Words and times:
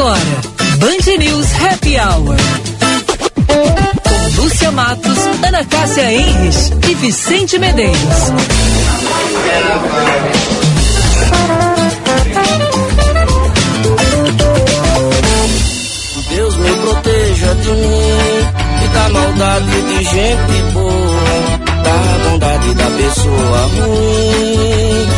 Agora, 0.00 0.40
Band 0.78 1.18
News 1.18 1.46
Happy 1.60 1.98
Hour. 1.98 2.36
Com 3.46 4.40
Lúcia 4.40 4.70
Matos, 4.70 5.18
Ana 5.46 5.62
Cássia 5.66 6.10
Enres 6.10 6.72
e 6.88 6.94
Vicente 6.94 7.58
Medeiros. 7.58 7.98
Deus 16.30 16.56
me 16.56 16.70
proteja 16.70 17.54
de 17.56 17.70
mim 17.70 18.48
e 18.82 18.88
da 18.94 19.08
maldade 19.10 19.82
de 19.82 20.02
gente 20.02 20.62
boa, 20.72 21.60
da 21.84 22.30
bondade 22.30 22.74
da 22.74 22.86
pessoa 22.86 23.68
ruim. 23.76 25.08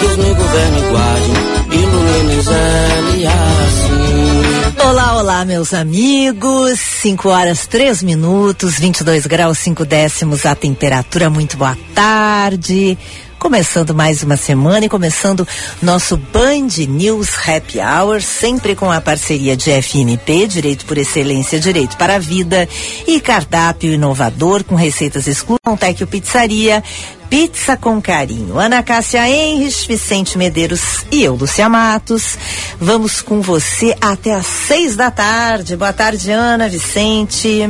Deus 0.00 0.16
me 0.18 0.34
governe 0.34 0.78
e 0.78 0.82
guarde, 0.88 1.57
ilumine 1.72 2.42
Zé 2.42 2.88
e 3.16 3.26
assim. 3.26 4.86
Olá, 4.88 5.18
olá, 5.18 5.44
meus 5.44 5.74
amigos. 5.74 6.78
5 6.78 7.28
horas 7.28 7.66
3 7.66 8.02
minutos, 8.02 8.78
22 8.78 9.26
graus 9.26 9.58
5 9.58 9.84
décimos 9.84 10.46
a 10.46 10.54
temperatura. 10.54 11.28
Muito 11.28 11.56
boa 11.56 11.76
tarde. 11.94 12.96
Começando 13.38 13.94
mais 13.94 14.24
uma 14.24 14.36
semana 14.36 14.86
e 14.86 14.88
começando 14.88 15.46
nosso 15.80 16.16
Band 16.16 16.86
News 16.88 17.30
Happy 17.46 17.78
Hour, 17.78 18.20
sempre 18.20 18.74
com 18.74 18.90
a 18.90 19.00
parceria 19.00 19.56
de 19.56 19.70
FMP, 19.80 20.48
Direito 20.48 20.84
por 20.84 20.98
Excelência, 20.98 21.60
Direito 21.60 21.96
para 21.96 22.16
a 22.16 22.18
Vida, 22.18 22.68
e 23.06 23.20
cardápio 23.20 23.92
inovador 23.92 24.64
com 24.64 24.74
receitas 24.74 25.28
exclusivas, 25.28 25.78
Tecio 25.78 26.06
Pizzaria, 26.06 26.82
Pizza 27.30 27.76
com 27.76 28.02
Carinho. 28.02 28.58
Ana 28.58 28.82
Cássia 28.82 29.28
Henrich, 29.28 29.86
Vicente 29.86 30.36
Medeiros 30.36 31.04
e 31.12 31.22
eu, 31.22 31.36
Lúcia 31.36 31.68
Matos. 31.68 32.36
Vamos 32.80 33.22
com 33.22 33.40
você 33.40 33.94
até 34.00 34.34
às 34.34 34.46
seis 34.46 34.96
da 34.96 35.10
tarde. 35.10 35.76
Boa 35.76 35.92
tarde, 35.92 36.32
Ana, 36.32 36.68
Vicente. 36.68 37.68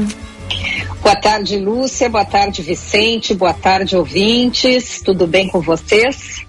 Boa 1.02 1.16
tarde, 1.16 1.56
Lúcia. 1.58 2.08
Boa 2.08 2.24
tarde, 2.24 2.62
Vicente. 2.62 3.34
Boa 3.34 3.54
tarde, 3.54 3.96
ouvintes. 3.96 5.00
Tudo 5.04 5.26
bem 5.26 5.48
com 5.48 5.60
vocês? 5.60 6.42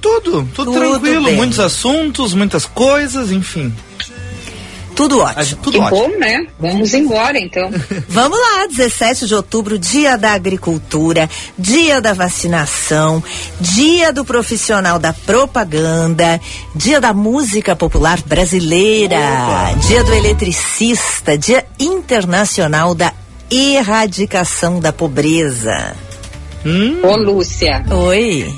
Tudo, 0.00 0.46
tudo, 0.54 0.72
Tudo 0.72 0.72
tranquilo. 0.72 1.24
bem. 1.24 1.36
Muitos 1.36 1.58
assuntos, 1.58 2.34
muitas 2.34 2.66
coisas, 2.66 3.32
enfim. 3.32 3.72
Tudo 4.94 5.18
ótimo. 5.20 5.60
Tudo 5.62 5.72
que 5.72 5.78
ótimo. 5.78 6.08
bom, 6.08 6.18
né? 6.18 6.46
Vamos 6.58 6.94
embora, 6.94 7.38
então. 7.38 7.68
Vamos 8.08 8.38
lá, 8.38 8.66
17 8.68 9.26
de 9.26 9.34
outubro, 9.34 9.76
dia 9.78 10.16
da 10.16 10.32
agricultura, 10.32 11.28
dia 11.58 12.00
da 12.00 12.12
vacinação, 12.12 13.22
dia 13.60 14.12
do 14.12 14.24
profissional 14.24 14.98
da 14.98 15.12
propaganda, 15.12 16.40
dia 16.74 17.00
da 17.00 17.12
música 17.12 17.74
popular 17.74 18.20
brasileira, 18.22 19.18
dia 19.88 20.04
do 20.04 20.14
eletricista, 20.14 21.36
dia 21.36 21.66
internacional 21.80 22.94
da 22.94 23.12
erradicação 23.50 24.80
da 24.80 24.92
pobreza. 24.92 25.94
Hum, 26.64 27.00
Ô, 27.02 27.16
Lúcia, 27.16 27.84
Oi. 27.90 28.52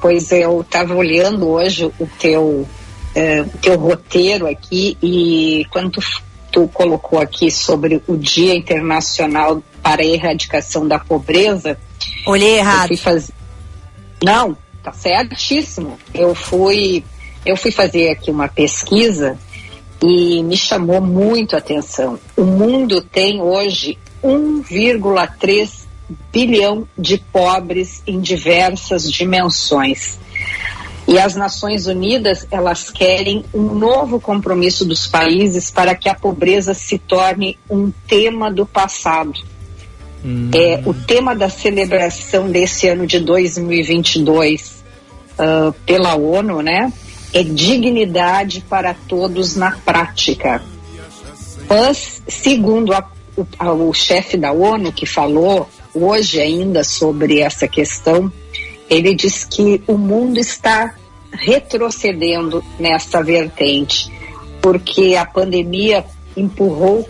pois 0.00 0.30
eu 0.32 0.60
estava 0.62 0.94
olhando 0.94 1.48
hoje 1.48 1.84
o 1.84 2.06
teu, 2.18 2.66
eh, 3.14 3.42
o 3.42 3.58
teu 3.58 3.78
roteiro 3.78 4.46
aqui 4.48 4.98
e 5.02 5.64
quando 5.70 5.90
tu, 5.92 6.00
tu 6.50 6.68
colocou 6.68 7.20
aqui 7.20 7.50
sobre 7.50 8.02
o 8.06 8.16
Dia 8.16 8.54
Internacional 8.54 9.62
para 9.82 10.02
a 10.02 10.06
Erradicação 10.06 10.88
da 10.88 10.98
Pobreza, 10.98 11.78
Olhei 12.26 12.58
errado. 12.58 12.96
fazer. 12.96 13.32
Não, 14.24 14.56
tá 14.82 14.92
certíssimo. 14.92 15.96
Eu 16.12 16.34
fui, 16.34 17.04
eu 17.44 17.56
fui 17.56 17.70
fazer 17.70 18.10
aqui 18.10 18.30
uma 18.30 18.48
pesquisa 18.48 19.38
e 20.02 20.42
me 20.42 20.56
chamou 20.56 21.00
muito 21.00 21.54
a 21.54 21.58
atenção. 21.58 22.18
O 22.36 22.44
mundo 22.44 23.00
tem 23.00 23.40
hoje 23.40 23.96
1,3 24.26 25.86
bilhão 26.32 26.86
de 26.96 27.18
pobres 27.18 28.02
em 28.06 28.20
diversas 28.20 29.10
dimensões. 29.10 30.18
E 31.08 31.18
as 31.18 31.36
Nações 31.36 31.86
Unidas, 31.86 32.46
elas 32.50 32.90
querem 32.90 33.44
um 33.54 33.74
novo 33.74 34.20
compromisso 34.20 34.84
dos 34.84 35.06
países 35.06 35.70
para 35.70 35.94
que 35.94 36.08
a 36.08 36.14
pobreza 36.14 36.74
se 36.74 36.98
torne 36.98 37.58
um 37.70 37.92
tema 38.08 38.50
do 38.50 38.66
passado. 38.66 39.40
É, 40.52 40.82
o 40.84 40.92
tema 40.92 41.36
da 41.36 41.48
celebração 41.48 42.50
desse 42.50 42.88
ano 42.88 43.06
de 43.06 43.20
2022 43.20 44.82
ah, 45.38 45.72
pela 45.84 46.16
ONU, 46.16 46.62
né, 46.62 46.92
é 47.32 47.42
dignidade 47.42 48.64
para 48.68 48.94
todos 48.94 49.54
na 49.54 49.72
prática. 49.72 50.62
Mas, 51.68 52.22
segundo 52.26 52.92
a- 52.92 53.08
o, 53.36 53.88
o 53.88 53.92
chefe 53.92 54.36
da 54.36 54.52
ONU 54.52 54.92
que 54.92 55.06
falou 55.06 55.68
hoje 55.94 56.40
ainda 56.40 56.82
sobre 56.82 57.40
essa 57.40 57.68
questão, 57.68 58.32
ele 58.88 59.14
diz 59.14 59.44
que 59.44 59.82
o 59.86 59.96
mundo 59.96 60.38
está 60.38 60.94
retrocedendo 61.32 62.64
nessa 62.78 63.22
vertente, 63.22 64.10
porque 64.62 65.16
a 65.16 65.24
pandemia 65.24 66.04
empurrou 66.36 67.08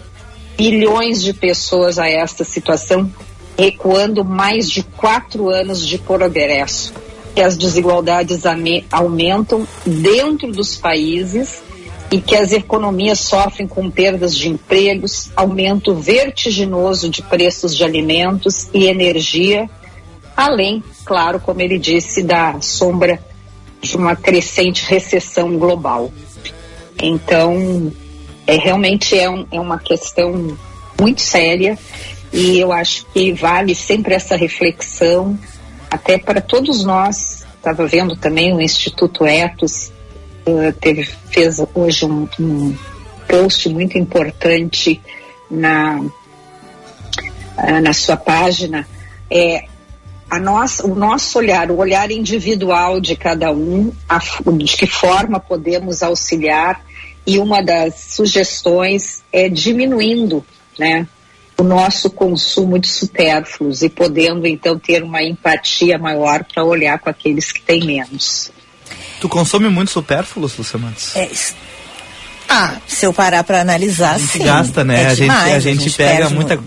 bilhões 0.56 1.22
de 1.22 1.32
pessoas 1.32 1.98
a 1.98 2.08
esta 2.08 2.44
situação, 2.44 3.10
recuando 3.58 4.24
mais 4.24 4.68
de 4.70 4.82
quatro 4.82 5.48
anos 5.48 5.86
de 5.86 5.98
progresso. 5.98 6.92
Que 7.34 7.42
as 7.42 7.54
desigualdades 7.54 8.44
aumentam 8.90 9.68
dentro 9.84 10.50
dos 10.50 10.76
países 10.76 11.62
e 12.10 12.20
que 12.20 12.36
as 12.36 12.52
economias 12.52 13.20
sofrem 13.20 13.66
com 13.66 13.90
perdas 13.90 14.36
de 14.36 14.48
empregos, 14.48 15.30
aumento 15.34 15.94
vertiginoso 15.94 17.08
de 17.08 17.22
preços 17.22 17.74
de 17.76 17.82
alimentos 17.82 18.68
e 18.72 18.86
energia, 18.86 19.68
além, 20.36 20.82
claro, 21.04 21.40
como 21.40 21.60
ele 21.60 21.78
disse, 21.78 22.22
da 22.22 22.60
sombra 22.60 23.20
de 23.80 23.96
uma 23.96 24.14
crescente 24.14 24.84
recessão 24.88 25.58
global. 25.58 26.12
Então, 27.02 27.92
é, 28.46 28.56
realmente 28.56 29.18
é, 29.18 29.28
um- 29.28 29.46
é 29.50 29.60
uma 29.60 29.78
questão 29.78 30.56
muito 31.00 31.20
séria 31.20 31.78
e 32.32 32.58
eu 32.58 32.72
acho 32.72 33.04
que 33.12 33.32
vale 33.32 33.74
sempre 33.74 34.14
essa 34.14 34.36
reflexão, 34.36 35.38
até 35.90 36.18
para 36.18 36.40
todos 36.40 36.84
nós. 36.84 37.44
Estava 37.56 37.86
vendo 37.86 38.14
também 38.14 38.54
o 38.54 38.60
Instituto 38.60 39.26
Etos, 39.26 39.90
teve, 40.80 41.04
fez 41.30 41.56
hoje 41.74 42.04
um, 42.04 42.28
um 42.38 42.76
post 43.28 43.68
muito 43.68 43.98
importante 43.98 45.00
na, 45.50 46.04
ah, 47.56 47.80
na 47.80 47.92
sua 47.92 48.16
página. 48.16 48.86
É, 49.30 49.64
a 50.30 50.38
nossa, 50.38 50.86
o 50.86 50.94
nosso 50.94 51.38
olhar, 51.38 51.70
o 51.70 51.78
olhar 51.78 52.10
individual 52.10 53.00
de 53.00 53.16
cada 53.16 53.50
um, 53.52 53.92
a 54.08 54.18
de 54.18 54.76
que 54.76 54.86
forma 54.86 55.38
podemos 55.38 56.02
auxiliar, 56.02 56.84
e 57.26 57.38
uma 57.38 57.60
das 57.60 57.94
sugestões 57.94 59.22
é 59.32 59.48
diminuindo 59.48 60.44
né, 60.78 61.08
o 61.58 61.64
nosso 61.64 62.08
consumo 62.10 62.78
de 62.78 62.88
supérfluos 62.88 63.82
e 63.82 63.88
podendo 63.88 64.46
então 64.46 64.78
ter 64.78 65.02
uma 65.02 65.22
empatia 65.22 65.98
maior 65.98 66.44
para 66.44 66.64
olhar 66.64 66.98
com 67.00 67.10
aqueles 67.10 67.50
que 67.50 67.60
têm 67.62 67.84
menos. 67.84 68.52
Tu 69.20 69.28
consome 69.28 69.68
muito 69.68 69.90
supérfluos, 69.90 70.54
Matos? 70.74 71.14
É 71.16 71.26
isso. 71.26 71.54
Ah, 72.48 72.76
se 72.86 73.04
eu 73.04 73.12
parar 73.12 73.42
para 73.44 73.60
analisar, 73.60 74.14
A 74.14 74.18
gente 74.18 74.30
sim. 74.30 74.44
gasta, 74.44 74.84
né? 74.84 75.02
É 75.02 75.06
a, 75.06 75.08
gente, 75.10 75.18
demais, 75.20 75.54
a 75.54 75.58
gente 75.60 75.90
pega 75.90 76.30
muita. 76.30 76.58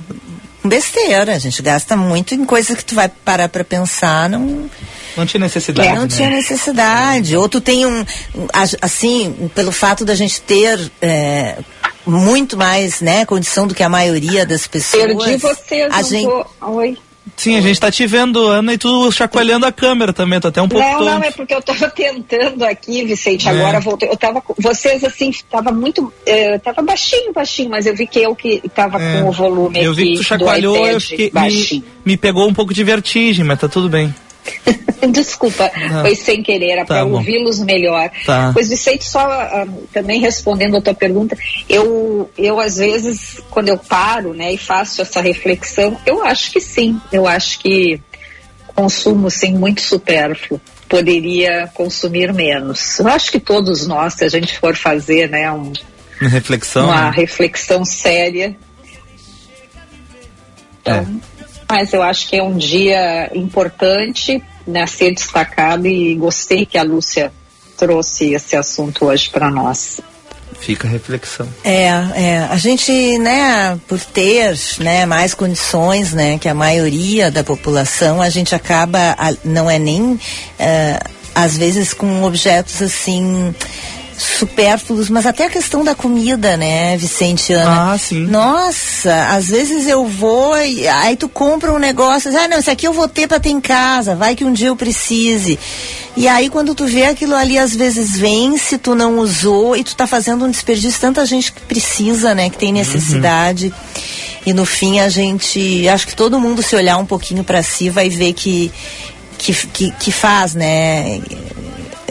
besteira, 0.63 1.33
a 1.35 1.39
gente 1.39 1.61
gasta 1.61 1.95
muito 1.95 2.35
em 2.35 2.43
coisas 2.45 2.75
que 2.75 2.83
tu 2.83 2.95
vai 2.95 3.07
parar 3.07 3.47
para 3.47 3.63
pensar, 3.63 4.29
não, 4.29 4.69
Não 5.15 5.25
tinha 5.25 5.39
necessidade. 5.39 5.87
É, 5.87 5.93
não 5.95 6.01
né? 6.03 6.07
tinha 6.09 6.29
necessidade. 6.29 7.35
Ou 7.37 7.47
tu 7.47 7.61
tem 7.61 7.85
um, 7.85 8.01
a- 8.51 8.65
assim, 8.85 9.49
pelo 9.55 9.71
fato 9.71 10.03
da 10.03 10.15
gente 10.15 10.41
ter 10.41 10.91
é, 11.01 11.57
muito 12.05 12.57
mais, 12.57 12.99
né, 12.99 13.25
condição 13.25 13.65
do 13.65 13.73
que 13.73 13.81
a 13.83 13.89
maioria 13.89 14.45
das 14.45 14.67
pessoas. 14.67 15.03
Perdi 15.05 15.37
vocês, 15.37 15.93
a 15.93 16.01
gente, 16.01 16.27
tô- 16.29 16.45
Oi. 16.71 16.97
Sim, 17.35 17.57
a 17.57 17.61
gente 17.61 17.79
tá 17.79 17.91
te 17.91 18.05
vendo, 18.05 18.45
Ana, 18.47 18.73
e 18.73 18.77
tu 18.77 19.11
chacoalhando 19.11 19.65
a 19.65 19.71
câmera 19.71 20.11
também, 20.13 20.39
tô 20.39 20.47
até 20.49 20.61
um 20.61 20.67
pouco 20.67 20.85
Não, 20.85 20.99
não, 20.99 21.13
tonto. 21.15 21.25
é 21.25 21.31
porque 21.31 21.53
eu 21.53 21.59
estava 21.59 21.89
tentando 21.91 22.63
aqui, 22.65 23.03
Vicente, 23.05 23.47
É. 23.47 23.51
agora 23.51 23.79
voltei. 23.79 24.09
Eu 24.09 24.17
tava 24.17 24.41
vocês 24.57 25.03
assim, 25.03 25.29
estava 25.29 25.71
muito, 25.71 26.11
eh, 26.25 26.57
tava 26.59 26.81
baixinho, 26.81 27.31
baixinho, 27.33 27.69
mas 27.69 27.85
eu 27.85 27.95
vi 27.95 28.07
que 28.07 28.19
eu 28.19 28.35
que 28.35 28.61
estava 28.63 29.01
É. 29.01 29.21
com 29.21 29.29
o 29.29 29.31
volume 29.31 29.83
Eu 29.83 29.93
vi 29.93 30.11
que 30.13 30.17
tu 30.17 30.23
chacoalhou, 30.23 30.85
eu 30.87 30.99
fiquei, 31.01 31.31
me, 31.33 31.83
me 32.05 32.17
pegou 32.17 32.47
um 32.47 32.53
pouco 32.53 32.73
de 32.73 32.83
vertigem, 32.83 33.43
mas 33.45 33.59
tá 33.59 33.67
tudo 33.67 33.89
bem. 33.89 34.13
Desculpa, 35.11 35.71
Não. 35.89 36.01
foi 36.01 36.15
sem 36.15 36.43
querer, 36.43 36.71
era 36.71 36.81
Tá 36.85 36.95
para 36.95 37.05
ouvi-los 37.05 37.59
melhor. 37.59 38.11
Tá. 38.25 38.51
Pois, 38.53 38.69
Vicente, 38.69 39.05
só 39.05 39.19
ah, 39.19 39.65
também 39.93 40.19
respondendo 40.19 40.75
a 40.77 40.81
tua 40.81 40.93
pergunta, 40.93 41.37
eu, 41.69 42.29
eu 42.37 42.59
às 42.59 42.77
vezes, 42.77 43.41
quando 43.49 43.69
eu 43.69 43.77
paro 43.77 44.33
né, 44.33 44.53
e 44.53 44.57
faço 44.57 45.01
essa 45.01 45.21
reflexão, 45.21 45.97
eu 46.05 46.23
acho 46.23 46.51
que 46.51 46.59
sim, 46.59 46.99
eu 47.11 47.25
acho 47.25 47.59
que 47.59 48.01
consumo 48.75 49.29
sim 49.29 49.53
muito 49.53 49.81
supérfluo. 49.81 50.59
Poderia 50.87 51.69
consumir 51.73 52.33
menos. 52.33 52.99
Eu 52.99 53.07
acho 53.07 53.31
que 53.31 53.39
todos 53.39 53.85
nós, 53.85 54.15
se 54.15 54.25
a 54.25 54.29
gente 54.29 54.57
for 54.57 54.75
fazer 54.75 55.29
né, 55.29 55.51
um, 55.51 55.71
Uma 56.19 56.29
reflexão. 56.29 56.85
uma 56.85 57.03
né? 57.03 57.11
reflexão 57.15 57.85
séria. 57.85 58.55
Então, 60.81 60.95
É. 61.25 61.28
Mas 61.69 61.93
eu 61.93 62.01
acho 62.01 62.27
que 62.27 62.35
é 62.35 62.43
um 62.43 62.57
dia 62.57 63.29
importante 63.33 64.41
né, 64.65 64.83
a 64.83 64.87
ser 64.87 65.13
destacado 65.13 65.87
e 65.87 66.15
gostei 66.15 66.65
que 66.65 66.77
a 66.77 66.83
Lúcia 66.83 67.31
trouxe 67.77 68.33
esse 68.33 68.55
assunto 68.55 69.05
hoje 69.05 69.29
para 69.29 69.49
nós. 69.49 70.01
Fica 70.59 70.87
a 70.87 70.91
reflexão. 70.91 71.47
É, 71.63 71.85
é, 71.85 72.47
a 72.49 72.57
gente, 72.57 72.91
né, 73.19 73.79
por 73.87 73.99
ter, 73.99 74.57
né, 74.79 75.05
mais 75.05 75.33
condições, 75.33 76.11
né, 76.11 76.37
que 76.37 76.49
a 76.49 76.53
maioria 76.53 77.31
da 77.31 77.43
população, 77.43 78.21
a 78.21 78.29
gente 78.29 78.53
acaba, 78.53 79.15
não 79.45 79.69
é 79.69 79.79
nem, 79.79 80.19
eh, 80.57 80.99
às 81.33 81.55
vezes 81.55 81.93
com 81.93 82.23
objetos 82.23 82.81
assim, 82.81 83.55
supérfluos, 84.21 85.09
mas 85.09 85.25
até 85.25 85.45
a 85.45 85.49
questão 85.49 85.83
da 85.83 85.95
comida, 85.95 86.57
né, 86.57 86.97
Vicente 86.97 87.53
Ana? 87.53 87.93
Ah, 87.93 87.97
sim. 87.97 88.25
Nossa, 88.25 89.27
às 89.29 89.49
vezes 89.49 89.87
eu 89.87 90.05
vou 90.05 90.57
e 90.57 90.87
aí 90.87 91.15
tu 91.15 91.29
compra 91.29 91.73
um 91.73 91.79
negócio, 91.79 92.35
ah, 92.37 92.47
não, 92.47 92.59
isso 92.59 92.71
aqui 92.71 92.87
eu 92.87 92.93
vou 92.93 93.07
ter 93.07 93.27
para 93.27 93.39
ter 93.39 93.49
em 93.49 93.61
casa, 93.61 94.15
vai 94.15 94.35
que 94.35 94.45
um 94.45 94.53
dia 94.53 94.67
eu 94.67 94.75
precise. 94.75 95.59
E 96.15 96.27
aí 96.27 96.49
quando 96.49 96.75
tu 96.75 96.85
vê 96.85 97.05
aquilo 97.05 97.35
ali, 97.35 97.57
às 97.57 97.75
vezes 97.75 98.17
vence, 98.17 98.77
tu 98.77 98.95
não 98.95 99.19
usou 99.19 99.75
e 99.75 99.83
tu 99.83 99.95
tá 99.95 100.07
fazendo 100.07 100.45
um 100.45 100.51
desperdício, 100.51 100.99
tanta 100.99 101.25
gente 101.25 101.51
que 101.51 101.61
precisa, 101.61 102.33
né, 102.33 102.49
que 102.49 102.57
tem 102.57 102.71
necessidade. 102.71 103.73
E 104.45 104.53
no 104.53 104.65
fim 104.65 104.99
a 104.99 105.09
gente, 105.09 105.87
acho 105.87 106.07
que 106.07 106.15
todo 106.15 106.39
mundo 106.39 106.63
se 106.63 106.75
olhar 106.75 106.97
um 106.97 107.05
pouquinho 107.05 107.43
para 107.43 107.61
si 107.61 107.89
vai 107.89 108.09
ver 108.09 108.33
que 108.33 108.71
que, 109.39 109.53
que, 109.67 109.91
que 109.91 110.11
faz, 110.11 110.53
né? 110.53 111.21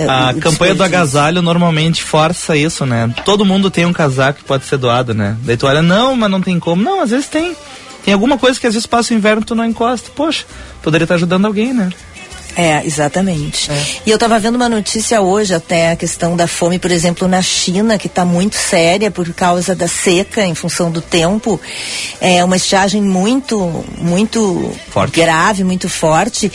A 0.06 0.32
o 0.32 0.40
campanha 0.40 0.74
do 0.74 0.82
agasalho 0.82 1.40
normalmente 1.42 2.02
força 2.02 2.56
isso, 2.56 2.84
né? 2.84 3.12
Todo 3.24 3.44
mundo 3.44 3.70
tem 3.70 3.86
um 3.86 3.92
casaco 3.92 4.40
que 4.40 4.44
pode 4.44 4.64
ser 4.64 4.76
doado, 4.76 5.14
né? 5.14 5.36
Daí 5.42 5.56
tu 5.56 5.66
olha, 5.66 5.82
não, 5.82 6.14
mas 6.14 6.30
não 6.30 6.40
tem 6.40 6.58
como. 6.58 6.82
Não, 6.82 7.00
às 7.00 7.10
vezes 7.10 7.26
tem. 7.26 7.56
Tem 8.04 8.14
alguma 8.14 8.38
coisa 8.38 8.58
que 8.58 8.66
às 8.66 8.74
vezes 8.74 8.86
passa 8.86 9.12
o 9.12 9.16
inverno 9.16 9.42
e 9.42 9.44
tu 9.44 9.54
não 9.54 9.64
encosta. 9.64 10.10
Poxa, 10.14 10.44
poderia 10.82 11.04
estar 11.04 11.16
ajudando 11.16 11.46
alguém, 11.46 11.72
né? 11.72 11.90
É, 12.56 12.84
exatamente. 12.84 13.70
E 14.04 14.10
eu 14.10 14.16
estava 14.16 14.36
vendo 14.40 14.56
uma 14.56 14.68
notícia 14.68 15.20
hoje 15.20 15.54
até 15.54 15.92
a 15.92 15.96
questão 15.96 16.36
da 16.36 16.48
fome, 16.48 16.76
por 16.76 16.90
exemplo, 16.90 17.28
na 17.28 17.40
China, 17.40 17.96
que 17.96 18.08
está 18.08 18.24
muito 18.24 18.56
séria 18.56 19.12
por 19.12 19.32
causa 19.32 19.76
da 19.76 19.86
seca 19.86 20.44
em 20.44 20.56
função 20.56 20.90
do 20.90 21.00
tempo. 21.00 21.60
É 22.20 22.42
uma 22.42 22.56
estiagem 22.56 23.00
muito, 23.00 23.84
muito 23.98 24.72
Forte. 24.90 25.20
grave, 25.20 25.62
muito 25.62 25.88
forte. 25.88 26.50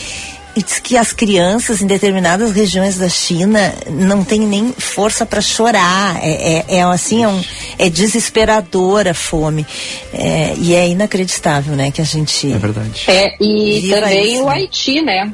E 0.55 0.61
diz 0.61 0.77
que 0.79 0.95
as 0.97 1.11
crianças 1.11 1.81
em 1.81 1.88
determinadas 1.88 2.51
regiões 2.51 2.97
da 2.97 3.09
China 3.09 3.73
não 3.89 4.23
têm 4.23 4.41
nem 4.41 4.71
força 4.71 5.25
para 5.25 5.41
chorar. 5.41 6.19
É, 6.23 6.59
é, 6.69 6.75
é 6.77 6.83
assim, 6.83 7.23
é, 7.23 7.27
um, 7.27 7.44
é 7.79 7.89
desesperadora 7.89 9.11
a 9.11 9.13
fome. 9.15 9.65
É, 10.13 10.53
e 10.57 10.75
é 10.75 10.88
inacreditável, 10.88 11.75
né, 11.75 11.89
que 11.89 12.01
a 12.01 12.05
gente. 12.05 12.51
É 12.51 12.57
verdade. 12.57 13.03
É, 13.07 13.35
e 13.41 13.89
também 13.89 14.33
isso, 14.33 14.44
o 14.44 14.45
né? 14.45 14.53
Haiti, 14.53 15.01
né? 15.01 15.33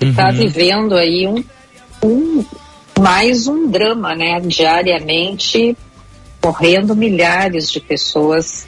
Que 0.00 0.06
está 0.06 0.30
vivendo 0.32 0.94
aí 0.96 1.26
um, 1.28 1.44
um- 2.02 2.44
mais 2.98 3.46
um 3.46 3.68
drama, 3.68 4.16
né? 4.16 4.40
Diariamente 4.40 5.76
morrendo 6.44 6.96
milhares 6.96 7.70
de 7.70 7.78
pessoas 7.80 8.66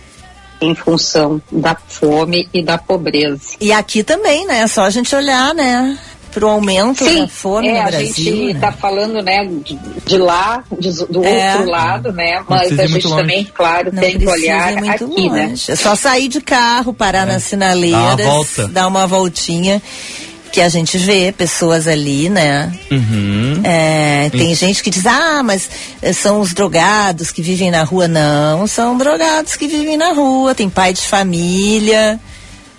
em 0.60 0.74
função 0.74 1.40
da 1.50 1.74
fome 1.88 2.48
e 2.52 2.62
da 2.62 2.76
pobreza. 2.78 3.40
E 3.60 3.72
aqui 3.72 4.02
também, 4.02 4.46
né? 4.46 4.60
É 4.60 4.66
só 4.66 4.82
a 4.82 4.90
gente 4.90 5.14
olhar, 5.14 5.54
né? 5.54 5.98
Pro 6.32 6.46
aumento 6.48 7.04
da 7.04 7.26
fome 7.26 7.66
é, 7.68 7.72
no 7.72 7.78
a 7.80 7.84
Brasil. 7.90 8.06
gente 8.14 8.44
né? 8.44 8.52
está 8.52 8.70
falando, 8.70 9.20
né, 9.20 9.44
de, 9.46 9.74
de 10.06 10.16
lá, 10.16 10.62
de- 10.78 11.04
do 11.06 11.24
É. 11.24 11.56
outro 11.56 11.68
lado, 11.70 12.12
né? 12.12 12.40
Mas 12.48 12.78
a 12.78 12.86
gente 12.86 13.08
também, 13.08 13.44
claro, 13.52 13.90
Não 13.92 14.00
tem 14.00 14.16
que 14.16 14.28
olhar 14.28 14.74
aqui, 14.78 15.28
né? 15.28 15.46
longe. 15.48 15.72
É 15.72 15.74
só 15.74 15.96
sair 15.96 16.28
de 16.28 16.40
carro, 16.40 16.94
parar 16.94 17.26
nas 17.26 17.42
sinaleiras, 17.42 18.16
Dar 18.16 18.22
uma 18.24 18.32
volta. 18.32 18.68
dar 18.68 18.86
uma 18.86 19.06
voltinha, 19.08 19.82
que 20.50 20.60
a 20.60 20.68
gente 20.68 20.98
vê 20.98 21.32
pessoas 21.32 21.86
ali, 21.86 22.28
né? 22.28 22.72
Uhum. 22.90 23.60
É, 23.62 24.28
tem 24.30 24.54
gente 24.54 24.82
que 24.82 24.90
diz, 24.90 25.06
ah, 25.06 25.42
mas 25.42 25.68
eh, 26.02 26.12
são 26.12 26.40
os 26.40 26.52
drogados 26.52 27.30
que 27.30 27.40
vivem 27.40 27.70
na 27.70 27.82
rua. 27.82 28.08
Não, 28.08 28.66
são 28.66 28.96
drogados 28.98 29.56
que 29.56 29.68
vivem 29.68 29.96
na 29.96 30.12
rua. 30.12 30.54
Tem 30.54 30.68
pai 30.68 30.92
de 30.92 31.02
família, 31.02 32.18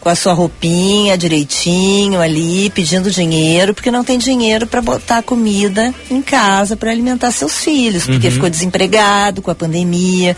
com 0.01 0.09
a 0.09 0.15
sua 0.15 0.33
roupinha 0.33 1.17
direitinho 1.17 2.19
ali, 2.19 2.69
pedindo 2.71 3.09
dinheiro, 3.11 3.73
porque 3.73 3.91
não 3.91 4.03
tem 4.03 4.17
dinheiro 4.17 4.65
para 4.65 4.81
botar 4.81 5.21
comida 5.21 5.93
em 6.09 6.21
casa 6.21 6.75
para 6.75 6.91
alimentar 6.91 7.31
seus 7.31 7.59
filhos, 7.59 8.05
porque 8.05 8.31
ficou 8.31 8.49
desempregado 8.49 9.41
com 9.41 9.51
a 9.51 9.55
pandemia. 9.55 10.35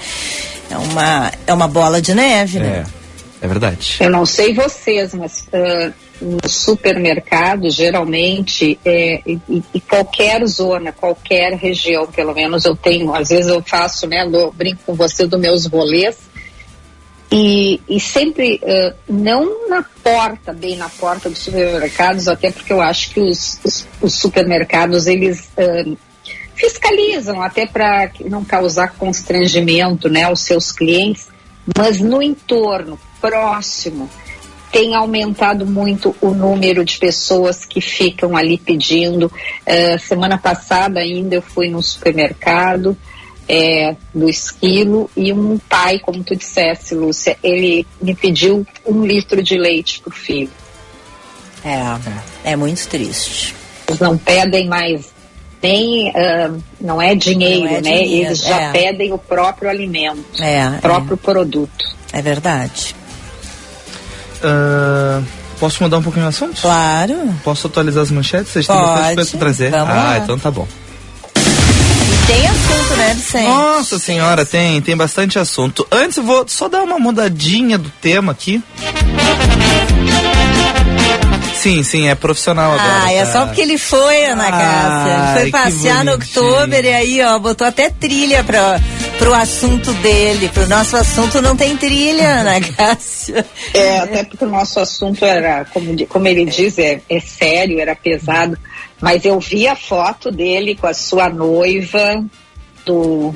É 0.69 0.77
uma, 0.77 1.31
é 1.47 1.53
uma 1.53 1.67
bola 1.67 2.01
de 2.01 2.13
neve, 2.13 2.59
né? 2.59 2.83
É, 3.41 3.45
é 3.45 3.47
verdade. 3.47 3.97
Eu 3.99 4.09
não 4.09 4.25
sei 4.25 4.53
vocês, 4.53 5.13
mas 5.13 5.45
ah, 5.53 5.91
no 6.21 6.39
supermercado, 6.47 7.69
geralmente, 7.69 8.79
é, 8.85 9.21
e, 9.25 9.39
e- 9.73 9.81
qualquer 9.81 10.45
zona, 10.45 10.91
qualquer 10.91 11.53
região, 11.53 12.07
pelo 12.07 12.33
menos 12.33 12.65
eu 12.65 12.75
tenho, 12.75 13.13
às 13.13 13.29
vezes 13.29 13.47
eu 13.47 13.61
faço, 13.63 14.07
né, 14.07 14.23
Lô, 14.23 14.51
brinco 14.51 14.79
com 14.85 14.93
você 14.95 15.25
dos 15.27 15.39
meus 15.39 15.65
rolês, 15.65 16.17
e, 17.31 17.81
e 17.89 17.99
sempre, 17.99 18.61
ah, 18.63 18.93
não 19.09 19.67
na 19.67 19.83
porta, 20.03 20.53
bem 20.53 20.75
na 20.77 20.87
porta 20.87 21.29
dos 21.29 21.39
supermercados, 21.39 22.27
até 22.27 22.51
porque 22.51 22.71
eu 22.71 22.79
acho 22.81 23.09
que 23.09 23.19
os, 23.19 23.59
os- 23.65 23.87
os 24.01 24.13
supermercados, 24.13 25.07
eles 25.07 25.49
ah, 25.57 25.83
fiscalizam 26.55 27.41
até 27.41 27.65
para 27.65 28.11
não 28.25 28.45
causar 28.45 28.93
constrangimento 28.93 30.07
né, 30.09 30.23
aos 30.23 30.41
seus 30.41 30.71
clientes, 30.71 31.27
mas 31.75 31.99
no 31.99 32.21
entorno, 32.21 32.99
próximo, 33.19 34.09
tem 34.73 34.95
aumentado 34.95 35.67
muito 35.67 36.15
o 36.19 36.31
número 36.31 36.83
de 36.83 36.97
pessoas 36.97 37.63
que 37.63 37.79
ficam 37.79 38.35
ali 38.35 38.57
pedindo. 38.57 39.31
Eh, 39.67 39.99
semana 39.99 40.35
passada 40.35 40.99
ainda 40.99 41.35
eu 41.35 41.43
fui 41.43 41.69
no 41.69 41.81
supermercado 41.83 42.97
eh, 43.47 43.95
do 44.11 44.27
esquilo 44.27 45.07
e 45.15 45.31
um 45.31 45.59
pai, 45.59 45.99
como 45.99 46.23
tu 46.23 46.35
dissesse, 46.35 46.95
Lúcia, 46.95 47.37
ele 47.43 47.85
me 48.01 48.15
pediu 48.15 48.65
um 48.83 49.05
litro 49.05 49.43
de 49.43 49.59
leite 49.59 49.99
para 50.01 50.09
o 50.09 50.15
filho. 50.15 50.49
É, 51.63 52.51
é 52.51 52.55
muito 52.55 52.87
triste. 52.87 53.53
Eles 53.87 53.99
não 53.99 54.17
pedem 54.17 54.67
mais 54.67 55.13
nem, 55.61 56.11
ah, 56.15 56.51
não 56.81 57.01
é 57.01 57.13
dinheiro, 57.15 57.65
Não 57.65 57.77
é 57.77 57.81
né? 57.81 57.81
dinheiro, 57.81 58.27
Eles 58.29 58.39
já 58.43 58.59
é. 58.63 58.71
pedem 58.71 59.13
o 59.13 59.17
próprio 59.19 59.69
alimento, 59.69 60.41
É, 60.41 60.67
o 60.67 60.81
próprio 60.81 61.15
produto. 61.15 61.85
é, 62.11 62.19
é 62.19 62.21
verdade. 62.21 62.95
Ah, 64.43 65.21
posso 65.59 65.81
mudar 65.81 65.97
um 65.97 66.03
pouquinho 66.03 66.25
o 66.25 66.29
assunto? 66.29 66.61
Claro. 66.61 67.33
Posso 67.43 67.67
atualizar 67.67 68.03
as 68.03 68.11
manchetes? 68.11 68.51
Vocês 68.51 68.67
têm 68.67 68.75
Pode. 68.75 68.87
bastante 68.89 69.15
coisa 69.15 69.31
pra 69.31 69.39
trazer? 69.39 69.71
Vamos 69.71 69.89
ah, 69.89 70.03
lá. 70.03 70.17
então 70.19 70.39
tá 70.39 70.51
bom. 70.51 70.67
E 71.35 72.27
tem 72.27 72.47
assunto, 72.47 72.95
né, 72.97 73.13
Vicente? 73.13 73.47
Nossa 73.47 73.99
senhora, 73.99 74.45
tem, 74.45 74.81
tem 74.81 74.95
bastante 74.95 75.39
assunto. 75.39 75.87
Antes 75.91 76.17
vou 76.17 76.45
só 76.47 76.67
dar 76.67 76.83
uma 76.83 76.99
mudadinha 76.99 77.77
do 77.77 77.89
tema 78.01 78.31
aqui. 78.31 78.61
Sim, 81.63 81.81
sim, 81.81 82.09
é 82.09 82.13
profissional 82.13 82.73
agora. 82.73 83.05
Ah, 83.05 83.13
é 83.13 83.23
só 83.23 83.45
porque 83.45 83.61
ele 83.61 83.77
foi, 83.77 84.25
Ana 84.25 84.51
Cássia. 84.51 85.13
Ele 85.13 85.21
Ai, 85.21 85.39
foi 85.39 85.51
passear 85.51 86.03
no. 86.03 86.15
Oktober 86.15 86.83
e 86.83 86.93
aí, 86.93 87.21
ó, 87.21 87.39
botou 87.39 87.65
até 87.65 87.89
trilha 87.89 88.43
pra, 88.43 88.81
pro 89.17 89.33
assunto 89.33 89.93
dele. 89.93 90.49
Pro 90.49 90.67
nosso 90.67 90.97
assunto 90.97 91.41
não 91.41 91.55
tem 91.55 91.77
trilha, 91.77 92.41
Ana 92.41 92.59
Cássia. 92.75 93.45
É, 93.73 93.99
até 93.99 94.25
porque 94.25 94.43
o 94.43 94.49
nosso 94.49 94.77
assunto 94.77 95.23
era, 95.23 95.63
como, 95.63 96.05
como 96.07 96.27
ele 96.27 96.43
diz, 96.43 96.77
é, 96.77 97.01
é 97.09 97.19
sério, 97.21 97.79
era 97.79 97.95
pesado. 97.95 98.57
Mas 98.99 99.23
eu 99.23 99.39
vi 99.39 99.65
a 99.65 99.75
foto 99.75 100.29
dele 100.29 100.75
com 100.75 100.87
a 100.87 100.93
sua 100.93 101.29
noiva 101.29 102.25
do 102.85 103.33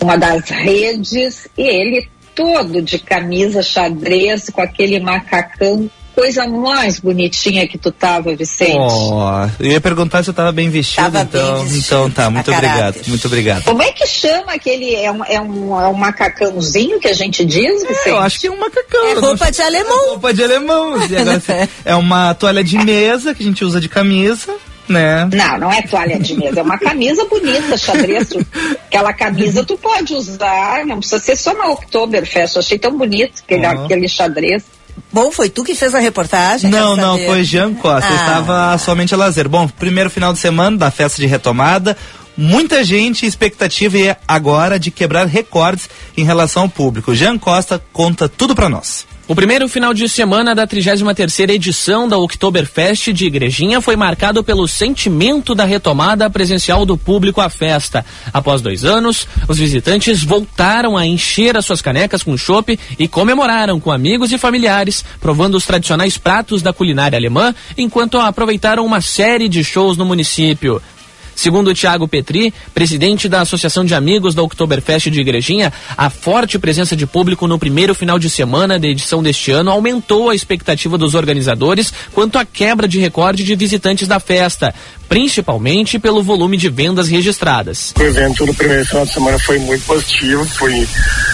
uma 0.00 0.16
das 0.16 0.48
redes 0.48 1.48
e 1.56 1.62
ele 1.62 2.08
todo 2.34 2.80
de 2.80 2.98
camisa 2.98 3.62
xadrez 3.62 4.48
com 4.48 4.62
aquele 4.62 4.98
macacão, 4.98 5.90
coisa 6.14 6.46
mais 6.46 7.00
bonitinha 7.00 7.66
que 7.66 7.76
tu 7.78 7.90
tava, 7.90 8.34
Vicente. 8.36 8.76
Ó, 8.78 9.48
eu 9.58 9.72
ia 9.72 9.80
perguntar 9.80 10.22
se 10.22 10.30
eu 10.30 10.34
tava 10.34 10.52
bem 10.52 10.68
vestido, 10.70 10.96
Tava 11.04 11.24
bem 11.24 11.40
então, 11.42 11.62
vestido, 11.64 11.78
então 11.84 12.10
tá, 12.10 12.24
a 12.26 12.30
muito 12.30 12.50
caráter. 12.50 12.68
obrigado, 12.88 13.08
muito 13.08 13.26
obrigado. 13.26 13.64
Como 13.64 13.82
é 13.82 13.92
que 13.92 14.06
chama 14.06 14.52
aquele 14.52 14.94
é 14.94 15.10
um, 15.10 15.24
é 15.24 15.40
um, 15.40 15.80
é 15.80 15.88
um 15.88 15.94
macacãozinho 15.94 16.98
que 17.00 17.08
a 17.08 17.12
gente 17.14 17.44
diz, 17.44 17.82
Vicente? 17.82 18.08
Eu 18.08 18.18
acho 18.18 18.38
que 18.40 18.46
é 18.46 18.50
um 18.50 18.58
macacão. 18.58 19.06
É 19.08 19.14
roupa 19.14 19.50
de 19.50 19.62
alemão. 19.62 20.08
Roupa 20.10 20.34
de 20.34 20.44
alemão. 20.44 20.96
E 21.06 21.16
agora, 21.16 21.42
é 21.84 21.94
uma 21.94 22.34
toalha 22.34 22.62
de 22.64 22.78
mesa 22.78 23.34
que 23.34 23.42
a 23.42 23.46
gente 23.46 23.64
usa 23.64 23.80
de 23.80 23.88
camisa, 23.88 24.54
né? 24.88 25.28
Não, 25.32 25.58
não 25.58 25.72
é 25.72 25.82
toalha 25.82 26.18
de 26.18 26.34
mesa, 26.34 26.60
é 26.60 26.62
uma 26.62 26.78
camisa 26.78 27.24
bonita, 27.26 27.76
xadrez. 27.76 28.28
tu- 28.28 28.46
Aquela 28.86 29.12
camisa 29.12 29.64
tu 29.64 29.78
pode 29.78 30.12
usar, 30.14 30.84
não 30.84 30.98
precisa 30.98 31.18
ser 31.20 31.36
só 31.36 31.54
na 31.54 31.66
Oktoberfest. 31.68 32.56
Eu 32.56 32.60
achei 32.60 32.78
tão 32.78 32.96
bonito 32.96 33.42
aquele, 33.44 33.66
Ó. 33.66 33.70
aquele 33.84 34.08
xadrez. 34.08 34.62
Bom, 35.12 35.30
foi 35.30 35.48
tu 35.50 35.62
que 35.64 35.74
fez 35.74 35.94
a 35.94 35.98
reportagem? 35.98 36.70
Não, 36.70 36.96
não, 36.96 37.12
saber. 37.14 37.26
foi 37.26 37.44
Jean 37.44 37.74
Costa. 37.74 38.08
Eu 38.10 38.14
Ah. 38.16 38.20
estava 38.20 38.78
somente 38.78 39.12
a 39.14 39.16
lazer. 39.16 39.48
Bom, 39.48 39.68
primeiro 39.68 40.08
final 40.10 40.32
de 40.32 40.38
semana 40.38 40.76
da 40.76 40.90
festa 40.90 41.20
de 41.20 41.26
retomada. 41.26 41.96
Muita 42.36 42.84
gente 42.84 43.26
expectativa 43.26 43.98
é 43.98 44.16
agora 44.26 44.78
de 44.78 44.90
quebrar 44.90 45.26
recordes 45.26 45.88
em 46.16 46.24
relação 46.24 46.64
ao 46.64 46.68
público. 46.68 47.14
Jean 47.14 47.38
Costa 47.38 47.82
conta 47.92 48.28
tudo 48.28 48.54
para 48.54 48.68
nós. 48.68 49.06
O 49.28 49.36
primeiro 49.36 49.68
final 49.68 49.94
de 49.94 50.08
semana 50.08 50.52
da 50.52 50.66
33ª 50.66 51.50
edição 51.50 52.08
da 52.08 52.18
Oktoberfest 52.18 53.12
de 53.12 53.24
Igrejinha 53.24 53.80
foi 53.80 53.94
marcado 53.94 54.42
pelo 54.42 54.66
sentimento 54.66 55.54
da 55.54 55.64
retomada 55.64 56.28
presencial 56.28 56.84
do 56.84 56.98
público 56.98 57.40
à 57.40 57.48
festa. 57.48 58.04
Após 58.32 58.60
dois 58.60 58.84
anos, 58.84 59.28
os 59.48 59.58
visitantes 59.58 60.24
voltaram 60.24 60.96
a 60.96 61.06
encher 61.06 61.56
as 61.56 61.64
suas 61.64 61.80
canecas 61.80 62.24
com 62.24 62.36
chopp 62.36 62.78
e 62.98 63.06
comemoraram 63.06 63.78
com 63.78 63.92
amigos 63.92 64.32
e 64.32 64.38
familiares, 64.38 65.04
provando 65.20 65.54
os 65.54 65.64
tradicionais 65.64 66.18
pratos 66.18 66.60
da 66.60 66.72
culinária 66.72 67.16
alemã, 67.16 67.54
enquanto 67.78 68.18
aproveitaram 68.18 68.84
uma 68.84 69.00
série 69.00 69.48
de 69.48 69.62
shows 69.62 69.96
no 69.96 70.04
município. 70.04 70.82
Segundo 71.42 71.74
Tiago 71.74 72.06
Petri, 72.06 72.54
presidente 72.72 73.28
da 73.28 73.40
Associação 73.40 73.84
de 73.84 73.96
Amigos 73.96 74.32
da 74.32 74.44
Oktoberfest 74.44 75.10
de 75.10 75.20
Igrejinha, 75.20 75.72
a 75.98 76.08
forte 76.08 76.56
presença 76.56 76.94
de 76.94 77.04
público 77.04 77.48
no 77.48 77.58
primeiro 77.58 77.96
final 77.96 78.16
de 78.16 78.30
semana 78.30 78.78
da 78.78 78.86
edição 78.86 79.20
deste 79.20 79.50
ano 79.50 79.68
aumentou 79.68 80.30
a 80.30 80.36
expectativa 80.36 80.96
dos 80.96 81.16
organizadores 81.16 81.92
quanto 82.12 82.38
à 82.38 82.44
quebra 82.44 82.86
de 82.86 83.00
recorde 83.00 83.42
de 83.42 83.56
visitantes 83.56 84.06
da 84.06 84.20
festa, 84.20 84.72
principalmente 85.08 85.98
pelo 85.98 86.22
volume 86.22 86.56
de 86.56 86.68
vendas 86.68 87.08
registradas. 87.08 87.92
O 87.98 88.02
evento 88.04 88.46
no 88.46 88.54
primeiro 88.54 88.86
final 88.86 89.04
de 89.04 89.12
semana 89.12 89.38
foi 89.40 89.58
muito 89.58 89.84
positivo, 89.84 90.44
foi, 90.44 90.86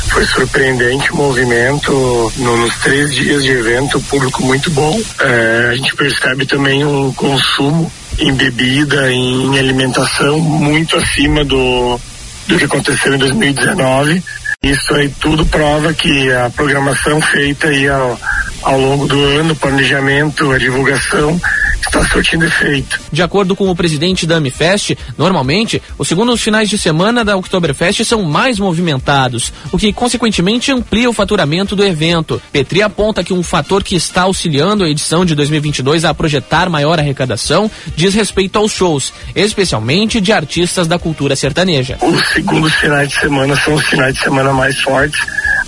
foi 0.09 0.25
surpreendente 0.25 1.13
o 1.13 1.17
movimento. 1.17 2.33
No, 2.39 2.57
nos 2.57 2.75
três 2.77 3.15
dias 3.15 3.45
de 3.45 3.51
evento, 3.51 4.01
público 4.05 4.43
muito 4.43 4.71
bom. 4.71 4.99
É, 5.21 5.69
a 5.73 5.77
gente 5.77 5.95
percebe 5.95 6.47
também 6.47 6.83
um 6.83 7.13
consumo 7.13 7.93
em 8.19 8.33
bebida, 8.33 9.13
em 9.13 9.59
alimentação, 9.59 10.41
muito 10.41 10.97
acima 10.97 11.45
do, 11.45 12.01
do 12.47 12.59
que 12.59 12.65
aconteceu 12.65 13.15
em 13.15 13.19
2019. 13.19 14.23
Isso 14.63 14.95
aí 14.95 15.09
tudo 15.21 15.47
prova 15.47 15.95
que 15.95 16.33
a 16.33 16.51
programação 16.51 17.21
feita 17.21 17.69
aí 17.69 17.89
ao, 17.89 18.19
ao 18.63 18.81
longo 18.81 19.07
do 19.07 19.23
ano, 19.23 19.53
o 19.53 19.57
planejamento, 19.57 20.51
a 20.51 20.59
divulgação, 20.59 21.41
está 21.87 22.05
surtindo 22.09 22.45
efeito. 22.45 23.01
De 23.13 23.23
acordo 23.23 23.55
com 23.57 23.69
o 23.71 23.77
presidente 23.77 24.27
da 24.27 24.37
Amifest, 24.37 24.97
normalmente 25.17 25.83
os 25.97 26.09
segundos 26.09 26.41
finais 26.41 26.69
de 26.69 26.79
semana 26.79 27.25
da 27.25 27.37
Oktoberfest 27.37 28.05
são 28.05 28.23
mais 28.23 28.59
movimentados, 28.59 29.53
o 29.73 29.79
que 29.79 29.93
consequentemente 29.93 30.73
amplia 30.73 31.09
o 31.09 31.13
faturamento 31.13 31.75
do 31.75 31.85
evento. 31.85 32.41
Petri 32.53 32.83
aponta 32.83 33.25
que 33.25 33.33
um 33.33 33.43
fator 33.43 33.83
que 33.83 33.97
está 33.97 34.23
auxiliando 34.23 34.85
a 34.85 34.91
edição 34.91 35.25
de 35.25 35.35
2022 35.35 36.05
a 36.05 36.15
projetar 36.15 36.69
maior 36.69 36.99
arrecadação 36.99 37.71
diz 37.97 38.15
respeito 38.15 38.59
aos 38.59 38.73
shows, 38.73 39.13
especialmente 39.35 40.21
de 40.21 40.33
artistas 40.33 40.87
da 40.87 40.99
cultura 40.99 41.37
sertaneja. 41.37 41.99
Os 42.03 42.29
segundos 42.29 42.75
finais 42.75 43.09
de 43.09 43.19
semana 43.19 43.57
são 43.57 43.75
os 43.75 43.85
finais 43.85 44.15
de 44.15 44.21
semana 44.21 44.53
mais 44.53 44.79
fortes 44.81 45.21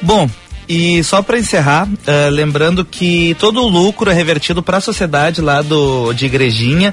Bom, 0.00 0.28
e 0.68 1.02
só 1.02 1.22
para 1.22 1.38
encerrar, 1.38 1.88
uh, 1.88 2.30
lembrando 2.30 2.84
que 2.84 3.34
todo 3.38 3.62
o 3.62 3.68
lucro 3.68 4.10
é 4.10 4.14
revertido 4.14 4.62
para 4.62 4.78
a 4.78 4.80
sociedade 4.80 5.40
lá 5.40 5.62
do 5.62 6.12
de 6.12 6.26
Igrejinha, 6.26 6.92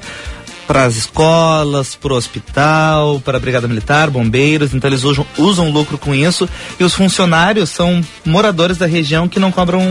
para 0.66 0.84
as 0.84 0.96
escolas, 0.96 1.94
para 1.94 2.12
o 2.12 2.16
hospital, 2.16 3.20
para 3.20 3.36
a 3.36 3.40
Brigada 3.40 3.68
Militar, 3.68 4.10
bombeiros, 4.10 4.74
então 4.74 4.90
eles 4.90 5.04
usam, 5.04 5.24
usam 5.38 5.70
lucro 5.70 5.96
com 5.96 6.14
isso. 6.14 6.48
E 6.78 6.84
os 6.84 6.94
funcionários 6.94 7.70
são 7.70 8.00
moradores 8.24 8.76
da 8.76 8.86
região 8.86 9.28
que 9.28 9.38
não 9.38 9.52
cobram 9.52 9.82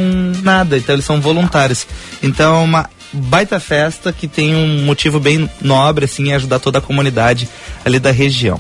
nada, 0.44 0.78
então 0.78 0.94
eles 0.94 1.06
são 1.06 1.22
voluntários. 1.22 1.88
Então 2.22 2.56
é 2.56 2.64
uma 2.64 2.90
baita 3.14 3.60
festa 3.60 4.12
que 4.12 4.28
tem 4.28 4.56
um 4.56 4.84
motivo 4.84 5.20
bem 5.20 5.50
nobre, 5.62 6.06
assim, 6.06 6.30
em 6.30 6.34
ajudar 6.34 6.60
toda 6.60 6.80
a 6.80 6.82
comunidade 6.82 7.48
ali 7.86 8.00
da 8.00 8.12
região. 8.12 8.60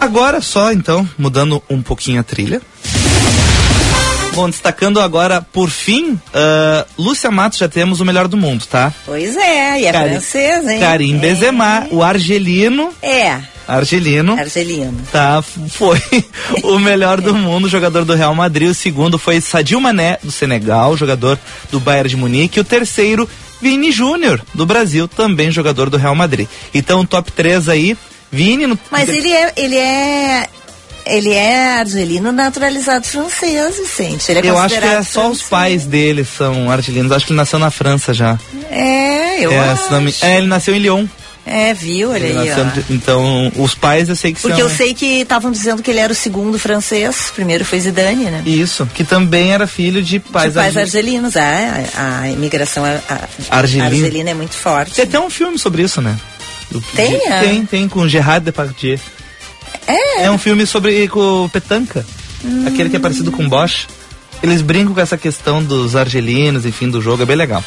Agora 0.00 0.40
só, 0.40 0.72
então, 0.72 1.08
mudando 1.18 1.62
um 1.68 1.82
pouquinho 1.82 2.20
a 2.20 2.24
trilha. 2.24 2.62
Bom, 4.34 4.48
destacando 4.48 4.98
agora, 5.00 5.42
por 5.42 5.68
fim, 5.70 6.12
uh, 6.12 6.86
Lúcia 6.98 7.30
Matos, 7.30 7.58
já 7.58 7.68
temos 7.68 8.00
o 8.00 8.04
melhor 8.04 8.26
do 8.28 8.36
mundo, 8.36 8.64
tá? 8.66 8.92
Pois 9.04 9.36
é, 9.36 9.80
e 9.80 9.86
é 9.86 9.92
Cari- 9.92 10.10
francês, 10.10 10.66
hein? 10.68 10.80
Karim 10.80 11.14
é. 11.16 11.18
Benzema, 11.18 11.86
o 11.90 12.02
argelino, 12.02 12.90
É, 13.02 13.38
argelino, 13.68 14.38
argelino. 14.38 14.94
tá, 15.12 15.42
foi 15.42 16.00
o 16.64 16.78
melhor 16.78 17.20
do 17.20 17.34
mundo, 17.34 17.68
jogador 17.68 18.04
do 18.06 18.14
Real 18.14 18.34
Madrid. 18.34 18.70
O 18.70 18.74
segundo 18.74 19.18
foi 19.18 19.40
Sadio 19.40 19.80
Mané, 19.80 20.18
do 20.22 20.32
Senegal, 20.32 20.96
jogador 20.96 21.38
do 21.70 21.78
Bayern 21.78 22.08
de 22.08 22.16
Munique. 22.16 22.58
E 22.58 22.62
o 22.62 22.64
terceiro, 22.64 23.28
Vini 23.60 23.92
Júnior, 23.92 24.40
do 24.54 24.64
Brasil, 24.64 25.06
também 25.06 25.50
jogador 25.50 25.90
do 25.90 25.96
Real 25.98 26.14
Madrid. 26.14 26.48
Então, 26.72 27.04
top 27.04 27.30
3 27.32 27.68
aí, 27.68 27.96
Vini 28.30 28.66
no... 28.66 28.78
Mas 28.90 29.08
ele 29.10 29.30
é, 29.30 29.52
ele 29.56 29.76
é, 29.76 30.48
ele 31.06 31.32
é 31.32 31.74
argelino 31.78 32.32
naturalizado 32.32 33.06
francês, 33.06 33.76
Vicente. 33.78 34.30
Ele 34.30 34.46
é 34.46 34.50
Eu 34.50 34.58
acho 34.58 34.78
que 34.78 34.84
é 34.86 35.02
só 35.02 35.28
os 35.30 35.42
pais 35.42 35.84
dele 35.86 36.24
são 36.24 36.70
argelinos. 36.70 37.12
Acho 37.12 37.26
que 37.26 37.32
ele 37.32 37.36
nasceu 37.38 37.58
na 37.58 37.70
França 37.70 38.12
já. 38.14 38.38
É, 38.70 39.44
eu 39.44 39.52
é, 39.52 39.58
acho. 39.58 40.24
é, 40.24 40.38
ele 40.38 40.46
nasceu 40.46 40.74
em 40.74 40.78
Lyon. 40.78 41.06
É, 41.44 41.74
viu? 41.74 42.12
Olha 42.12 42.24
Ele 42.24 42.38
aí, 42.38 42.48
nasceu-. 42.50 42.84
Então, 42.88 43.50
os 43.56 43.74
pais 43.74 44.08
eu 44.08 44.14
sei 44.14 44.32
que 44.32 44.40
Porque 44.40 44.56
são. 44.60 44.68
eu 44.68 44.74
sei 44.76 44.94
que 44.94 45.22
estavam 45.22 45.50
dizendo 45.50 45.82
que 45.82 45.90
ele 45.90 45.98
era 45.98 46.12
o 46.12 46.14
segundo 46.14 46.56
francês. 46.56 47.30
O 47.30 47.32
primeiro 47.32 47.64
foi 47.64 47.80
Zidane, 47.80 48.26
né? 48.26 48.42
Isso, 48.46 48.86
que 48.94 49.02
também 49.02 49.52
era 49.52 49.66
filho 49.66 50.00
de 50.00 50.20
pais, 50.20 50.52
de 50.52 50.58
pais 50.60 50.76
arge- 50.76 50.78
argelinos. 50.78 51.36
Ah, 51.36 51.84
a, 51.96 52.20
a 52.20 52.30
imigração 52.30 52.84
a, 52.84 52.90
a- 53.12 53.56
Argelina. 53.58 53.86
argelina 53.90 54.30
é 54.30 54.34
muito 54.34 54.54
forte. 54.54 54.94
Tem 54.94 55.04
até 55.04 55.18
um 55.18 55.28
filme 55.28 55.58
sobre 55.58 55.82
isso, 55.82 56.00
né? 56.00 56.16
Tem, 56.94 57.18
de- 57.18 57.24
é? 57.24 57.40
Tem, 57.40 57.66
tem, 57.66 57.88
com 57.88 58.06
Gerard 58.08 58.44
Depardieu. 58.44 59.00
É, 59.86 60.24
É 60.24 60.30
um 60.30 60.38
filme 60.38 60.66
sobre 60.66 61.08
com 61.08 61.44
o 61.44 61.48
Petanca, 61.48 62.04
aquele 62.66 62.88
que 62.90 62.96
é 62.96 63.00
parecido 63.00 63.30
com 63.32 63.48
Bosch. 63.48 63.86
Eles 64.42 64.60
brincam 64.60 64.92
com 64.94 65.00
essa 65.00 65.16
questão 65.16 65.62
dos 65.62 65.94
argelinos, 65.94 66.66
enfim, 66.66 66.90
do 66.90 67.00
jogo, 67.00 67.22
é 67.22 67.26
bem 67.26 67.36
legal. 67.36 67.62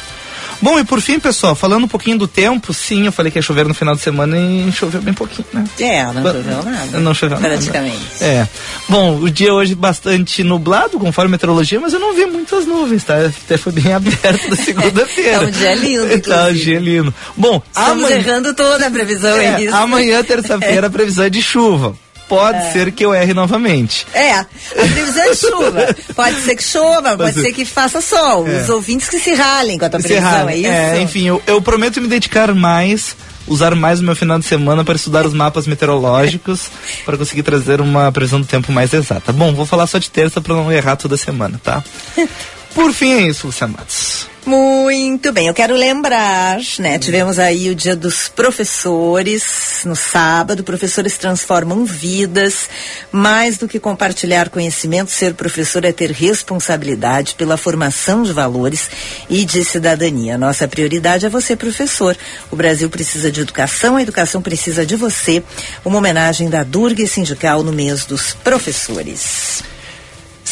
Bom, 0.60 0.78
e 0.78 0.84
por 0.84 1.02
fim, 1.02 1.18
pessoal, 1.20 1.54
falando 1.54 1.84
um 1.84 1.88
pouquinho 1.88 2.16
do 2.18 2.26
tempo, 2.26 2.72
sim, 2.72 3.04
eu 3.04 3.12
falei 3.12 3.30
que 3.30 3.36
ia 3.38 3.42
chover 3.42 3.66
no 3.68 3.74
final 3.74 3.94
de 3.94 4.00
semana 4.00 4.38
e 4.38 4.72
choveu 4.72 5.02
bem 5.02 5.12
pouquinho, 5.12 5.46
né? 5.52 5.64
é, 5.78 6.02
não 6.04 6.22
Ba- 6.22 6.32
choveu 6.32 6.62
nada. 6.64 6.98
Não 7.00 7.14
choveu 7.14 7.38
nada. 7.40 7.48
Praticamente. 7.54 8.00
É. 8.22 8.48
Bom, 8.88 9.18
o 9.18 9.30
dia 9.30 9.52
hoje 9.52 9.74
bastante 9.74 10.42
nublado, 10.42 10.98
conforme 10.98 11.28
a 11.28 11.32
meteorologia, 11.32 11.78
mas 11.78 11.92
eu 11.92 11.98
não 12.00 12.14
vi 12.14 12.24
muitas 12.24 12.64
nuvens, 12.66 13.04
tá? 13.04 13.16
Até 13.26 13.58
foi 13.58 13.72
bem 13.72 13.92
aberto 13.92 14.48
da 14.48 14.56
segunda-feira. 14.56 15.40
Tá 15.40 15.46
um 15.46 15.50
dia 15.50 15.74
lindo, 15.74 16.20
Tá 16.22 16.44
um 16.46 16.52
dia 16.54 16.78
lindo. 16.78 17.14
Bom, 17.36 17.60
Estamos 17.68 18.04
amanhã, 18.04 18.16
errando 18.18 18.54
toda 18.54 18.86
a 18.86 18.90
previsão, 18.90 19.36
é, 19.36 19.46
é, 19.46 19.64
isso? 19.64 19.74
amanhã, 19.74 20.22
terça-feira, 20.24 20.86
a 20.88 20.90
previsão 20.90 21.24
é 21.26 21.30
de 21.30 21.42
chuva. 21.42 21.94
Pode 22.28 22.72
ser 22.72 22.90
que 22.90 23.04
eu 23.04 23.14
erre 23.14 23.32
novamente. 23.32 24.06
É, 24.12 24.32
a 24.34 24.44
previsão 24.74 25.22
é 25.22 25.34
chuva. 25.34 25.96
Pode 26.14 26.40
ser 26.40 26.56
que 26.56 26.62
chova, 26.62 27.16
pode 27.16 27.34
ser. 27.40 27.52
que 27.52 27.64
faça 27.64 28.00
sol. 28.00 28.46
É. 28.48 28.62
Os 28.62 28.68
ouvintes 28.68 29.08
que 29.08 29.18
se 29.20 29.32
ralem 29.34 29.78
com 29.78 29.84
a 29.84 29.88
tua 29.90 30.00
Se 30.00 30.08
previsão, 30.08 30.30
errar, 30.32 30.50
é 30.52 30.56
isso? 30.56 30.68
é, 30.68 31.00
enfim, 31.02 31.26
eu, 31.28 31.40
eu 31.46 31.62
prometo 31.62 32.00
me 32.00 32.08
dedicar 32.08 32.52
mais, 32.52 33.16
usar 33.46 33.74
mais 33.76 34.00
o 34.00 34.02
meu 34.02 34.16
final 34.16 34.38
de 34.40 34.44
semana 34.44 34.84
para 34.84 34.96
estudar 34.96 35.24
os 35.24 35.32
mapas 35.32 35.66
meteorológicos, 35.68 36.68
para 37.06 37.16
conseguir 37.16 37.44
trazer 37.44 37.80
uma 37.80 38.10
previsão 38.10 38.40
do 38.40 38.46
tempo 38.46 38.72
mais 38.72 38.92
exata. 38.92 39.32
Bom, 39.32 39.54
vou 39.54 39.64
falar 39.64 39.86
só 39.86 39.98
de 39.98 40.10
terça 40.10 40.40
para 40.40 40.54
não 40.54 40.72
errar 40.72 40.96
toda 40.96 41.16
semana, 41.16 41.60
tá? 41.62 41.84
Por 42.74 42.92
fim 42.92 43.12
é 43.12 43.22
isso, 43.22 43.46
Luciano 43.46 43.74
Matos. 43.74 44.26
Muito 44.46 45.32
bem, 45.32 45.48
eu 45.48 45.54
quero 45.54 45.74
lembrar, 45.74 46.60
né? 46.78 47.00
Tivemos 47.00 47.36
aí 47.36 47.68
o 47.68 47.74
dia 47.74 47.96
dos 47.96 48.28
professores 48.28 49.82
no 49.84 49.96
sábado. 49.96 50.62
Professores 50.62 51.18
transformam 51.18 51.84
vidas. 51.84 52.70
Mais 53.10 53.58
do 53.58 53.66
que 53.66 53.80
compartilhar 53.80 54.48
conhecimento, 54.48 55.10
ser 55.10 55.34
professor 55.34 55.84
é 55.84 55.90
ter 55.90 56.12
responsabilidade 56.12 57.34
pela 57.34 57.56
formação 57.56 58.22
de 58.22 58.32
valores 58.32 58.88
e 59.28 59.44
de 59.44 59.64
cidadania. 59.64 60.38
Nossa 60.38 60.68
prioridade 60.68 61.26
é 61.26 61.28
você, 61.28 61.56
professor. 61.56 62.16
O 62.48 62.54
Brasil 62.54 62.88
precisa 62.88 63.32
de 63.32 63.40
educação, 63.40 63.96
a 63.96 64.02
educação 64.02 64.40
precisa 64.40 64.86
de 64.86 64.94
você. 64.94 65.42
Uma 65.84 65.98
homenagem 65.98 66.48
da 66.48 66.62
Durga 66.62 67.04
Sindical 67.08 67.64
no 67.64 67.72
mês 67.72 68.04
dos 68.04 68.32
professores. 68.32 69.64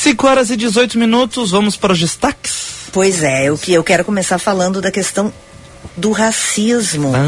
5 0.04 0.26
horas 0.26 0.50
e 0.50 0.56
18 0.56 0.99
minutos, 0.99 1.50
vamos 1.50 1.76
para 1.78 1.94
os 1.94 1.99
destaques. 1.99 2.90
Pois 2.92 3.23
é, 3.23 3.44
eu, 3.49 3.56
que 3.56 3.73
eu 3.73 3.82
quero 3.82 4.04
começar 4.04 4.38
falando 4.38 4.78
da 4.82 4.90
questão 4.90 5.32
do 5.96 6.12
racismo 6.12 7.11
Ah. 7.14 7.23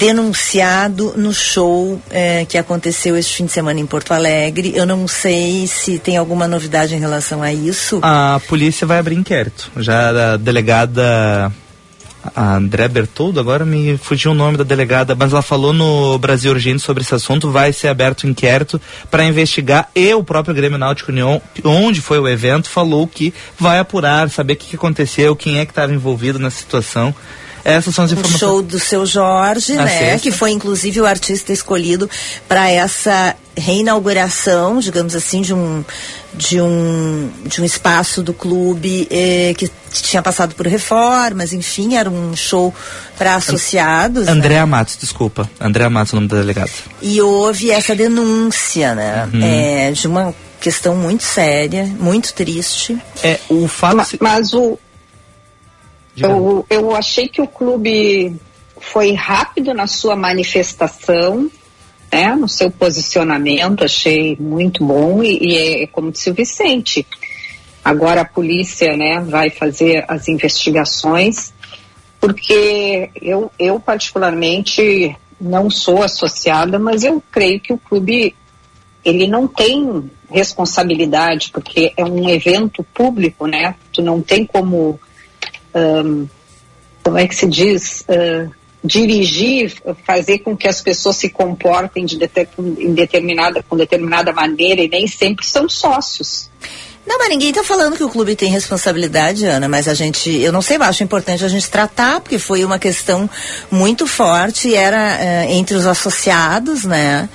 denunciado 0.00 1.14
no 1.16 1.32
show 1.32 2.00
eh, 2.10 2.44
que 2.48 2.58
aconteceu 2.58 3.16
este 3.16 3.36
fim 3.36 3.46
de 3.46 3.52
semana 3.52 3.78
em 3.78 3.86
Porto 3.86 4.12
Alegre. 4.12 4.72
Eu 4.74 4.84
não 4.84 5.06
sei 5.06 5.64
se 5.68 5.96
tem 6.00 6.16
alguma 6.16 6.48
novidade 6.48 6.92
em 6.92 6.98
relação 6.98 7.40
a 7.40 7.52
isso. 7.52 8.00
A 8.02 8.40
polícia 8.48 8.84
vai 8.84 8.98
abrir 8.98 9.14
inquérito. 9.14 9.70
Já 9.76 10.32
a 10.32 10.36
delegada 10.36 11.52
a 12.34 12.56
André 12.56 12.88
Bertoldo, 12.88 13.40
agora 13.40 13.64
me 13.64 13.98
fugiu 13.98 14.30
o 14.30 14.34
nome 14.34 14.56
da 14.56 14.64
delegada, 14.64 15.14
mas 15.14 15.32
ela 15.32 15.42
falou 15.42 15.72
no 15.72 16.18
Brasil 16.18 16.52
Urgente 16.52 16.80
sobre 16.80 17.02
esse 17.02 17.14
assunto, 17.14 17.50
vai 17.50 17.72
ser 17.72 17.88
aberto 17.88 18.26
um 18.26 18.30
inquérito 18.30 18.80
para 19.10 19.24
investigar 19.24 19.90
e 19.94 20.14
o 20.14 20.22
próprio 20.22 20.54
Grêmio 20.54 20.78
Náutico 20.78 21.10
União, 21.10 21.42
onde 21.64 22.00
foi 22.00 22.18
o 22.18 22.28
evento, 22.28 22.70
falou 22.70 23.06
que 23.06 23.34
vai 23.58 23.78
apurar, 23.78 24.30
saber 24.30 24.54
o 24.54 24.56
que, 24.56 24.66
que 24.68 24.76
aconteceu, 24.76 25.34
quem 25.34 25.58
é 25.58 25.64
que 25.64 25.72
estava 25.72 25.92
envolvido 25.92 26.38
nessa 26.38 26.58
situação. 26.58 27.14
Essas 27.64 27.94
são 27.94 28.04
as 28.04 28.12
informações. 28.12 28.40
show 28.40 28.62
do 28.62 28.80
seu 28.80 29.06
Jorge, 29.06 29.74
né? 29.76 29.86
sexta. 29.86 30.18
Que 30.18 30.32
foi 30.32 30.50
inclusive 30.50 31.00
o 31.00 31.06
artista 31.06 31.52
escolhido 31.52 32.10
para 32.48 32.68
essa 32.68 33.36
reinauguração, 33.56 34.78
digamos 34.80 35.14
assim, 35.14 35.42
de 35.42 35.52
um 35.54 35.84
de 36.34 36.60
um 36.60 37.30
de 37.44 37.60
um 37.60 37.64
espaço 37.64 38.22
do 38.22 38.32
clube 38.32 39.06
eh, 39.10 39.54
que 39.56 39.70
tinha 39.92 40.22
passado 40.22 40.54
por 40.54 40.66
reformas, 40.66 41.52
enfim, 41.52 41.94
era 41.96 42.08
um 42.08 42.34
show 42.34 42.74
para 43.18 43.34
associados. 43.34 44.26
né? 44.26 44.32
Andréa 44.32 44.64
Matos, 44.66 44.96
desculpa. 44.98 45.48
Andréa 45.60 45.90
Matos, 45.90 46.12
o 46.12 46.16
nome 46.16 46.28
da 46.28 46.36
delegada. 46.38 46.70
E 47.02 47.20
houve 47.20 47.70
essa 47.70 47.94
denúncia, 47.94 48.94
né? 48.94 49.28
Uhum. 49.32 49.40
É, 49.42 49.90
de 49.92 50.06
uma 50.06 50.34
questão 50.60 50.96
muito 50.96 51.22
séria, 51.22 51.84
muito 51.84 52.32
triste. 52.32 52.96
É, 53.22 53.38
o 53.50 53.68
fato. 53.68 53.96
Ma- 53.96 54.06
Mas 54.20 54.54
o, 54.54 54.78
eu, 56.16 56.64
eu 56.70 56.94
achei 56.94 57.28
que 57.28 57.40
o 57.42 57.46
clube 57.46 58.36
foi 58.80 59.12
rápido 59.14 59.72
na 59.74 59.86
sua 59.86 60.14
manifestação, 60.16 61.50
né, 62.12 62.34
no 62.36 62.48
seu 62.48 62.70
posicionamento, 62.70 63.84
achei 63.84 64.36
muito 64.38 64.84
bom 64.84 65.22
e, 65.22 65.38
e 65.40 65.56
é 65.82 65.86
como 65.86 66.12
disse 66.12 66.30
o 66.30 66.34
Vicente. 66.34 67.06
Agora 67.82 68.20
a 68.20 68.24
polícia, 68.24 68.96
né, 68.96 69.20
vai 69.20 69.48
fazer 69.50 70.04
as 70.06 70.28
investigações, 70.28 71.52
porque 72.20 73.10
eu, 73.20 73.50
eu 73.58 73.80
particularmente 73.80 75.16
não 75.40 75.68
sou 75.68 76.02
associada, 76.02 76.78
mas 76.78 77.02
eu 77.02 77.22
creio 77.32 77.58
que 77.58 77.72
o 77.72 77.78
clube 77.78 78.36
ele 79.04 79.26
não 79.26 79.48
tem 79.48 80.10
responsabilidade, 80.30 81.50
porque 81.52 81.92
é 81.96 82.04
um 82.04 82.28
evento 82.28 82.84
público, 82.94 83.46
né? 83.46 83.74
Tu 83.92 84.00
não 84.00 84.22
tem 84.22 84.46
como, 84.46 85.00
ahn, 85.74 86.26
como 87.02 87.18
é 87.18 87.26
que 87.26 87.34
se 87.34 87.48
diz, 87.48 88.04
ah, 88.08 88.48
dirigir, 88.84 89.72
fazer 90.04 90.38
com 90.38 90.56
que 90.56 90.66
as 90.66 90.80
pessoas 90.80 91.16
se 91.16 91.28
comportem 91.28 92.04
de 92.04 92.16
deter- 92.18 92.48
em 92.58 92.92
determinada, 92.92 93.62
com 93.68 93.76
determinada 93.76 94.32
maneira 94.32 94.82
e 94.82 94.88
nem 94.88 95.06
sempre 95.06 95.46
são 95.46 95.68
sócios. 95.68 96.50
Não, 97.04 97.18
mas 97.18 97.28
ninguém 97.30 97.48
está 97.48 97.64
falando 97.64 97.96
que 97.96 98.04
o 98.04 98.08
clube 98.08 98.36
tem 98.36 98.48
responsabilidade, 98.48 99.44
Ana, 99.44 99.68
mas 99.68 99.88
a 99.88 99.94
gente, 99.94 100.30
eu 100.30 100.52
não 100.52 100.62
sei, 100.62 100.76
eu 100.76 100.84
acho 100.84 101.02
importante 101.02 101.44
a 101.44 101.48
gente 101.48 101.68
tratar, 101.68 102.20
porque 102.20 102.38
foi 102.38 102.64
uma 102.64 102.78
questão 102.78 103.28
muito 103.68 104.06
forte, 104.06 104.72
era 104.72 105.18
eh, 105.20 105.46
entre 105.52 105.74
os 105.74 105.84
associados, 105.84 106.84
né? 106.84 107.28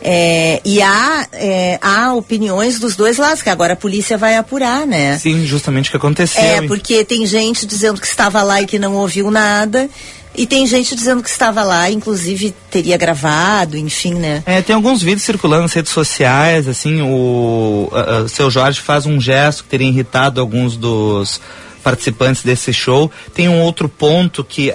Eh, 0.00 0.60
e 0.64 0.80
há, 0.80 1.26
eh, 1.32 1.80
há 1.82 2.14
opiniões 2.14 2.78
dos 2.78 2.94
dois 2.94 3.16
lados, 3.16 3.42
que 3.42 3.50
agora 3.50 3.72
a 3.72 3.76
polícia 3.76 4.16
vai 4.16 4.36
apurar, 4.36 4.86
né? 4.86 5.18
Sim, 5.18 5.44
justamente 5.44 5.88
o 5.88 5.90
que 5.90 5.96
aconteceu. 5.96 6.40
É, 6.40 6.58
hein? 6.58 6.68
porque 6.68 7.04
tem 7.04 7.26
gente 7.26 7.66
dizendo 7.66 8.00
que 8.00 8.06
estava 8.06 8.40
lá 8.44 8.62
e 8.62 8.66
que 8.66 8.78
não 8.78 8.94
ouviu 8.94 9.32
nada, 9.32 9.90
e 10.38 10.46
tem 10.46 10.66
gente 10.66 10.94
dizendo 10.94 11.22
que 11.22 11.28
estava 11.28 11.62
lá, 11.62 11.90
inclusive 11.90 12.54
teria 12.70 12.96
gravado, 12.96 13.76
enfim, 13.76 14.14
né? 14.14 14.42
É, 14.46 14.62
tem 14.62 14.74
alguns 14.74 15.02
vídeos 15.02 15.22
circulando 15.22 15.62
nas 15.62 15.72
redes 15.72 15.92
sociais, 15.92 16.66
assim, 16.68 17.02
o, 17.02 17.88
a- 17.92 18.22
a- 18.24 18.28
seu 18.28 18.50
Jorge 18.50 18.80
faz 18.80 19.04
um 19.06 19.20
gesto 19.20 19.64
que 19.64 19.68
teria 19.70 19.88
irritado 19.88 20.40
alguns 20.40 20.76
dos 20.76 21.40
participantes 21.82 22.42
desse 22.42 22.72
show. 22.72 23.10
Tem 23.34 23.48
um 23.48 23.60
outro 23.60 23.88
ponto 23.88 24.42
que, 24.44 24.72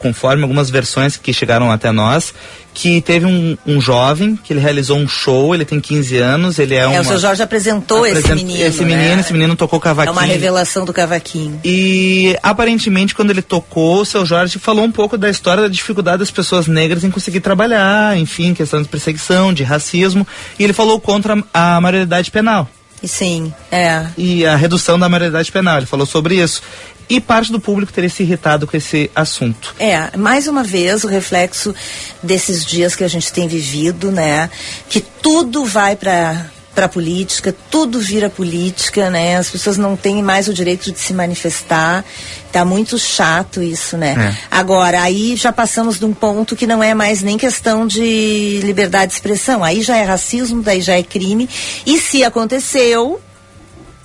conforme 0.00 0.42
algumas 0.42 0.68
versões 0.70 1.16
que 1.16 1.32
chegaram 1.32 1.70
até 1.70 1.92
nós, 1.92 2.34
que 2.74 3.00
teve 3.00 3.26
um, 3.26 3.56
um 3.66 3.80
jovem 3.80 4.34
que 4.42 4.52
ele 4.52 4.60
realizou 4.60 4.96
um 4.96 5.06
show, 5.06 5.54
ele 5.54 5.64
tem 5.64 5.78
15 5.80 6.16
anos, 6.16 6.58
ele 6.58 6.74
é, 6.74 6.78
É, 6.80 6.86
uma... 6.88 7.00
o 7.00 7.04
seu 7.04 7.18
Jorge 7.18 7.42
apresentou 7.42 8.06
esse 8.06 8.18
apresenta- 8.18 8.34
menino. 8.36 8.64
Esse 8.64 8.84
menino, 8.84 9.14
né? 9.16 9.20
esse 9.20 9.32
menino 9.32 9.54
tocou 9.56 9.78
É 9.78 9.82
cavaquinho. 9.82 10.12
uma 10.12 10.22
revelação 10.22 10.84
do 10.84 10.92
cavaquinho. 10.92 11.60
E 11.64 12.36
aparentemente, 12.42 13.14
quando 13.14 13.30
ele 13.30 13.42
tocou, 13.42 14.00
o 14.00 14.04
seu 14.06 14.24
Jorge 14.24 14.58
falou 14.58 14.84
um 14.84 14.92
pouco 14.92 15.18
da 15.18 15.28
história 15.28 15.62
da 15.64 15.68
dificuldade 15.68 16.18
das 16.18 16.30
pessoas 16.30 16.66
negras 16.66 17.04
em 17.04 17.10
conseguir 17.10 17.40
trabalhar, 17.40 18.16
enfim, 18.16 18.54
questão 18.54 18.80
de 18.82 18.88
perseguição, 18.88 19.52
de 19.52 19.62
racismo. 19.62 20.26
E 20.58 20.64
ele 20.64 20.72
falou 20.72 20.98
contra 21.00 21.42
a 21.52 21.80
maioridade 21.80 22.30
penal 22.30 22.68
E 23.02 23.08
sim, 23.08 23.52
é. 23.70 24.06
e 24.16 24.46
a 24.46 24.56
redução 24.56 24.98
da 24.98 25.08
maioridade 25.08 25.50
penal. 25.52 25.76
Ele 25.78 25.86
falou 25.86 26.06
sobre 26.06 26.36
isso. 26.42 26.62
E 27.10 27.20
parte 27.20 27.50
do 27.50 27.58
público 27.58 27.92
teria 27.92 28.08
se 28.08 28.22
irritado 28.22 28.68
com 28.68 28.76
esse 28.76 29.10
assunto. 29.16 29.74
É, 29.80 30.16
mais 30.16 30.46
uma 30.46 30.62
vez 30.62 31.02
o 31.02 31.08
reflexo 31.08 31.74
desses 32.22 32.64
dias 32.64 32.94
que 32.94 33.02
a 33.02 33.08
gente 33.08 33.32
tem 33.32 33.48
vivido, 33.48 34.12
né? 34.12 34.48
Que 34.88 35.00
tudo 35.00 35.64
vai 35.64 35.96
para 35.96 36.46
para 36.74 36.88
política, 36.88 37.54
tudo 37.68 37.98
vira 37.98 38.30
política, 38.30 39.10
né? 39.10 39.36
As 39.36 39.50
pessoas 39.50 39.76
não 39.76 39.96
têm 39.96 40.22
mais 40.22 40.46
o 40.46 40.54
direito 40.54 40.90
de 40.92 40.98
se 40.98 41.12
manifestar. 41.12 42.04
Tá 42.52 42.64
muito 42.64 42.96
chato 42.96 43.60
isso, 43.60 43.96
né? 43.96 44.14
É. 44.32 44.46
Agora, 44.50 45.02
aí 45.02 45.34
já 45.36 45.52
passamos 45.52 45.98
de 45.98 46.04
um 46.04 46.12
ponto 46.12 46.54
que 46.54 46.66
não 46.66 46.82
é 46.82 46.94
mais 46.94 47.22
nem 47.22 47.36
questão 47.36 47.86
de 47.86 48.60
liberdade 48.62 49.08
de 49.08 49.14
expressão. 49.14 49.64
Aí 49.64 49.82
já 49.82 49.96
é 49.96 50.04
racismo, 50.04 50.62
daí 50.62 50.80
já 50.80 50.96
é 50.96 51.02
crime. 51.02 51.48
E 51.84 51.98
se 51.98 52.22
aconteceu, 52.22 53.20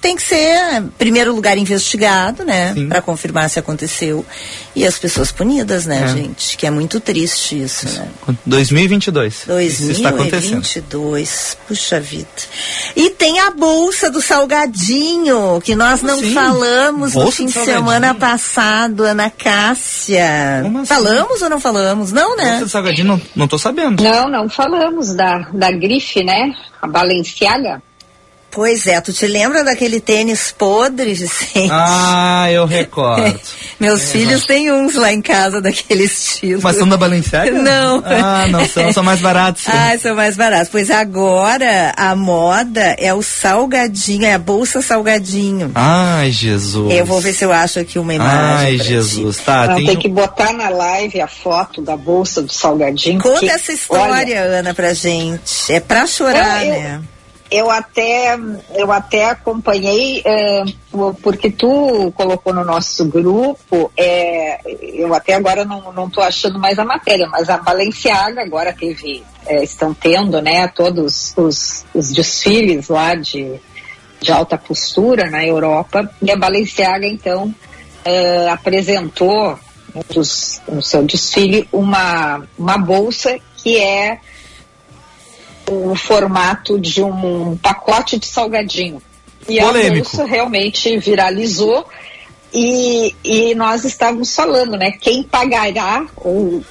tem 0.05 0.15
que 0.15 0.21
ser, 0.21 0.59
em 0.77 0.87
primeiro 0.99 1.33
lugar, 1.33 1.57
investigado, 1.57 2.45
né? 2.45 2.73
Sim. 2.75 2.87
Para 2.87 3.01
confirmar 3.01 3.49
se 3.49 3.57
aconteceu. 3.57 4.23
E 4.75 4.85
as 4.85 4.99
pessoas 4.99 5.31
punidas, 5.31 5.87
né, 5.87 6.03
É. 6.03 6.07
gente? 6.09 6.55
Que 6.57 6.67
é 6.67 6.69
muito 6.69 6.99
triste 6.99 7.59
isso, 7.63 7.87
né? 7.89 8.07
2022. 8.45 9.47
Isso 9.63 9.91
está 9.91 10.09
acontecendo. 10.09 10.61
2022, 10.61 11.57
puxa 11.67 11.99
vida. 11.99 12.27
E 12.95 13.09
tem 13.09 13.39
a 13.39 13.49
bolsa 13.49 14.11
do 14.11 14.21
salgadinho, 14.21 15.59
que 15.63 15.75
nós 15.75 16.03
não 16.03 16.19
assim? 16.19 16.33
falamos 16.35 17.15
no 17.15 17.21
Bolsa 17.23 17.37
fim 17.37 17.45
do 17.45 17.47
de 17.47 17.53
salgadinho? 17.53 17.85
semana 17.85 18.13
passado, 18.13 19.03
Ana 19.05 19.29
Cássia. 19.31 20.61
Assim? 20.61 20.85
Falamos 20.85 21.41
ou 21.41 21.49
não 21.49 21.59
falamos? 21.59 22.11
Não, 22.11 22.37
né? 22.37 22.53
Nossa, 22.59 22.67
Salgadinho, 22.67 23.07
não, 23.07 23.21
não 23.35 23.47
tô 23.47 23.57
sabendo. 23.57 24.03
Não, 24.03 24.29
não 24.29 24.47
falamos 24.49 25.15
da, 25.15 25.39
da 25.51 25.71
grife, 25.71 26.23
né? 26.23 26.53
A 26.79 26.85
Balenciaga. 26.87 27.81
Pois 28.55 28.87
é, 28.87 29.01
tu 29.01 29.11
te 29.11 29.27
lembra 29.27 29.65
daquele 29.65 29.99
tênis 29.99 30.55
podre, 30.57 31.13
Vicente? 31.13 31.69
Ah, 31.69 32.47
eu 32.49 32.65
recordo. 32.65 33.37
Meus 33.77 34.11
filhos 34.11 34.45
têm 34.45 34.71
uns 34.71 34.95
lá 34.95 35.11
em 35.11 35.21
casa 35.21 35.59
daquele 35.61 36.05
estilo. 36.05 36.61
Mas 36.63 36.77
são 36.77 36.87
da 36.87 36.95
Balenciaga? 36.95 37.51
Não. 37.51 38.01
Ah, 38.05 38.47
não 38.49 38.65
são, 38.65 38.93
são 38.93 39.03
mais 39.03 39.19
baratos. 39.19 39.63
Ah, 39.67 39.97
são 40.01 40.15
mais 40.15 40.37
baratos. 40.37 40.69
Pois 40.71 40.89
agora 40.89 41.91
a 41.97 42.15
moda 42.15 42.95
é 42.97 43.13
o 43.13 43.21
salgadinho, 43.21 44.25
é 44.25 44.33
a 44.33 44.39
bolsa 44.39 44.81
salgadinho. 44.81 45.71
Ai, 45.75 46.31
Jesus. 46.31 46.93
Eu 46.93 47.05
vou 47.05 47.19
ver 47.19 47.33
se 47.33 47.43
eu 47.43 47.51
acho 47.51 47.79
aqui 47.79 47.99
uma 47.99 48.13
imagem. 48.13 48.39
Ai, 48.39 48.75
pra 48.77 48.83
ti. 48.85 48.89
Jesus. 48.89 49.37
Tá, 49.39 49.67
Não, 49.67 49.75
tem, 49.75 49.85
tem 49.87 49.97
que 49.97 50.07
botar 50.07 50.53
na 50.53 50.69
live 50.69 51.19
a 51.19 51.27
foto 51.27 51.81
da 51.81 51.97
bolsa 51.97 52.41
do 52.41 52.53
salgadinho. 52.53 53.19
Conta 53.21 53.33
porque, 53.39 53.49
essa 53.51 53.73
história, 53.73 54.13
olha, 54.13 54.41
Ana, 54.59 54.73
pra 54.73 54.93
gente. 54.93 55.69
É 55.69 55.81
pra 55.81 56.07
chorar, 56.07 56.65
Eu- 56.65 56.73
eu- 56.73 56.79
né? 56.81 56.99
eu 57.01 57.14
até 57.69 58.37
eu 58.75 58.91
até 58.91 59.29
acompanhei 59.29 60.21
é, 60.25 60.63
por- 60.91 61.15
porque 61.15 61.51
tu 61.51 62.11
colocou 62.15 62.53
no 62.53 62.65
nosso 62.65 63.05
grupo 63.05 63.91
é, 63.95 64.59
eu 64.81 65.13
até 65.13 65.33
agora 65.35 65.63
não 65.63 65.91
não 65.93 66.09
tô 66.09 66.21
achando 66.21 66.57
mais 66.57 66.79
a 66.79 66.85
matéria 66.85 67.27
mas 67.27 67.49
a 67.49 67.57
Balenciaga 67.57 68.41
agora 68.41 68.73
teve 68.73 69.23
é, 69.45 69.63
estão 69.63 69.93
tendo 69.93 70.41
né 70.41 70.67
todos 70.67 71.33
os, 71.37 71.85
os 71.93 72.11
desfiles 72.11 72.89
lá 72.89 73.13
de 73.15 73.59
de 74.21 74.31
alta 74.31 74.57
costura 74.57 75.29
na 75.29 75.45
Europa. 75.45 76.09
E 76.21 76.31
a 76.31 76.37
Balenciaga 76.37 77.05
então 77.05 77.53
apresentou 78.51 79.59
no 80.67 80.81
seu 80.81 81.03
desfile 81.03 81.67
uma, 81.71 82.43
uma 82.57 82.77
bolsa 82.77 83.37
que 83.57 83.77
é 83.77 84.19
o 85.69 85.95
formato 85.95 86.79
de 86.79 87.03
um 87.03 87.57
pacote 87.57 88.17
de 88.19 88.25
salgadinho. 88.25 89.01
E 89.47 89.59
Polêmico. 89.59 90.09
bolsa 90.09 90.25
realmente 90.25 90.97
viralizou 90.97 91.85
e, 92.53 93.15
e 93.23 93.55
nós 93.55 93.83
estávamos 93.83 94.33
falando, 94.33 94.77
né? 94.77 94.91
Quem 94.91 95.23
pagará 95.23 96.05
o, 96.17 96.63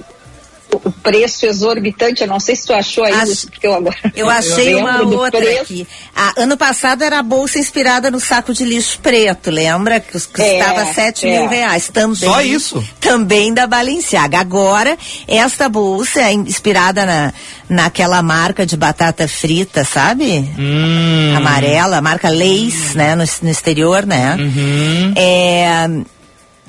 o 0.84 0.90
preço 0.90 1.46
exorbitante, 1.46 2.22
eu 2.22 2.28
não 2.28 2.40
sei 2.40 2.56
se 2.56 2.66
tu 2.66 2.72
achou 2.72 3.04
aí, 3.04 3.12
Acho- 3.12 3.32
isso, 3.32 3.50
porque 3.50 3.66
eu 3.66 3.74
agora 3.74 3.96
Eu 4.14 4.28
achei 4.30 4.74
uma 4.74 4.92
lembro 4.98 5.06
do 5.10 5.18
outra 5.18 5.40
preço. 5.40 5.62
aqui. 5.62 5.86
Ah, 6.14 6.32
ano 6.38 6.56
passado 6.56 7.02
era 7.02 7.18
a 7.18 7.22
bolsa 7.22 7.58
inspirada 7.58 8.10
no 8.10 8.20
saco 8.20 8.52
de 8.54 8.64
lixo 8.64 8.98
preto, 9.00 9.50
lembra? 9.50 10.00
Que 10.00 10.12
custava 10.12 10.82
É, 10.82 10.92
7 10.92 11.26
é. 11.26 11.38
mil 11.40 11.48
reais. 11.48 11.88
Também, 11.92 12.14
Só 12.16 12.40
isso? 12.40 12.84
Também 13.00 13.52
da 13.52 13.66
Balenciaga. 13.66 14.38
Agora, 14.38 14.96
esta 15.28 15.68
bolsa 15.68 16.20
é 16.22 16.32
inspirada 16.32 17.04
na, 17.06 17.32
naquela 17.68 18.22
marca 18.22 18.64
de 18.66 18.76
batata 18.76 19.26
frita, 19.28 19.84
sabe? 19.84 20.48
Hum. 20.58 21.34
Amarela, 21.36 22.00
marca 22.00 22.28
Lays, 22.28 22.94
né? 22.94 23.14
No, 23.14 23.24
no 23.42 23.50
exterior, 23.50 24.06
né? 24.06 24.36
Uhum. 24.38 25.12
É, 25.16 25.88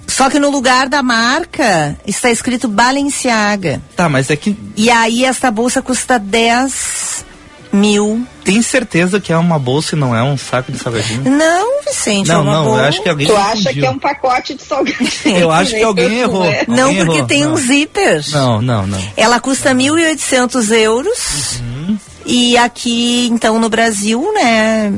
só 0.08 0.30
que 0.30 0.40
no 0.40 0.50
lugar 0.50 0.88
da 0.88 1.02
marca 1.04 1.98
está 2.06 2.30
escrito 2.32 2.68
Balenciaga. 2.68 3.82
Tá, 3.96 4.08
mas 4.08 4.30
é 4.30 4.36
que 4.36 4.56
E 4.76 4.90
aí 4.90 5.26
esta 5.26 5.50
bolsa 5.52 5.82
custa 5.82 6.18
10 6.20 7.26
mil. 7.74 8.26
tem 8.46 8.62
certeza 8.62 9.20
que 9.20 9.34
é 9.34 9.38
uma 9.38 9.60
bolsa 9.60 9.96
e 9.96 10.00
não 10.00 10.16
é 10.16 10.24
um 10.24 10.38
saco 10.38 10.72
de 10.72 10.78
salgadinho? 10.78 11.24
Não, 11.30 11.82
Vicente, 11.84 12.32
é 12.32 12.34
Não, 12.34 12.44
uma 12.44 12.54
não, 12.54 12.64
bolsa. 12.66 12.80
eu 12.82 12.86
acho 12.88 13.02
que 13.04 13.10
alguém 13.10 13.28
Tu 13.28 13.36
acha 13.36 13.52
confundiu. 13.52 13.74
que 13.82 13.86
é 13.86 13.90
um 13.90 14.00
pacote 14.00 14.54
de 14.56 14.64
salgadinho? 14.64 15.38
Eu 15.38 15.52
acho 15.52 15.72
que 15.72 15.84
alguém 15.84 16.20
errou. 16.20 16.46
É. 16.46 16.64
Não, 16.68 16.86
Alguém 16.88 17.00
porque 17.06 17.18
errou, 17.18 17.28
tem 17.28 17.44
não. 17.44 17.54
um 17.54 17.58
zíper. 17.58 18.24
Não, 18.32 18.62
não, 18.62 18.88
não. 18.88 19.02
Ela 19.18 19.40
custa 19.42 19.74
1.800 19.74 20.72
euros. 20.72 21.60
Uhum. 21.60 21.98
E 22.26 22.58
aqui, 22.58 23.28
então, 23.32 23.60
no 23.60 23.68
Brasil, 23.70 24.26
né? 24.34 24.94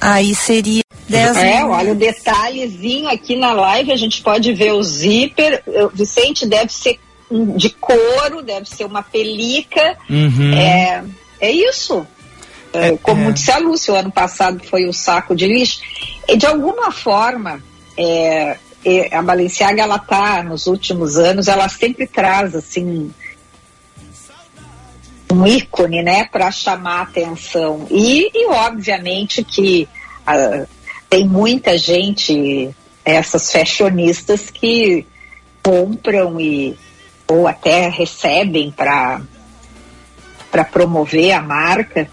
Aí 0.00 0.34
seria 0.34 0.82
10 1.08 1.36
É, 1.36 1.58
mil. 1.58 1.70
olha 1.70 1.92
o 1.92 1.94
detalhezinho 1.96 3.08
aqui 3.08 3.36
na 3.36 3.52
live, 3.52 3.92
a 3.92 3.96
gente 3.96 4.22
pode 4.22 4.52
ver 4.52 4.72
o 4.72 4.82
zíper. 4.82 5.62
Eh, 5.66 5.88
Vicente 5.94 6.46
deve 6.46 6.72
ser 6.72 6.98
de 7.56 7.70
couro, 7.70 8.42
deve 8.42 8.68
ser 8.68 8.84
uma 8.84 9.02
pelica. 9.02 9.96
Uhum. 10.08 10.54
É, 10.54 11.04
é 11.40 11.50
isso. 11.50 12.06
É, 12.72 12.88
É, 12.88 12.96
como 12.98 13.28
é. 13.28 13.32
disse 13.32 13.50
a 13.50 13.58
Lúcia, 13.58 13.92
o 13.94 13.96
ano 13.96 14.10
passado 14.10 14.62
foi 14.64 14.86
o 14.86 14.92
saco 14.92 15.34
de 15.34 15.46
lixo. 15.46 15.80
E 16.28 16.36
de 16.36 16.46
alguma 16.46 16.90
forma, 16.92 17.62
é, 17.96 18.56
é, 18.84 19.14
a 19.16 19.22
Balenciaga, 19.22 19.82
ela 19.82 19.98
tá, 19.98 20.42
nos 20.42 20.66
últimos 20.66 21.16
anos, 21.16 21.48
ela 21.48 21.68
sempre 21.68 22.06
traz, 22.06 22.54
assim, 22.54 23.10
um 25.32 25.46
ícone, 25.46 26.02
né, 26.02 26.24
para 26.24 26.50
chamar 26.50 27.02
atenção. 27.02 27.86
E, 27.90 28.30
e, 28.34 28.46
obviamente 28.48 29.44
que 29.44 29.88
ah, 30.26 30.66
tem 31.08 31.26
muita 31.26 31.76
gente, 31.76 32.70
essas 33.04 33.50
fashionistas 33.52 34.50
que 34.50 35.06
compram 35.62 36.40
e 36.40 36.76
ou 37.26 37.46
até 37.46 37.88
recebem 37.88 38.70
para 38.70 39.20
para 40.50 40.64
promover 40.64 41.32
a 41.32 41.42
marca, 41.42 42.08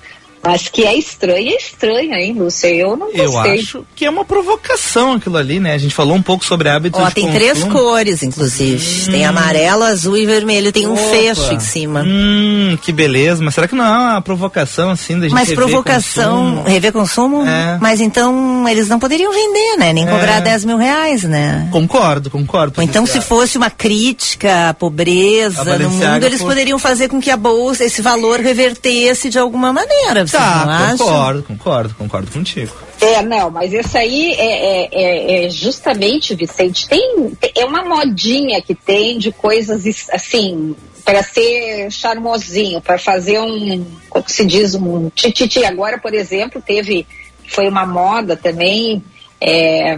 mas 0.46 0.68
que 0.68 0.84
é 0.86 0.96
estranha, 0.96 1.52
é 1.52 1.56
estranha, 1.58 2.16
hein, 2.18 2.34
Lúcia? 2.38 2.68
Eu 2.68 2.96
não 2.96 3.10
Eu 3.12 3.32
gostei. 3.32 3.60
acho 3.60 3.86
que 3.96 4.06
é 4.06 4.10
uma 4.10 4.24
provocação 4.26 5.14
aquilo 5.14 5.38
ali, 5.38 5.60
né? 5.60 5.74
A 5.74 5.78
gente 5.78 5.94
falou 5.94 6.16
um 6.16 6.22
pouco 6.22 6.46
sobre 6.46 6.70
hábitos 6.70 7.00
Ó, 7.02 7.08
de 7.08 7.14
tem 7.16 7.24
consumo. 7.26 7.40
três 7.40 7.64
cores, 7.64 8.24
inclusive. 8.24 9.12
Tem 9.12 9.26
amarelo, 9.26 9.84
azul 9.84 10.16
e 10.18 10.26
vermelho. 10.26 10.72
Tem 10.72 10.88
um 10.88 10.94
Opa. 10.94 11.02
fecho 11.10 11.54
em 11.54 11.60
cima. 11.60 12.04
Hum, 12.06 12.78
que 12.82 12.92
beleza. 12.92 13.44
Mas 13.44 13.54
será 13.56 13.68
que 13.68 13.76
não 13.76 13.86
é 13.86 13.90
uma 13.90 14.22
provocação 14.22 14.90
assim 14.92 15.16
da 15.16 15.24
gente 15.24 15.34
Mas 15.34 15.50
rever 15.50 15.56
provocação, 15.66 16.46
consumo? 16.52 16.64
rever 16.68 16.92
consumo? 16.94 17.46
É. 17.48 17.78
Mas 17.82 18.00
então 18.02 18.68
eles 18.68 18.88
não 18.88 19.00
poderiam 19.00 19.32
vender, 19.34 19.78
né? 19.78 19.94
Nem 19.94 20.06
cobrar 20.06 20.38
É. 20.38 20.42
10 20.42 20.66
mil 20.66 20.78
reais, 20.78 21.24
né? 21.24 21.68
Concordo, 21.72 22.30
concordo. 22.30 22.74
Ou 22.78 22.84
então, 22.84 23.06
se 23.06 23.20
fosse 23.22 23.58
uma 23.58 23.70
crítica 23.70 24.70
à 24.70 24.74
pobreza 24.74 25.64
no 25.78 25.90
mundo, 25.90 26.24
eles 26.26 26.40
fosse- 26.40 26.44
poderiam 26.44 26.80
fazer 26.80 27.08
com 27.10 27.20
que 27.22 27.30
a 27.32 27.38
bolsa, 27.38 27.84
esse 27.84 28.02
valor 28.02 28.40
revertesse 28.40 29.30
de 29.30 29.40
alguma 29.40 29.72
maneira. 29.74 30.26
Tá, 30.38 30.92
concordo, 30.98 31.44
concordo, 31.44 31.96
concordo 31.96 32.32
contigo. 32.32 32.76
É, 33.02 33.22
não, 33.22 33.50
mas 33.52 33.74
esse 33.74 33.98
aí 33.98 34.34
é, 34.34 34.86
é- 34.86 34.90
é- 34.92 35.46
é 35.46 35.50
justamente, 35.50 36.36
Vicente, 36.36 36.88
tem, 36.88 37.32
tem- 37.40 37.52
é 37.56 37.66
uma 37.66 37.84
modinha 37.84 38.62
que 38.62 38.74
tem 38.74 39.18
de 39.18 39.32
coisas 39.32 39.86
is- 39.86 40.10
assim, 40.12 40.76
para 41.04 41.22
ser 41.22 41.92
charmosinho, 41.92 42.82
para 42.82 42.98
fazer 42.98 43.40
um, 43.40 43.86
como 44.10 44.26
se 44.28 44.46
diz, 44.46 44.74
um 44.76 45.10
tititi. 45.10 45.64
Agora, 45.64 45.98
por 46.00 46.14
exemplo, 46.14 46.62
teve, 46.66 47.06
foi 47.48 47.68
uma 47.68 47.86
moda 47.86 48.36
também, 48.36 49.04
é, 49.40 49.96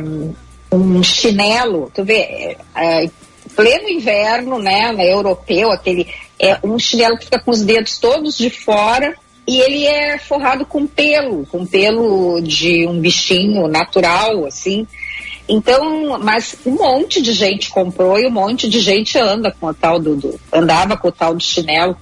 um 0.72 1.02
chinelo, 1.02 1.90
tu 1.96 2.04
vê, 2.04 2.18
é, 2.20 2.58
é, 2.76 3.10
pleno 3.56 3.88
inverno, 3.90 4.60
né, 4.60 4.92
né, 4.92 5.14
europeu, 5.14 5.72
aquele, 5.72 6.08
é 6.40 6.60
um 6.64 6.78
chinelo 6.78 7.18
que 7.18 7.26
fica 7.26 7.40
com 7.40 7.52
os 7.52 7.64
dedos 7.64 7.98
todos 7.98 8.38
de 8.38 8.50
fora, 8.50 9.16
e 9.48 9.60
ele 9.62 9.86
é 9.86 10.18
forrado 10.18 10.66
com 10.66 10.86
pelo, 10.86 11.46
com 11.46 11.66
pelo 11.66 12.42
de 12.42 12.86
um 12.86 13.00
bichinho 13.00 13.68
natural, 13.68 14.46
assim. 14.46 14.86
Então, 15.50 16.20
mas 16.20 16.58
um 16.66 16.72
monte 16.72 17.22
de 17.22 17.32
gente 17.32 17.70
comprou 17.70 18.20
e 18.20 18.28
um 18.28 18.32
monte 18.32 18.68
de 18.68 18.80
gente 18.82 19.18
anda 19.18 19.50
com 19.50 19.68
o 19.68 19.74
tal 19.74 19.98
do, 20.00 20.16
do- 20.18 20.40
andava 20.52 20.98
com 20.98 21.08
o 21.08 21.12
tal 21.12 21.34
do 21.34 21.42
chinelo 21.42 21.96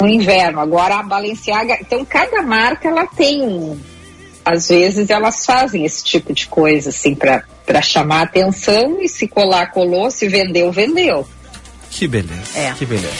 no 0.00 0.06
inverno. 0.08 0.60
Agora 0.60 0.96
a 0.96 1.02
Balenciaga, 1.02 1.76
então 1.80 2.04
cada 2.04 2.42
marca 2.42 2.88
ela 2.88 3.04
tem 3.06 3.42
um, 3.42 3.76
às 4.44 4.68
vezes 4.68 5.10
elas 5.10 5.44
fazem 5.44 5.84
esse 5.84 6.04
tipo 6.04 6.32
de 6.32 6.46
coisa 6.46 6.90
assim 6.90 7.14
para 7.14 7.42
para 7.66 7.82
chamar 7.82 8.22
atenção 8.22 8.98
e 9.00 9.08
se 9.08 9.26
colar 9.26 9.72
colou, 9.72 10.08
se 10.08 10.28
vendeu 10.28 10.70
vendeu. 10.70 11.26
Que 11.90 12.06
beleza. 12.06 12.56
É. 12.56 12.72
Que 12.74 12.86
beleza. 12.86 13.12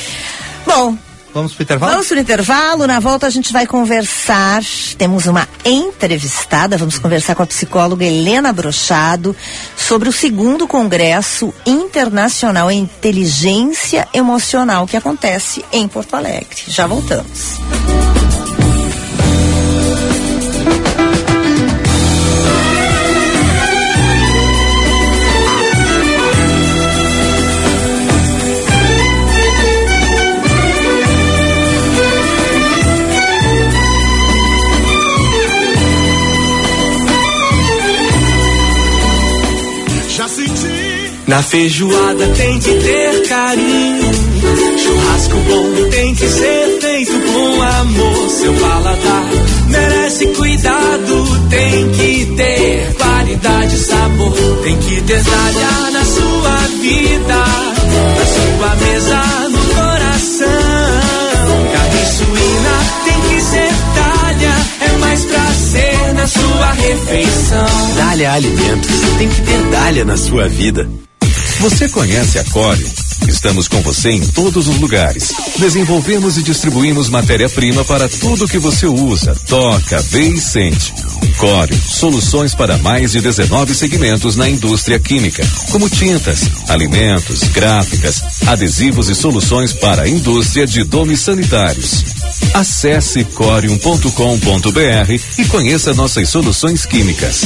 Bom, 0.64 0.96
Vamos 1.36 1.52
pro 1.52 1.64
intervalo? 1.64 1.92
Vamos 1.92 2.08
pro 2.08 2.18
intervalo, 2.18 2.86
na 2.86 2.98
volta 2.98 3.26
a 3.26 3.30
gente 3.30 3.52
vai 3.52 3.66
conversar, 3.66 4.62
temos 4.96 5.26
uma 5.26 5.46
entrevistada, 5.66 6.78
vamos 6.78 6.98
conversar 6.98 7.34
com 7.34 7.42
a 7.42 7.46
psicóloga 7.46 8.06
Helena 8.06 8.54
Brochado 8.54 9.36
sobre 9.76 10.08
o 10.08 10.12
segundo 10.12 10.66
Congresso 10.66 11.52
Internacional 11.66 12.70
em 12.70 12.78
Inteligência 12.78 14.08
Emocional 14.14 14.86
que 14.86 14.96
acontece 14.96 15.62
em 15.70 15.86
Porto 15.86 16.16
Alegre. 16.16 16.56
Já 16.68 16.86
voltamos. 16.86 18.15
Na 41.26 41.42
feijoada 41.42 42.24
tem 42.36 42.58
que 42.60 42.72
ter 42.72 43.28
carinho. 43.28 44.12
Churrasco 44.78 45.36
bom 45.38 45.90
tem 45.90 46.14
que 46.14 46.28
ser 46.28 46.78
feito 46.80 47.12
com 47.32 47.62
amor. 47.62 48.30
Seu 48.30 48.54
paladar 48.54 49.24
merece 49.66 50.26
cuidado. 50.28 51.48
Tem 51.50 51.90
que 51.90 52.26
ter 52.36 52.94
qualidade 52.94 53.76
sabor. 53.76 54.32
Tem 54.62 54.76
que 54.78 55.00
detalhar 55.00 55.90
na 55.92 56.04
sua 56.04 56.56
vida. 56.80 57.44
Na 58.16 58.26
sua 58.26 58.76
mesa, 58.76 59.48
no 59.48 59.74
coração. 59.74 60.46
Carne 61.72 62.06
suína 62.18 62.76
tem 63.04 63.20
que 63.30 63.40
ser 63.42 63.72
talha. 63.96 64.54
É 64.80 64.98
mais 64.98 65.24
prazer 65.24 66.14
na 66.14 66.26
sua 66.28 66.72
refeição. 66.72 67.96
Dália 67.96 68.32
Alimentos. 68.32 69.00
Tem 69.18 69.28
que 69.28 69.40
ter 69.42 69.62
Dália 69.72 70.04
na 70.04 70.16
sua 70.16 70.48
vida. 70.48 70.88
Você 71.66 71.88
conhece 71.88 72.38
a 72.38 72.44
Corium? 72.44 72.88
Estamos 73.26 73.66
com 73.66 73.82
você 73.82 74.10
em 74.12 74.20
todos 74.20 74.68
os 74.68 74.78
lugares. 74.78 75.32
Desenvolvemos 75.58 76.38
e 76.38 76.42
distribuímos 76.44 77.08
matéria-prima 77.08 77.84
para 77.84 78.08
tudo 78.08 78.46
que 78.46 78.56
você 78.56 78.86
usa, 78.86 79.34
toca, 79.48 80.00
vê 80.02 80.28
e 80.28 80.40
sente. 80.40 80.94
Corium, 81.36 81.76
soluções 81.76 82.54
para 82.54 82.78
mais 82.78 83.10
de 83.10 83.20
19 83.20 83.74
segmentos 83.74 84.36
na 84.36 84.48
indústria 84.48 85.00
química, 85.00 85.44
como 85.72 85.90
tintas, 85.90 86.48
alimentos, 86.68 87.42
gráficas, 87.48 88.22
adesivos 88.46 89.08
e 89.08 89.14
soluções 89.16 89.72
para 89.72 90.02
a 90.02 90.08
indústria 90.08 90.68
de 90.68 90.84
domes 90.84 91.18
sanitários. 91.18 92.04
Acesse 92.54 93.24
corium.com.br 93.24 94.10
e 95.38 95.44
conheça 95.46 95.94
nossas 95.94 96.28
soluções 96.28 96.86
químicas. 96.86 97.42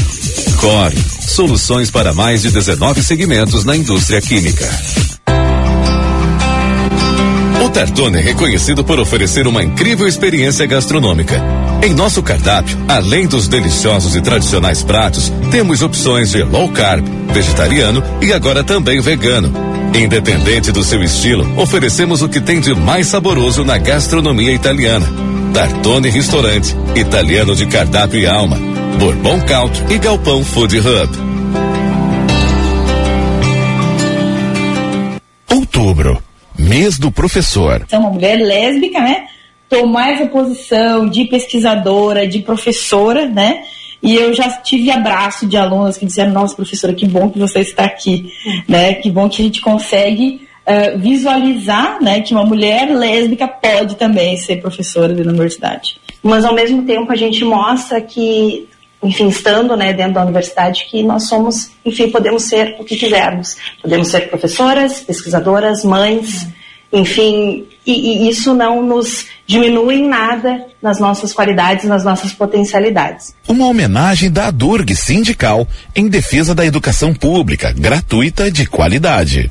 Corium, 0.56 1.02
soluções 1.20 1.90
para 1.90 2.12
mais 2.12 2.42
de 2.42 2.50
19 2.50 3.02
segmentos 3.02 3.64
na 3.64 3.76
indústria 3.76 4.20
química. 4.20 4.68
O 7.64 7.68
Tartone 7.68 8.18
é 8.18 8.20
reconhecido 8.20 8.84
por 8.84 8.98
oferecer 8.98 9.46
uma 9.46 9.62
incrível 9.62 10.06
experiência 10.06 10.66
gastronômica. 10.66 11.59
Em 11.82 11.94
nosso 11.94 12.22
cardápio, 12.22 12.76
além 12.86 13.26
dos 13.26 13.48
deliciosos 13.48 14.14
e 14.14 14.20
tradicionais 14.20 14.82
pratos, 14.82 15.32
temos 15.50 15.80
opções 15.80 16.30
de 16.30 16.42
low 16.42 16.68
carb, 16.68 17.02
vegetariano 17.32 18.02
e 18.20 18.34
agora 18.34 18.62
também 18.62 19.00
vegano. 19.00 19.50
Independente 19.94 20.70
do 20.72 20.84
seu 20.84 21.02
estilo, 21.02 21.58
oferecemos 21.58 22.20
o 22.20 22.28
que 22.28 22.38
tem 22.38 22.60
de 22.60 22.74
mais 22.74 23.06
saboroso 23.06 23.64
na 23.64 23.78
gastronomia 23.78 24.52
italiana. 24.52 25.06
Tartone 25.54 26.10
Restaurante, 26.10 26.76
italiano 26.94 27.56
de 27.56 27.66
cardápio 27.66 28.20
e 28.20 28.26
alma. 28.26 28.58
Bourbon 28.98 29.40
Couch 29.40 29.82
e 29.88 29.98
Galpão 29.98 30.44
Food 30.44 30.78
Hub. 30.78 31.08
Outubro, 35.50 36.22
mês 36.58 36.98
do 36.98 37.10
professor. 37.10 37.86
Sou 37.88 38.00
uma 38.00 38.10
mulher 38.10 38.36
lésbica, 38.36 39.00
né? 39.00 39.24
Tomar 39.70 40.10
essa 40.10 40.26
posição 40.26 41.08
de 41.08 41.24
pesquisadora, 41.24 42.26
de 42.26 42.40
professora, 42.40 43.26
né? 43.26 43.62
E 44.02 44.16
eu 44.16 44.34
já 44.34 44.50
tive 44.50 44.90
abraço 44.90 45.46
de 45.46 45.56
alunos 45.56 45.96
que 45.96 46.04
disseram, 46.04 46.32
nossa 46.32 46.56
professora, 46.56 46.92
que 46.92 47.06
bom 47.06 47.30
que 47.30 47.38
você 47.38 47.60
está 47.60 47.84
aqui, 47.84 48.32
né? 48.68 48.94
Que 48.94 49.10
bom 49.10 49.28
que 49.28 49.40
a 49.40 49.44
gente 49.44 49.60
consegue 49.60 50.46
uh, 50.66 50.98
visualizar, 50.98 52.02
né? 52.02 52.20
Que 52.20 52.34
uma 52.34 52.44
mulher 52.44 52.90
lésbica 52.90 53.46
pode 53.46 53.96
também 53.96 54.36
ser 54.36 54.60
professora 54.60 55.14
da 55.14 55.22
universidade. 55.22 56.00
Mas 56.22 56.44
ao 56.44 56.54
mesmo 56.54 56.82
tempo 56.84 57.10
a 57.12 57.16
gente 57.16 57.44
mostra 57.44 58.00
que, 58.00 58.68
enfim, 59.02 59.28
estando 59.28 59.76
né, 59.76 59.92
dentro 59.92 60.14
da 60.14 60.22
universidade, 60.22 60.86
que 60.90 61.02
nós 61.02 61.28
somos, 61.28 61.70
enfim, 61.84 62.10
podemos 62.10 62.44
ser 62.44 62.76
o 62.78 62.84
que 62.84 62.96
quisermos. 62.96 63.56
Podemos 63.80 64.08
ser 64.08 64.28
professoras, 64.28 65.00
pesquisadoras, 65.00 65.84
mães, 65.84 66.46
enfim, 66.92 67.66
e, 67.92 68.24
e 68.24 68.30
isso 68.30 68.54
não 68.54 68.82
nos 68.82 69.26
diminui 69.46 69.96
em 69.96 70.08
nada 70.08 70.66
nas 70.82 70.98
nossas 70.98 71.32
qualidades, 71.32 71.84
nas 71.84 72.04
nossas 72.04 72.32
potencialidades. 72.32 73.34
Uma 73.48 73.66
homenagem 73.66 74.30
da 74.30 74.50
Durg 74.50 74.94
Sindical 74.94 75.66
em 75.94 76.08
defesa 76.08 76.54
da 76.54 76.64
educação 76.64 77.12
pública, 77.12 77.72
gratuita 77.76 78.50
de 78.50 78.66
qualidade. 78.66 79.50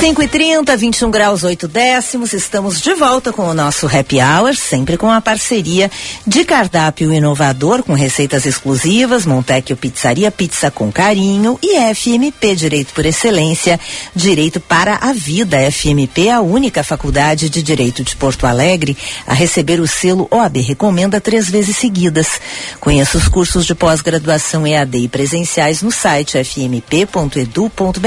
5 0.00 0.22
e 0.22 0.28
30 0.28 0.76
21 0.76 1.10
graus 1.10 1.42
8 1.42 1.66
décimos, 1.66 2.32
estamos 2.32 2.80
de 2.80 2.94
volta 2.94 3.32
com 3.32 3.48
o 3.48 3.52
nosso 3.52 3.84
Happy 3.86 4.18
Hour, 4.20 4.54
sempre 4.54 4.96
com 4.96 5.10
a 5.10 5.20
parceria 5.20 5.90
de 6.24 6.44
cardápio 6.44 7.12
inovador 7.12 7.82
com 7.82 7.94
receitas 7.94 8.46
exclusivas, 8.46 9.26
Montecchio 9.26 9.76
Pizzaria, 9.76 10.30
pizza 10.30 10.70
com 10.70 10.92
carinho 10.92 11.58
e 11.60 11.74
FMP 11.92 12.54
Direito 12.54 12.94
por 12.94 13.04
Excelência, 13.04 13.80
Direito 14.14 14.60
para 14.60 14.94
a 15.02 15.12
Vida. 15.12 15.58
FMP 15.68 16.28
a 16.30 16.40
única 16.40 16.84
faculdade 16.84 17.50
de 17.50 17.60
Direito 17.60 18.04
de 18.04 18.14
Porto 18.14 18.46
Alegre 18.46 18.96
a 19.26 19.34
receber 19.34 19.80
o 19.80 19.86
selo 19.88 20.28
OAB 20.30 20.58
Recomenda 20.58 21.20
três 21.20 21.50
vezes 21.50 21.76
seguidas. 21.76 22.40
Conheça 22.78 23.18
os 23.18 23.26
cursos 23.26 23.66
de 23.66 23.74
pós-graduação 23.74 24.64
EAD 24.64 24.96
e 24.96 25.08
presenciais 25.08 25.82
no 25.82 25.90
site 25.90 26.38
fmp.edu.br. 26.38 27.98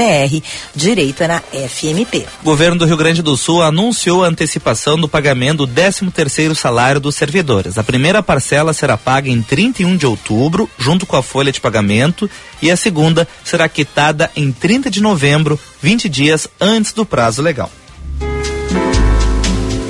Direito 0.74 1.22
é 1.22 1.28
na 1.28 1.40
FMP. 1.40 1.81
FMP. 1.82 2.24
O 2.42 2.44
governo 2.44 2.78
do 2.78 2.86
Rio 2.86 2.96
Grande 2.96 3.22
do 3.22 3.36
Sul 3.36 3.60
anunciou 3.60 4.22
a 4.22 4.28
antecipação 4.28 4.96
do 4.96 5.08
pagamento 5.08 5.66
do 5.66 5.66
13 5.66 6.10
terceiro 6.12 6.54
salário 6.54 7.00
dos 7.00 7.16
servidores. 7.16 7.76
A 7.76 7.82
primeira 7.82 8.22
parcela 8.22 8.72
será 8.72 8.96
paga 8.96 9.28
em 9.28 9.42
31 9.42 9.96
de 9.96 10.06
outubro, 10.06 10.70
junto 10.78 11.04
com 11.04 11.16
a 11.16 11.22
folha 11.22 11.50
de 11.50 11.60
pagamento, 11.60 12.30
e 12.60 12.70
a 12.70 12.76
segunda 12.76 13.26
será 13.44 13.68
quitada 13.68 14.30
em 14.36 14.52
30 14.52 14.88
de 14.90 15.00
novembro, 15.00 15.58
20 15.82 16.08
dias 16.08 16.46
antes 16.60 16.92
do 16.92 17.04
prazo 17.04 17.42
legal. 17.42 17.70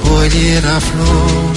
Colher 0.02 0.64
a 0.64 0.81
flor 0.81 1.52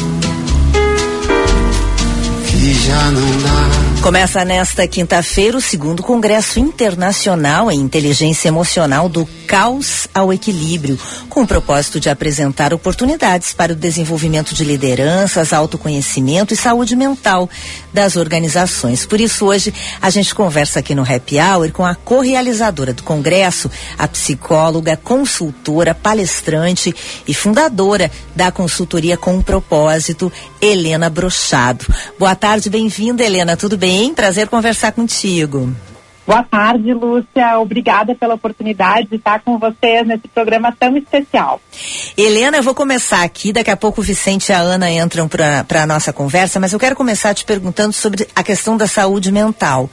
que 2.48 2.74
já 2.74 3.12
não 3.12 3.42
dá 3.42 3.85
Começa 4.06 4.46
nesta 4.46 4.88
quinta-feira 4.88 5.58
o 5.58 5.62
segundo 5.62 6.04
Congresso 6.04 6.60
Internacional 6.60 7.72
em 7.72 7.80
Inteligência 7.80 8.50
Emocional 8.50 9.10
do 9.10 9.28
Caos 9.48 10.08
ao 10.14 10.32
Equilíbrio, 10.32 11.00
com 11.28 11.42
o 11.42 11.48
propósito 11.48 12.00
de 12.00 12.08
apresentar 12.08 12.72
oportunidades 12.72 13.52
para 13.52 13.74
o 13.74 13.76
desenvolvimento 13.76 14.54
de 14.54 14.64
lideranças, 14.64 15.52
autoconhecimento 15.52 16.54
e 16.54 16.58
saúde 16.58 16.96
mental 16.96 17.50
das 17.92 18.16
organizações. 18.16 19.08
Por 19.08 19.20
isso, 19.20 19.48
hoje, 19.48 19.74
a 20.00 20.12
gente 20.12 20.36
conversa 20.36 20.80
aqui 20.80 20.94
no 20.94 21.02
Happy 21.02 21.38
Hour 21.40 21.72
com 21.72 21.84
a 21.84 21.96
co-realizadora 21.96 22.94
do 22.94 23.02
Congresso, 23.02 23.72
a 23.98 24.08
psicóloga, 24.08 24.96
consultora, 24.96 25.96
palestrante 25.96 26.94
e 27.28 27.34
fundadora 27.34 28.12
da 28.36 28.52
consultoria 28.52 29.18
com 29.18 29.34
um 29.34 29.42
propósito, 29.42 30.32
Helena 30.62 31.10
Brochado. 31.10 31.88
Boa 32.20 32.36
tarde, 32.36 32.70
bem-vinda, 32.70 33.24
Helena. 33.24 33.58
Tudo 33.58 33.76
bem? 33.76 33.95
Bem? 33.96 34.14
Prazer 34.14 34.50
conversar 34.50 34.92
contigo. 34.92 35.74
Boa 36.28 36.44
tarde, 36.44 36.92
Lúcia. 36.92 37.60
Obrigada 37.60 38.14
pela 38.16 38.34
oportunidade 38.34 39.08
de 39.08 39.16
estar 39.16 39.40
com 39.42 39.58
vocês 39.58 40.06
nesse 40.06 40.28
programa 40.28 40.76
tão 40.78 40.98
especial. 40.98 41.62
Helena, 42.18 42.58
eu 42.58 42.64
vou 42.64 42.74
começar 42.74 43.24
aqui. 43.24 43.54
Daqui 43.54 43.70
a 43.70 43.78
pouco 43.78 44.02
o 44.02 44.04
Vicente 44.04 44.50
e 44.50 44.54
a 44.54 44.58
Ana 44.58 44.92
entram 44.92 45.30
para 45.30 45.84
a 45.84 45.86
nossa 45.86 46.12
conversa, 46.12 46.60
mas 46.60 46.74
eu 46.74 46.80
quero 46.80 46.96
começar 46.96 47.34
te 47.34 47.46
perguntando 47.46 47.94
sobre 47.94 48.28
a 48.36 48.44
questão 48.44 48.76
da 48.76 48.88
saúde 48.88 49.32
mental. 49.32 49.90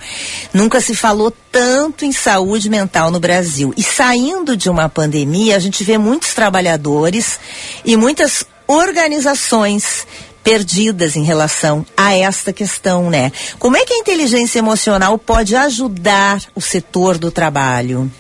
Nunca 0.53 0.81
se 0.81 0.97
falou 0.97 1.33
tanto 1.53 2.05
em 2.05 2.13
saúde 2.13 2.69
mental 2.71 3.11
no 3.11 3.21
Brasil. 3.21 3.73
E 3.77 3.83
saindo 3.83 4.57
de 4.57 4.71
uma 4.71 4.89
pandemia, 4.89 5.55
a 5.55 5.61
gente 5.61 5.85
vê 5.85 5.97
muitos 5.97 6.35
trabalhadores 6.35 7.39
e 7.85 7.95
muitas 7.95 8.45
organizações 8.67 10.07
perdidas 10.43 11.17
em 11.17 11.23
relação 11.23 11.85
a 11.97 12.15
esta 12.17 12.53
questão, 12.53 13.11
né? 13.11 13.33
Como 13.59 13.77
é 13.77 13.85
que 13.85 13.95
a 13.95 13.99
inteligência 13.99 14.59
emocional 14.59 15.17
pode 15.19 15.55
ajudar 15.55 16.41
o 16.55 16.61
setor 16.61 17.19
do 17.19 17.31
trabalho? 17.31 18.11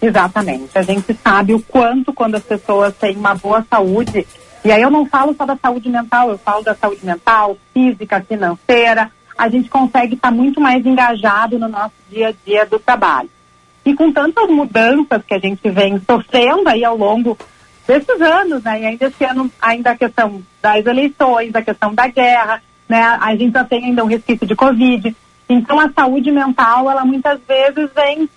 Exatamente. 0.00 0.70
A 0.76 0.82
gente 0.82 1.16
sabe 1.22 1.54
o 1.54 1.60
quanto 1.60 2.12
quando 2.12 2.36
as 2.36 2.42
pessoas 2.42 2.94
têm 2.94 3.16
uma 3.16 3.34
boa 3.34 3.64
saúde, 3.68 4.26
e 4.64 4.70
aí 4.70 4.82
eu 4.82 4.90
não 4.90 5.06
falo 5.06 5.34
só 5.36 5.44
da 5.44 5.56
saúde 5.56 5.88
mental, 5.88 6.30
eu 6.30 6.38
falo 6.38 6.62
da 6.62 6.74
saúde 6.74 7.04
mental, 7.04 7.56
física, 7.72 8.24
financeira, 8.28 9.10
a 9.36 9.48
gente 9.48 9.70
consegue 9.70 10.14
estar 10.14 10.32
muito 10.32 10.60
mais 10.60 10.84
engajado 10.84 11.58
no 11.58 11.68
nosso 11.68 11.94
dia 12.10 12.28
a 12.28 12.34
dia 12.44 12.66
do 12.66 12.78
trabalho. 12.78 13.30
E 13.84 13.94
com 13.94 14.12
tantas 14.12 14.48
mudanças 14.50 15.22
que 15.26 15.32
a 15.32 15.38
gente 15.38 15.70
vem 15.70 16.00
sofrendo 16.04 16.68
aí 16.68 16.84
ao 16.84 16.96
longo 16.96 17.38
desses 17.88 18.20
anos, 18.20 18.62
né? 18.62 18.82
E 18.82 18.86
ainda 18.86 19.06
esse 19.06 19.24
ano, 19.24 19.50
ainda 19.60 19.92
a 19.92 19.96
questão 19.96 20.42
das 20.60 20.84
eleições, 20.84 21.54
a 21.54 21.62
questão 21.62 21.94
da 21.94 22.06
guerra. 22.06 22.62
né? 22.86 23.00
A 23.18 23.34
gente 23.34 23.54
já 23.54 23.64
tem 23.64 23.86
ainda 23.86 24.04
um 24.04 24.08
resquício 24.08 24.46
de 24.46 24.54
Covid. 24.54 25.16
Então 25.48 25.80
a 25.80 25.90
saúde 25.90 26.30
mental, 26.30 26.90
ela 26.90 27.02
muitas 27.04 27.40
vezes 27.48 27.88
vem 27.94 28.28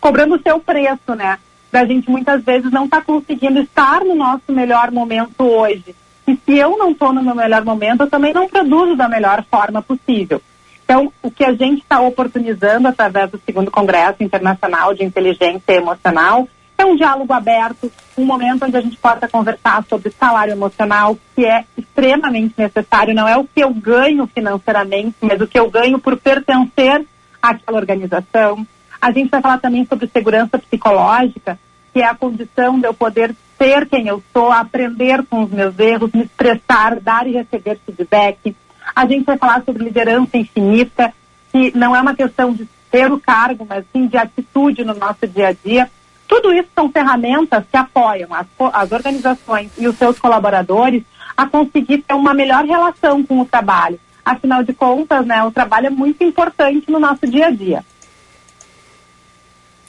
cobrando 0.00 0.36
o 0.36 0.40
seu 0.40 0.60
preço, 0.60 1.16
né? 1.16 1.36
Da 1.72 1.84
gente 1.84 2.08
muitas 2.08 2.44
vezes 2.44 2.70
não 2.70 2.88
tá 2.88 3.00
conseguindo 3.00 3.58
estar 3.58 4.04
no 4.04 4.14
nosso 4.14 4.52
melhor 4.52 4.92
momento 4.92 5.42
hoje. 5.42 5.94
E 6.28 6.36
se 6.44 6.56
eu 6.56 6.78
não 6.78 6.92
estou 6.92 7.12
no 7.12 7.22
meu 7.22 7.34
melhor 7.34 7.64
momento, 7.64 8.02
eu 8.02 8.10
também 8.10 8.32
não 8.32 8.48
produzo 8.48 8.94
da 8.94 9.08
melhor 9.08 9.44
forma 9.50 9.82
possível. 9.82 10.40
Então, 10.84 11.12
o 11.20 11.30
que 11.30 11.44
a 11.44 11.52
gente 11.52 11.82
está 11.82 12.00
oportunizando 12.00 12.86
através 12.86 13.30
do 13.30 13.40
segundo 13.44 13.70
Congresso 13.72 14.22
Internacional 14.22 14.94
de 14.94 15.04
Inteligência 15.04 15.72
Emocional 15.72 16.48
é 16.78 16.84
um 16.84 16.96
diálogo 16.96 17.32
aberto, 17.32 17.90
um 18.16 18.24
momento 18.24 18.64
onde 18.64 18.76
a 18.76 18.80
gente 18.80 18.96
possa 18.96 19.28
conversar 19.28 19.84
sobre 19.88 20.10
salário 20.10 20.52
emocional, 20.52 21.18
que 21.34 21.44
é 21.44 21.64
extremamente 21.76 22.54
necessário, 22.56 23.14
não 23.14 23.26
é 23.26 23.36
o 23.36 23.44
que 23.44 23.60
eu 23.60 23.72
ganho 23.72 24.26
financeiramente, 24.26 25.16
mas 25.20 25.40
o 25.40 25.46
que 25.46 25.58
eu 25.58 25.70
ganho 25.70 25.98
por 25.98 26.16
pertencer 26.16 27.04
àquela 27.40 27.78
organização. 27.78 28.66
A 29.00 29.10
gente 29.10 29.30
vai 29.30 29.40
falar 29.40 29.58
também 29.58 29.86
sobre 29.86 30.08
segurança 30.08 30.58
psicológica, 30.58 31.58
que 31.92 32.02
é 32.02 32.06
a 32.06 32.14
condição 32.14 32.78
de 32.78 32.86
eu 32.86 32.92
poder 32.92 33.34
ser 33.58 33.86
quem 33.86 34.06
eu 34.06 34.22
sou, 34.32 34.52
aprender 34.52 35.24
com 35.24 35.44
os 35.44 35.50
meus 35.50 35.78
erros, 35.78 36.12
me 36.12 36.24
expressar, 36.24 37.00
dar 37.00 37.26
e 37.26 37.32
receber 37.32 37.78
feedback. 37.86 38.54
A 38.94 39.06
gente 39.06 39.24
vai 39.24 39.38
falar 39.38 39.62
sobre 39.64 39.84
liderança 39.84 40.36
infinita, 40.36 41.12
que 41.50 41.76
não 41.76 41.96
é 41.96 42.00
uma 42.00 42.14
questão 42.14 42.52
de 42.52 42.68
ter 42.90 43.10
o 43.10 43.20
cargo, 43.20 43.66
mas 43.68 43.84
sim 43.92 44.06
de 44.06 44.16
atitude 44.16 44.84
no 44.84 44.94
nosso 44.94 45.26
dia 45.26 45.48
a 45.48 45.52
dia. 45.52 45.90
Tudo 46.26 46.52
isso 46.52 46.68
são 46.74 46.90
ferramentas 46.90 47.64
que 47.70 47.76
apoiam 47.76 48.32
as, 48.34 48.46
as 48.72 48.92
organizações 48.92 49.70
e 49.78 49.86
os 49.86 49.96
seus 49.96 50.18
colaboradores 50.18 51.02
a 51.36 51.46
conseguir 51.46 51.98
ter 51.98 52.14
uma 52.14 52.34
melhor 52.34 52.64
relação 52.64 53.22
com 53.22 53.40
o 53.40 53.44
trabalho. 53.44 54.00
Afinal 54.24 54.62
de 54.62 54.72
contas, 54.72 55.24
né, 55.24 55.42
o 55.44 55.52
trabalho 55.52 55.86
é 55.86 55.90
muito 55.90 56.24
importante 56.24 56.90
no 56.90 56.98
nosso 56.98 57.26
dia 57.26 57.46
a 57.46 57.50
dia. 57.50 57.84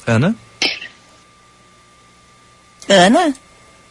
Ana? 0.06 0.36
Ana? 2.88 3.34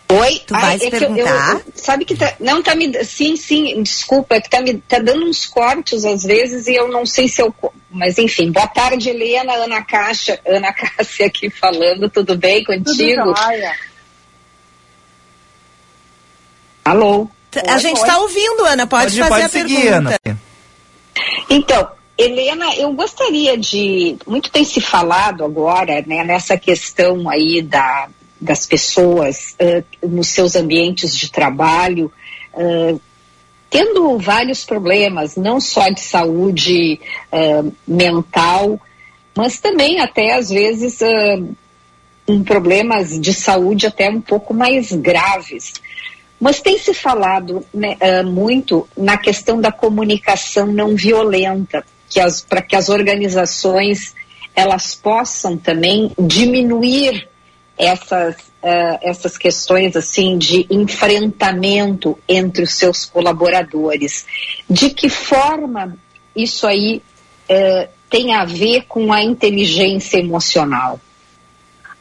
Oi, 0.08 0.40
Tu 0.46 0.54
vais 0.54 0.80
é 0.82 0.88
que 0.88 0.96
eu- 0.96 1.00
perguntar? 1.00 1.54
eu- 1.54 1.62
sabe 1.74 2.04
que 2.04 2.14
tá, 2.14 2.32
não 2.38 2.62
tá 2.62 2.74
me, 2.76 3.04
sim, 3.04 3.34
sim, 3.36 3.82
desculpa, 3.82 4.36
é 4.36 4.40
que 4.40 4.48
tá 4.48 4.60
me 4.60 4.74
tá 4.78 5.00
dando 5.00 5.26
uns 5.26 5.46
cortes 5.46 6.04
às 6.04 6.22
vezes 6.22 6.68
e 6.68 6.74
eu 6.76 6.86
não 6.88 7.04
sei 7.04 7.28
se 7.28 7.42
eu, 7.42 7.52
mas 7.90 8.16
enfim, 8.16 8.52
boa 8.52 8.68
tarde 8.68 9.10
Helena, 9.10 9.52
Ana 9.54 9.82
Caixa, 9.82 10.38
Ana 10.46 10.70
Cássia 10.74 11.26
aqui 11.26 11.50
falando, 11.50 12.08
tudo 12.08 12.36
bem 12.38 12.62
contigo? 12.62 13.34
jóia. 13.36 13.74
Alô? 16.84 17.28
A 17.66 17.78
gente 17.78 17.96
está 17.96 18.18
ouvindo, 18.18 18.64
Ana. 18.64 18.86
Pode, 18.86 19.18
fazer 19.18 19.42
a 19.44 19.48
pergunta. 19.48 20.20
Então, 21.50 21.88
Helena, 22.16 22.74
eu 22.76 22.92
gostaria 22.92 23.56
de. 23.56 24.16
Muito 24.26 24.50
tem 24.50 24.64
se 24.64 24.80
falado 24.80 25.44
agora, 25.44 26.02
né, 26.06 26.22
nessa 26.22 26.56
questão 26.56 27.28
aí 27.28 27.60
da, 27.62 28.08
das 28.40 28.66
pessoas 28.66 29.55
eh, 29.59 29.83
nos 30.03 30.29
seus 30.29 30.57
ambientes 30.57 31.16
de 31.16 31.31
trabalho, 31.31 32.12
eh, 32.55 32.96
tendo 33.70 34.18
vários 34.18 34.64
problemas, 34.64 35.37
não 35.37 35.61
só 35.61 35.88
de 35.88 36.01
saúde 36.01 37.01
eh, 37.33 37.64
mental, 37.87 38.81
mas 39.35 39.59
também 39.59 40.01
até 40.01 40.35
às 40.35 40.49
vezes 40.49 41.01
em 42.27 42.42
problemas 42.42 43.20
de 43.20 43.35
saúde 43.35 43.87
até 43.87 44.09
um 44.09 44.20
pouco 44.20 44.55
mais 44.55 44.92
graves. 44.92 45.75
Mas 46.40 46.61
tem 46.61 46.79
se 46.79 46.94
falado 46.94 47.64
né, 47.72 47.96
muito 48.25 48.88
na 48.96 49.18
questão 49.18 49.61
da 49.61 49.70
comunicação 49.70 50.66
não 50.66 50.96
violenta, 50.96 51.85
que 52.09 52.18
para 52.49 52.62
que 52.62 52.75
as 52.75 52.88
organizações 52.88 54.14
elas 54.55 54.94
possam 54.94 55.59
também 55.59 56.11
diminuir 56.18 57.29
essas, 57.78 58.36
ah, 58.62 58.98
essas 59.02 59.36
questões 59.36 59.96
assim 59.96 60.38
de 60.38 60.66
enfrentamento 60.70 62.18
entre 62.28 62.62
os 62.62 62.74
seus 62.74 63.04
colaboradores. 63.04 64.26
De 64.68 64.90
que 64.90 65.08
forma 65.08 65.96
isso 66.34 66.66
aí 66.66 67.02
eh, 67.48 67.88
tem 68.10 68.34
a 68.34 68.44
ver 68.44 68.84
com 68.86 69.12
a 69.12 69.22
inteligência 69.22 70.18
emocional? 70.18 71.00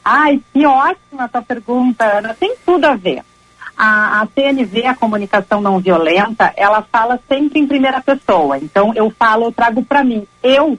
Ai, 0.04 0.42
que 0.54 0.66
ótima 0.66 1.26
essa 1.26 1.42
pergunta, 1.42 2.06
Ana. 2.06 2.36
Tem 2.36 2.56
tudo 2.66 2.86
a 2.86 2.96
ver. 2.96 3.24
A, 3.76 4.22
a 4.22 4.28
CNV, 4.28 4.86
a 4.86 4.96
comunicação 4.96 5.60
não 5.60 5.80
violenta, 5.80 6.54
ela 6.56 6.82
fala 6.84 7.20
sempre 7.28 7.60
em 7.60 7.68
primeira 7.68 8.02
pessoa. 8.02 8.58
Então, 8.58 8.94
eu 8.94 9.10
falo, 9.10 9.46
eu 9.46 9.52
trago 9.52 9.84
para 9.84 10.04
mim. 10.04 10.28
Eu 10.44 10.78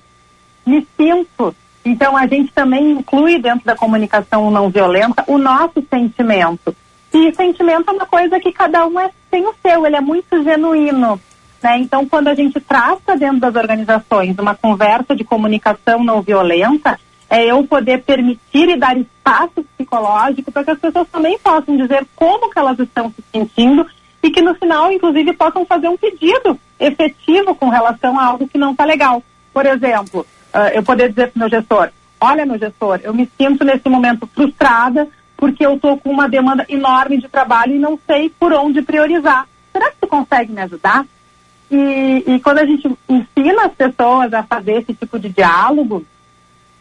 me 0.64 0.86
sinto. 0.96 1.54
Então, 1.86 2.16
a 2.16 2.26
gente 2.26 2.52
também 2.52 2.90
inclui 2.90 3.38
dentro 3.38 3.64
da 3.64 3.76
comunicação 3.76 4.50
não 4.50 4.68
violenta 4.68 5.22
o 5.28 5.38
nosso 5.38 5.80
sentimento. 5.88 6.74
E 7.14 7.32
sentimento 7.32 7.88
é 7.88 7.92
uma 7.92 8.06
coisa 8.06 8.40
que 8.40 8.50
cada 8.50 8.84
um 8.84 8.98
é, 8.98 9.08
tem 9.30 9.46
o 9.46 9.54
seu, 9.62 9.86
ele 9.86 9.94
é 9.94 10.00
muito 10.00 10.42
genuíno. 10.42 11.20
Né? 11.62 11.78
Então, 11.78 12.04
quando 12.04 12.26
a 12.26 12.34
gente 12.34 12.58
traça 12.58 13.16
dentro 13.16 13.38
das 13.38 13.54
organizações 13.54 14.36
uma 14.36 14.56
conversa 14.56 15.14
de 15.14 15.22
comunicação 15.22 16.02
não 16.02 16.22
violenta, 16.22 16.98
é 17.30 17.44
eu 17.44 17.64
poder 17.64 18.02
permitir 18.02 18.68
e 18.68 18.76
dar 18.76 18.98
espaço 18.98 19.64
psicológico 19.76 20.50
para 20.50 20.64
que 20.64 20.70
as 20.72 20.80
pessoas 20.80 21.06
também 21.06 21.38
possam 21.38 21.76
dizer 21.76 22.04
como 22.16 22.50
que 22.50 22.58
elas 22.58 22.80
estão 22.80 23.10
se 23.10 23.22
sentindo 23.32 23.86
e 24.24 24.30
que 24.30 24.42
no 24.42 24.56
final, 24.56 24.90
inclusive, 24.90 25.32
possam 25.34 25.64
fazer 25.64 25.86
um 25.86 25.96
pedido 25.96 26.58
efetivo 26.80 27.54
com 27.54 27.68
relação 27.68 28.18
a 28.18 28.24
algo 28.24 28.48
que 28.48 28.58
não 28.58 28.72
está 28.72 28.84
legal. 28.84 29.22
Por 29.54 29.64
exemplo, 29.64 30.26
ah, 30.56 30.70
eu 30.70 30.82
poder 30.82 31.10
dizer 31.10 31.30
para 31.30 31.36
o 31.36 31.40
meu 31.40 31.50
gestor, 31.50 31.90
olha 32.18 32.46
meu 32.46 32.58
gestor, 32.58 32.98
eu 33.02 33.12
me 33.12 33.28
sinto 33.38 33.62
nesse 33.62 33.86
momento 33.90 34.26
frustrada 34.26 35.06
porque 35.36 35.66
eu 35.66 35.74
estou 35.74 35.98
com 35.98 36.10
uma 36.10 36.30
demanda 36.30 36.64
enorme 36.66 37.18
de 37.18 37.28
trabalho 37.28 37.74
e 37.74 37.78
não 37.78 37.98
sei 38.06 38.30
por 38.30 38.54
onde 38.54 38.80
priorizar. 38.80 39.46
Será 39.70 39.90
que 39.90 39.98
tu 40.00 40.06
consegue 40.06 40.50
me 40.50 40.62
ajudar? 40.62 41.04
E, 41.70 42.24
e 42.26 42.40
quando 42.40 42.60
a 42.60 42.64
gente 42.64 42.90
ensina 43.06 43.66
as 43.66 43.74
pessoas 43.74 44.32
a 44.32 44.42
fazer 44.44 44.80
esse 44.80 44.94
tipo 44.94 45.18
de 45.18 45.28
diálogo, 45.28 46.06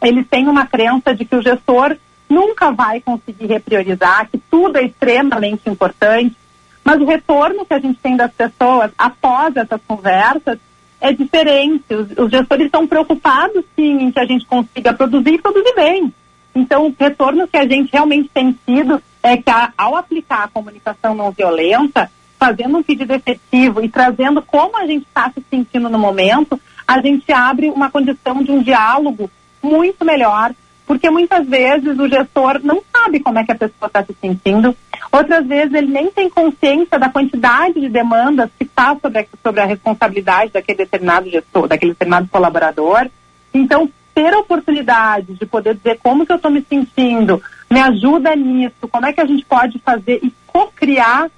eles 0.02 0.26
têm 0.26 0.48
uma 0.48 0.66
crença 0.66 1.14
de 1.14 1.26
que 1.26 1.36
o 1.36 1.42
gestor 1.42 1.98
nunca 2.30 2.70
vai 2.70 3.02
conseguir 3.02 3.44
repriorizar, 3.44 4.26
que 4.30 4.38
tudo 4.50 4.78
é 4.78 4.84
extremamente 4.84 5.68
importante, 5.68 6.34
mas 6.82 6.98
o 6.98 7.04
retorno 7.04 7.66
que 7.66 7.74
a 7.74 7.78
gente 7.78 7.98
tem 8.00 8.16
das 8.16 8.32
pessoas 8.32 8.90
após 8.96 9.54
essas 9.54 9.82
conversas 9.86 10.58
é 11.00 11.12
diferente. 11.12 11.94
Os, 11.94 12.10
os 12.18 12.30
gestores 12.30 12.66
estão 12.66 12.86
preocupados, 12.86 13.64
sim, 13.74 14.04
em 14.04 14.10
que 14.10 14.18
a 14.18 14.24
gente 14.24 14.46
consiga 14.46 14.92
produzir 14.92 15.34
e 15.34 15.42
produzir 15.42 15.74
bem. 15.74 16.12
Então, 16.54 16.86
o 16.86 16.94
retorno 16.98 17.46
que 17.46 17.56
a 17.56 17.66
gente 17.66 17.92
realmente 17.92 18.30
tem 18.32 18.56
tido 18.66 19.02
é 19.22 19.36
que, 19.36 19.50
a, 19.50 19.72
ao 19.76 19.96
aplicar 19.96 20.44
a 20.44 20.48
comunicação 20.48 21.14
não 21.14 21.30
violenta, 21.30 22.10
fazendo 22.38 22.78
um 22.78 22.82
pedido 22.82 23.12
efetivo 23.12 23.82
e 23.82 23.88
trazendo 23.88 24.40
como 24.40 24.76
a 24.76 24.86
gente 24.86 25.06
está 25.06 25.30
se 25.30 25.44
sentindo 25.50 25.88
no 25.88 25.98
momento, 25.98 26.60
a 26.86 27.00
gente 27.00 27.30
abre 27.32 27.68
uma 27.68 27.90
condição 27.90 28.42
de 28.42 28.50
um 28.50 28.62
diálogo 28.62 29.30
muito 29.62 30.04
melhor, 30.04 30.54
porque 30.86 31.10
muitas 31.10 31.46
vezes 31.46 31.98
o 31.98 32.08
gestor 32.08 32.60
não 32.62 32.82
sabe 32.94 33.20
como 33.20 33.38
é 33.38 33.44
que 33.44 33.52
a 33.52 33.56
pessoa 33.56 33.88
está 33.88 34.04
se 34.04 34.14
sentindo, 34.20 34.76
outras 35.16 35.46
vezes 35.46 35.74
ele 35.74 35.88
nem 35.92 36.10
tem 36.10 36.28
consciência 36.28 36.98
da 36.98 37.08
quantidade 37.08 37.80
de 37.80 37.88
demandas 37.88 38.50
que 38.58 38.64
está 38.64 38.96
sobre, 39.00 39.20
a- 39.20 39.26
sobre 39.42 39.60
a 39.60 39.66
responsabilidade 39.66 40.52
daquele 40.52 40.78
determinado 40.78 41.30
gestor, 41.30 41.66
daquele 41.68 41.92
determinado 41.92 42.28
colaborador. 42.28 43.08
Então, 43.52 43.90
ter 44.14 44.32
a 44.32 44.38
oportunidade 44.38 45.34
de 45.34 45.46
poder 45.46 45.74
dizer 45.74 45.98
como 46.02 46.24
que 46.24 46.32
eu 46.32 46.36
estou 46.36 46.50
me 46.50 46.64
sentindo, 46.68 47.42
me 47.70 47.80
ajuda 47.80 48.34
nisso, 48.34 48.88
como 48.90 49.06
é 49.06 49.12
que 49.12 49.20
a 49.20 49.26
gente 49.26 49.44
pode 49.44 49.78
fazer 49.80 50.20
e 50.22 50.32
co-criar, 50.46 51.28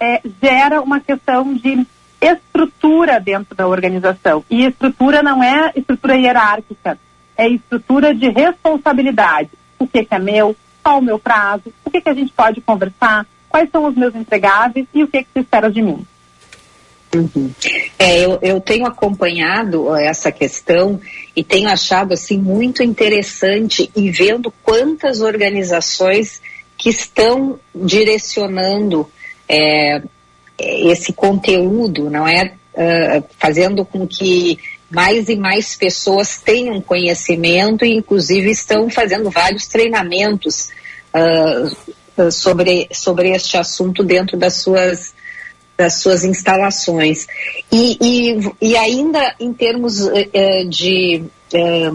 é, 0.00 0.20
gera 0.42 0.80
uma 0.80 1.00
questão 1.00 1.54
de 1.54 1.86
estrutura 2.20 3.20
dentro 3.20 3.54
da 3.54 3.66
organização. 3.66 4.44
E 4.48 4.64
estrutura 4.64 5.22
não 5.22 5.42
é 5.42 5.72
estrutura 5.76 6.16
hierárquica, 6.16 6.98
é 7.36 7.48
estrutura 7.48 8.14
de 8.14 8.28
responsabilidade. 8.30 9.50
O 9.78 9.86
que, 9.86 10.04
que 10.04 10.14
é 10.14 10.18
meu, 10.18 10.56
qual 10.84 10.98
o 10.98 11.02
meu 11.02 11.18
prazo, 11.18 11.72
o 11.84 11.90
que, 11.90 12.00
que 12.00 12.08
a 12.08 12.14
gente 12.14 12.32
pode 12.32 12.60
conversar, 12.60 13.26
quais 13.48 13.70
são 13.70 13.86
os 13.86 13.96
meus 13.96 14.14
entregáveis 14.14 14.86
e 14.92 15.02
o 15.02 15.08
que, 15.08 15.24
que 15.24 15.28
se 15.32 15.40
espera 15.40 15.70
de 15.70 15.80
mim. 15.80 16.06
É, 17.98 18.24
eu, 18.24 18.38
eu 18.42 18.60
tenho 18.60 18.86
acompanhado 18.86 19.94
essa 19.96 20.30
questão 20.30 21.00
e 21.34 21.44
tenho 21.44 21.68
achado 21.68 22.12
assim 22.12 22.36
muito 22.36 22.82
interessante 22.82 23.90
e 23.94 24.10
vendo 24.10 24.52
quantas 24.62 25.20
organizações 25.20 26.42
que 26.76 26.90
estão 26.90 27.58
direcionando 27.74 29.08
é, 29.48 30.02
esse 30.58 31.12
conteúdo, 31.12 32.10
não 32.10 32.26
é? 32.26 32.54
Ah, 32.76 33.22
fazendo 33.38 33.84
com 33.84 34.04
que 34.04 34.58
mais 34.94 35.28
e 35.28 35.36
mais 35.36 35.76
pessoas 35.76 36.38
tenham 36.38 36.80
conhecimento 36.80 37.84
e 37.84 37.96
inclusive 37.96 38.50
estão 38.50 38.88
fazendo 38.88 39.30
vários 39.30 39.66
treinamentos 39.66 40.70
ah, 41.12 41.70
sobre, 42.30 42.88
sobre 42.92 43.30
este 43.30 43.56
assunto 43.56 44.02
dentro 44.02 44.36
das 44.36 44.54
suas 44.54 45.12
das 45.76 45.94
suas 45.94 46.24
instalações. 46.24 47.26
E, 47.70 47.98
e, 48.00 48.52
e 48.60 48.76
ainda 48.76 49.34
em 49.40 49.52
termos 49.52 50.06
eh, 50.06 50.64
de 50.68 51.24
eh, 51.52 51.90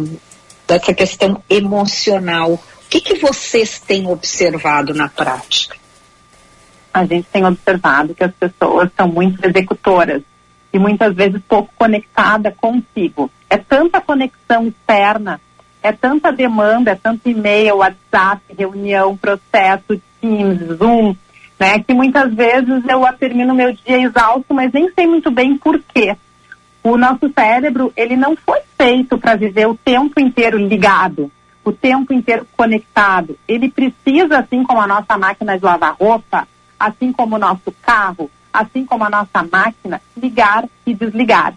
dessa 0.68 0.93
questão 0.93 1.41
emocional, 1.50 2.54
o 2.54 2.89
que, 2.89 3.00
que 3.02 3.16
vocês 3.16 3.80
têm 3.80 4.06
observado 4.08 4.93
na 4.93 5.08
prática? 5.08 5.78
A 6.93 7.06
gente 7.06 7.28
tem 7.32 7.45
observado 7.45 8.14
que 8.14 8.24
as 8.24 8.34
pessoas 8.34 8.89
são 8.97 9.08
muito 9.08 9.43
executoras 9.47 10.22
e 10.72 10.80
muitas 10.80 11.15
vezes 11.15 11.41
pouco 11.47 11.74
conectada 11.78 12.51
consigo. 12.51 13.30
É 13.49 13.57
tanta 13.57 13.99
conexão 13.99 14.67
externa, 14.67 15.41
é 15.82 15.91
tanta 15.91 16.32
demanda, 16.32 16.91
é 16.91 16.95
tanto 16.95 17.30
e-mail, 17.30 17.78
WhatsApp, 17.78 18.41
reunião, 18.57 19.17
processo, 19.17 19.99
Teams, 20.22 20.78
Zoom, 20.78 21.15
né? 21.59 21.80
Que 21.80 21.93
muitas 21.93 22.34
vezes 22.34 22.84
eu 22.88 23.01
termino 23.17 23.55
meu 23.55 23.74
dia 23.74 24.01
exausto, 24.01 24.53
mas 24.53 24.72
nem 24.72 24.91
sei 24.91 25.07
muito 25.07 25.32
bem 25.32 25.57
por 25.57 25.80
quê. 25.80 26.15
O 26.84 26.97
nosso 26.97 27.32
cérebro, 27.34 27.91
ele 27.95 28.15
não 28.15 28.36
foi 28.36 28.59
feito 28.78 29.17
para 29.17 29.36
viver 29.36 29.67
o 29.67 29.76
tempo 29.76 30.20
inteiro 30.20 30.57
ligado, 30.57 31.32
o 31.63 31.72
tempo 31.72 32.13
inteiro 32.13 32.47
conectado. 32.55 33.38
Ele 33.47 33.70
precisa, 33.70 34.39
assim 34.39 34.63
como 34.63 34.82
a 34.82 34.88
nossa 34.88 35.17
máquina 35.17 35.57
de 35.57 35.65
lavar 35.65 35.95
roupa, 35.99 36.47
assim 36.80 37.11
como 37.11 37.36
o 37.36 37.39
nosso 37.39 37.74
carro, 37.82 38.32
assim 38.54 38.86
como 38.86 39.04
a 39.04 39.10
nossa 39.10 39.43
máquina, 39.52 40.02
ligar 40.18 40.66
e 40.86 40.93
desligar. 40.93 41.54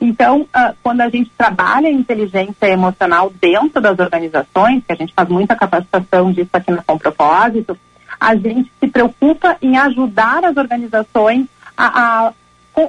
Então, 0.00 0.42
uh, 0.42 0.74
quando 0.82 1.02
a 1.02 1.10
gente 1.10 1.30
trabalha 1.36 1.88
a 1.88 1.92
inteligência 1.92 2.66
emocional 2.66 3.30
dentro 3.38 3.82
das 3.82 3.98
organizações, 3.98 4.82
que 4.86 4.92
a 4.92 4.96
gente 4.96 5.12
faz 5.12 5.28
muita 5.28 5.54
capacitação 5.54 6.32
disso 6.32 6.48
aqui 6.54 6.70
na 6.70 6.82
Com 6.82 6.98
Propósito, 6.98 7.78
a 8.18 8.34
gente 8.34 8.72
se 8.80 8.88
preocupa 8.88 9.56
em 9.60 9.76
ajudar 9.76 10.44
as 10.44 10.56
organizações 10.56 11.46
a, 11.76 12.28
a, 12.28 12.32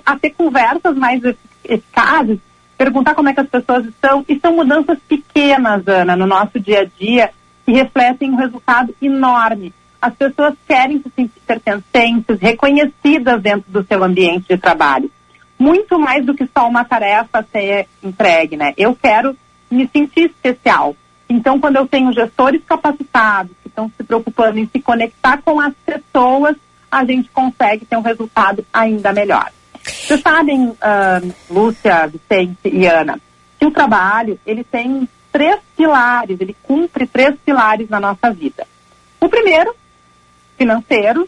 a 0.05 0.19
ter 0.19 0.31
conversas 0.31 0.95
mais 0.95 1.21
eficazes, 1.63 2.39
perguntar 2.77 3.13
como 3.13 3.29
é 3.29 3.33
que 3.33 3.41
as 3.41 3.49
pessoas 3.49 3.85
estão, 3.85 4.25
e 4.27 4.39
são 4.39 4.55
mudanças 4.55 4.97
pequenas, 5.07 5.85
Ana, 5.87 6.15
no 6.15 6.25
nosso 6.25 6.59
dia 6.59 6.81
a 6.81 6.85
dia, 6.85 7.29
que 7.65 7.73
refletem 7.73 8.31
um 8.31 8.35
resultado 8.35 8.95
enorme. 9.01 9.73
As 10.01 10.13
pessoas 10.15 10.55
querem 10.67 10.97
se 10.97 11.11
sentir 11.15 11.39
pertencentes, 11.45 12.39
reconhecidas 12.39 13.41
dentro 13.41 13.71
do 13.71 13.83
seu 13.83 14.03
ambiente 14.03 14.47
de 14.49 14.57
trabalho. 14.57 15.11
Muito 15.59 15.99
mais 15.99 16.25
do 16.25 16.33
que 16.33 16.49
só 16.57 16.67
uma 16.67 16.83
tarefa 16.83 17.45
ser 17.51 17.87
entregue, 18.01 18.57
né? 18.57 18.73
Eu 18.75 18.95
quero 18.95 19.37
me 19.69 19.87
sentir 19.87 20.31
especial. 20.31 20.95
Então, 21.29 21.59
quando 21.59 21.75
eu 21.75 21.87
tenho 21.87 22.11
gestores 22.11 22.61
capacitados, 22.65 23.51
que 23.61 23.69
estão 23.69 23.91
se 23.95 24.03
preocupando 24.03 24.57
em 24.57 24.67
se 24.67 24.81
conectar 24.81 25.41
com 25.43 25.61
as 25.61 25.73
pessoas, 25.85 26.57
a 26.91 27.05
gente 27.05 27.29
consegue 27.29 27.85
ter 27.85 27.95
um 27.95 28.01
resultado 28.01 28.65
ainda 28.73 29.13
melhor. 29.13 29.49
Vocês 29.83 30.19
sabem, 30.19 30.67
uh, 30.67 31.33
Lúcia, 31.49 32.07
Vicente 32.07 32.57
e 32.65 32.85
Ana, 32.85 33.19
que 33.59 33.65
o 33.65 33.71
trabalho, 33.71 34.39
ele 34.45 34.63
tem 34.63 35.07
três 35.31 35.59
pilares, 35.77 36.41
ele 36.41 36.55
cumpre 36.63 37.07
três 37.07 37.35
pilares 37.45 37.87
na 37.89 37.99
nossa 37.99 38.31
vida. 38.31 38.67
O 39.19 39.29
primeiro, 39.29 39.73
financeiro, 40.61 41.27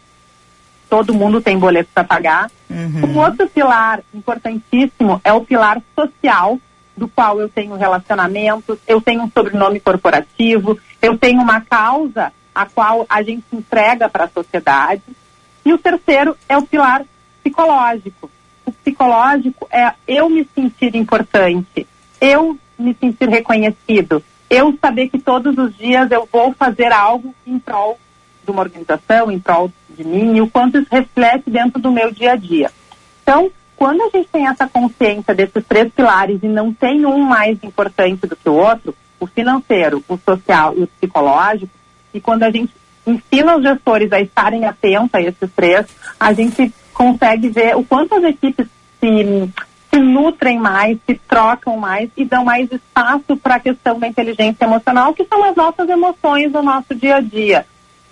todo 0.88 1.12
mundo 1.12 1.42
tem 1.42 1.58
boleto 1.58 1.90
para 1.92 2.04
pagar. 2.04 2.52
Uhum. 2.70 3.10
Um 3.10 3.18
outro 3.18 3.50
pilar 3.50 4.02
importantíssimo 4.14 5.20
é 5.24 5.34
o 5.34 5.42
pilar 5.42 5.82
social, 5.96 6.60
do 6.96 7.08
qual 7.08 7.42
eu 7.42 7.50
tenho 7.50 7.76
relacionamentos, 7.76 8.78
eu 8.88 9.02
tenho 9.02 9.24
um 9.24 9.32
sobrenome 9.32 9.80
corporativo, 9.80 10.78
eu 11.02 11.18
tenho 11.18 11.42
uma 11.42 11.62
causa 11.62 12.32
a 12.54 12.68
qual 12.68 13.08
a 13.10 13.24
gente 13.24 13.44
entrega 13.52 14.08
para 14.08 14.26
a 14.26 14.30
sociedade. 14.30 15.02
E 15.66 15.74
o 15.74 15.80
terceiro 15.80 16.38
é 16.48 16.56
o 16.56 16.68
pilar 16.68 17.04
psicológico. 17.42 18.30
O 18.64 18.72
psicológico 18.72 19.68
é 19.72 19.94
eu 20.08 20.30
me 20.30 20.48
sentir 20.54 20.96
importante, 20.96 21.88
eu 22.22 22.56
me 22.78 22.96
sentir 23.02 23.28
reconhecido, 23.30 24.24
eu 24.48 24.78
saber 24.80 25.10
que 25.10 25.18
todos 25.18 25.58
os 25.58 25.76
dias 25.76 26.12
eu 26.12 26.30
vou 26.32 26.54
fazer 26.54 26.92
algo 26.92 27.34
em 27.48 27.58
prol 27.58 27.98
de 28.44 28.52
uma 28.52 28.62
organização, 28.62 29.32
em 29.32 29.40
prol 29.40 29.72
de 29.90 30.04
mim, 30.04 30.36
e 30.36 30.42
o 30.42 30.50
quanto 30.50 30.78
isso 30.78 30.88
reflete 30.92 31.50
dentro 31.50 31.80
do 31.82 31.92
meu 31.92 32.12
dia 32.12 32.34
a 32.34 32.36
dia. 32.36 32.72
Então, 33.22 33.52
quando 33.76 34.02
a 34.02 34.10
gente 34.10 34.28
tem 34.30 34.48
essa 34.48 34.68
consciência 34.68 35.34
desses 35.34 35.66
três 35.66 35.92
pilares 35.92 36.40
e 36.42 36.48
não 36.48 36.74
tem 36.74 37.06
um 37.06 37.20
mais 37.20 37.58
importante 37.64 38.28
do 38.28 38.36
que 38.36 38.50
o 38.50 38.54
outro, 38.54 38.96
o 39.20 39.28
financeiro, 39.28 40.04
o 40.08 40.18
social 40.18 40.74
e 40.78 40.84
o 40.84 40.88
psicológico, 40.88 41.72
e 42.14 42.22
quando 42.22 42.44
a 42.44 42.52
gente 42.52 42.74
ensina 43.06 43.58
os 43.58 43.64
gestores 43.64 44.12
a 44.12 44.22
estarem 44.22 44.66
atentos 44.66 45.14
a 45.14 45.22
esses 45.22 45.52
três, 45.56 45.86
a 46.20 46.32
gente 46.34 46.74
consegue 46.94 47.50
ver 47.50 47.76
o 47.76 47.84
quanto 47.84 48.16
as 48.16 48.24
equipes 48.24 48.68
se, 49.00 49.50
se 49.90 50.00
nutrem 50.00 50.60
mais, 50.60 50.98
se 51.06 51.16
trocam 51.28 51.78
mais 51.78 52.10
e 52.16 52.24
dão 52.24 52.46
mais 52.46 52.72
espaço 52.72 53.36
para 53.38 53.56
a 53.56 53.60
questão 53.60 54.00
da 54.00 54.08
inteligência 54.08 54.64
emocional, 54.64 55.14
que 55.14 55.26
são 55.26 55.44
as 55.44 55.56
nossas 55.56 55.90
emoções 55.90 56.52
do 56.52 56.62
nosso 56.62 56.96
dia 56.96 57.18
a 57.18 57.22
dia. 57.22 57.66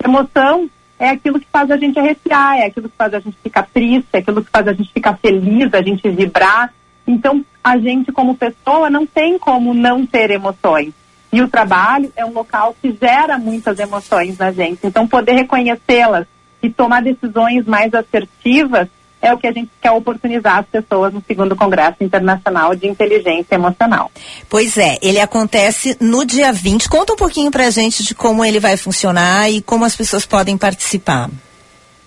Emoção 0.03 0.69
é 0.99 1.09
aquilo 1.09 1.39
que 1.39 1.47
faz 1.51 1.71
a 1.71 1.77
gente 1.77 1.97
arrepiar, 1.97 2.59
é 2.59 2.65
aquilo 2.65 2.89
que 2.89 2.95
faz 2.95 3.13
a 3.13 3.19
gente 3.19 3.37
ficar 3.41 3.67
triste, 3.73 4.07
é 4.13 4.17
aquilo 4.19 4.43
que 4.43 4.51
faz 4.51 4.67
a 4.67 4.73
gente 4.73 4.91
ficar 4.91 5.17
feliz, 5.17 5.73
a 5.73 5.81
gente 5.81 6.07
vibrar. 6.09 6.73
Então, 7.07 7.43
a 7.63 7.77
gente, 7.77 8.11
como 8.11 8.35
pessoa, 8.35 8.89
não 8.89 9.05
tem 9.05 9.37
como 9.39 9.73
não 9.73 10.05
ter 10.05 10.29
emoções. 10.31 10.93
E 11.33 11.41
o 11.41 11.47
trabalho 11.47 12.11
é 12.15 12.25
um 12.25 12.33
local 12.33 12.75
que 12.81 12.95
gera 12.99 13.37
muitas 13.37 13.79
emoções 13.79 14.37
na 14.37 14.51
gente. 14.51 14.79
Então, 14.83 15.07
poder 15.07 15.33
reconhecê-las 15.33 16.27
e 16.61 16.69
tomar 16.69 17.01
decisões 17.01 17.65
mais 17.65 17.93
assertivas 17.93 18.87
é 19.21 19.33
o 19.33 19.37
que 19.37 19.47
a 19.47 19.51
gente 19.51 19.69
quer 19.79 19.91
oportunizar 19.91 20.57
as 20.57 20.65
pessoas 20.65 21.13
no 21.13 21.23
segundo 21.25 21.55
Congresso 21.55 21.97
Internacional 22.01 22.75
de 22.75 22.87
Inteligência 22.87 23.55
Emocional. 23.55 24.11
Pois 24.49 24.77
é, 24.77 24.97
ele 25.01 25.19
acontece 25.19 25.95
no 25.99 26.25
dia 26.25 26.51
20. 26.51 26.89
Conta 26.89 27.13
um 27.13 27.17
pouquinho 27.17 27.51
pra 27.51 27.69
gente 27.69 28.03
de 28.03 28.15
como 28.15 28.43
ele 28.43 28.59
vai 28.59 28.75
funcionar 28.77 29.47
e 29.49 29.61
como 29.61 29.85
as 29.85 29.95
pessoas 29.95 30.25
podem 30.25 30.57
participar. 30.57 31.29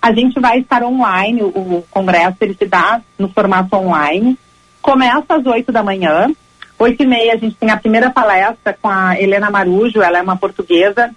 A 0.02 0.12
gente 0.12 0.38
vai 0.38 0.58
estar 0.58 0.84
online, 0.84 1.42
o, 1.42 1.46
o 1.46 1.82
congresso 1.90 2.36
ele 2.40 2.54
se 2.54 2.66
dá 2.66 3.00
no 3.18 3.28
formato 3.28 3.74
online 3.74 4.38
Começa 4.86 5.34
às 5.34 5.44
8 5.44 5.72
da 5.72 5.82
manhã. 5.82 6.30
8 6.78 7.02
e 7.02 7.06
meia 7.06 7.32
a 7.32 7.36
gente 7.36 7.56
tem 7.56 7.70
a 7.70 7.76
primeira 7.76 8.08
palestra 8.08 8.72
com 8.80 8.88
a 8.88 9.20
Helena 9.20 9.50
Marujo, 9.50 10.00
ela 10.00 10.18
é 10.18 10.22
uma 10.22 10.36
portuguesa, 10.36 11.10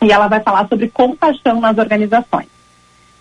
e 0.00 0.12
ela 0.12 0.28
vai 0.28 0.38
falar 0.38 0.68
sobre 0.68 0.88
compaixão 0.88 1.60
nas 1.60 1.76
organizações. 1.76 2.46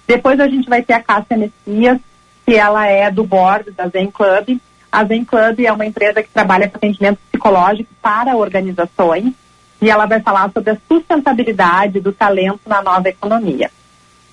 Depois 0.05 0.39
a 0.39 0.47
gente 0.47 0.69
vai 0.69 0.83
ter 0.83 0.93
a 0.93 1.01
Cássia 1.01 1.35
Messias, 1.35 1.97
que 2.45 2.53
ela 2.53 2.85
é 2.85 3.09
do 3.09 3.23
board 3.23 3.71
da 3.71 3.87
Zen 3.87 4.11
Club. 4.11 4.59
A 4.91 5.05
Zen 5.05 5.25
Club 5.25 5.61
é 5.61 5.73
uma 5.73 5.87
empresa 5.87 6.21
que 6.21 6.29
trabalha 6.29 6.69
com 6.69 6.77
atendimento 6.77 7.17
psicológico 7.31 7.89
para 7.99 8.37
organizações 8.37 9.33
e 9.81 9.89
ela 9.89 10.05
vai 10.05 10.19
falar 10.19 10.51
sobre 10.53 10.69
a 10.69 10.77
sustentabilidade 10.87 11.99
do 11.99 12.11
talento 12.11 12.61
na 12.67 12.83
nova 12.83 13.09
economia. 13.09 13.71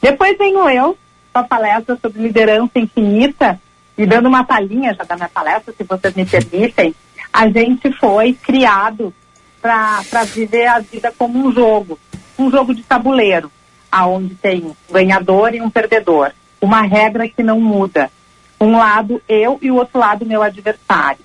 Depois 0.03 0.36
venho 0.36 0.68
eu 0.68 0.99
com 1.32 1.38
a 1.38 1.45
palestra 1.45 1.97
sobre 1.97 2.20
liderança 2.20 2.78
infinita 2.78 3.59
e 4.01 4.07
dando 4.07 4.28
uma 4.28 4.42
palhinha 4.42 4.94
já 4.94 5.05
da 5.05 5.14
minha 5.14 5.28
palestra, 5.28 5.74
se 5.76 5.84
vocês 5.84 6.14
me 6.14 6.24
permitem, 6.24 6.94
a 7.30 7.46
gente 7.51 7.92
foi 7.92 8.32
criado 8.32 9.12
para 9.61 10.24
viver 10.24 10.66
a 10.68 10.78
vida 10.78 11.12
como 11.18 11.38
um 11.38 11.53
jogo, 11.53 11.98
um 12.38 12.51
jogo 12.51 12.74
de 12.74 12.82
tabuleiro, 12.82 13.53
aonde 13.92 14.34
tem 14.36 14.64
um 14.64 14.74
ganhador 14.90 15.55
e 15.55 15.61
um 15.61 15.68
perdedor, 15.68 16.32
uma 16.62 16.80
regra 16.80 17.28
que 17.28 17.42
não 17.42 17.61
muda, 17.61 18.11
um 18.59 18.78
lado 18.78 19.20
eu 19.28 19.59
e 19.61 19.70
o 19.70 19.76
outro 19.76 20.01
lado 20.01 20.24
meu 20.24 20.42
adversário. 20.42 21.20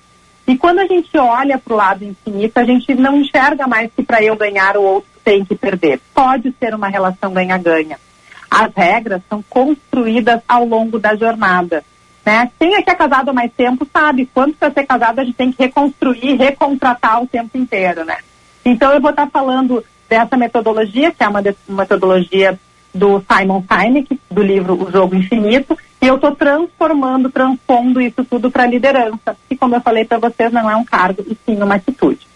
E 0.46 0.58
quando 0.58 0.80
a 0.80 0.86
gente 0.86 1.16
olha 1.16 1.56
para 1.56 1.72
o 1.72 1.76
lado 1.78 2.04
infinito, 2.04 2.58
a 2.58 2.64
gente 2.64 2.94
não 2.94 3.16
enxerga 3.16 3.66
mais 3.66 3.90
que 3.90 4.02
para 4.02 4.22
eu 4.22 4.36
ganhar 4.36 4.76
o 4.76 4.82
outro 4.82 5.08
tem 5.24 5.46
que 5.46 5.54
perder. 5.54 5.98
Pode 6.12 6.54
ser 6.60 6.74
uma 6.74 6.88
relação 6.88 7.32
ganha-ganha. 7.32 7.98
As 8.50 8.70
regras 8.74 9.22
são 9.30 9.42
construídas 9.48 10.42
ao 10.46 10.66
longo 10.66 10.98
da 10.98 11.16
jornada. 11.16 11.82
Né? 12.26 12.50
Quem 12.58 12.74
é 12.74 12.82
que 12.82 12.90
é 12.90 12.94
casado 12.96 13.28
há 13.28 13.32
mais 13.32 13.52
tempo 13.52 13.86
sabe 13.92 14.28
quanto 14.34 14.56
para 14.56 14.72
ser 14.72 14.84
casado 14.84 15.20
a 15.20 15.24
gente 15.24 15.36
tem 15.36 15.52
que 15.52 15.62
reconstruir, 15.62 16.34
recontratar 16.34 17.22
o 17.22 17.26
tempo 17.28 17.56
inteiro, 17.56 18.04
né? 18.04 18.16
Então 18.64 18.92
eu 18.92 19.00
vou 19.00 19.10
estar 19.10 19.28
falando 19.28 19.84
dessa 20.08 20.36
metodologia, 20.36 21.12
que 21.12 21.22
é 21.22 21.28
uma 21.28 21.40
metodologia 21.68 22.58
do 22.92 23.22
Simon 23.30 23.62
Sinek, 23.62 24.20
do 24.28 24.42
livro 24.42 24.74
O 24.74 24.90
Jogo 24.90 25.14
Infinito, 25.14 25.78
e 26.02 26.06
eu 26.08 26.16
estou 26.16 26.34
transformando, 26.34 27.30
transpondo 27.30 28.00
isso 28.00 28.24
tudo 28.24 28.50
para 28.50 28.66
liderança, 28.66 29.36
que 29.48 29.56
como 29.56 29.76
eu 29.76 29.80
falei 29.80 30.04
para 30.04 30.18
vocês, 30.18 30.52
não 30.52 30.68
é 30.68 30.74
um 30.74 30.84
cargo, 30.84 31.24
e 31.28 31.36
sim 31.46 31.62
uma 31.62 31.76
atitude. 31.76 32.26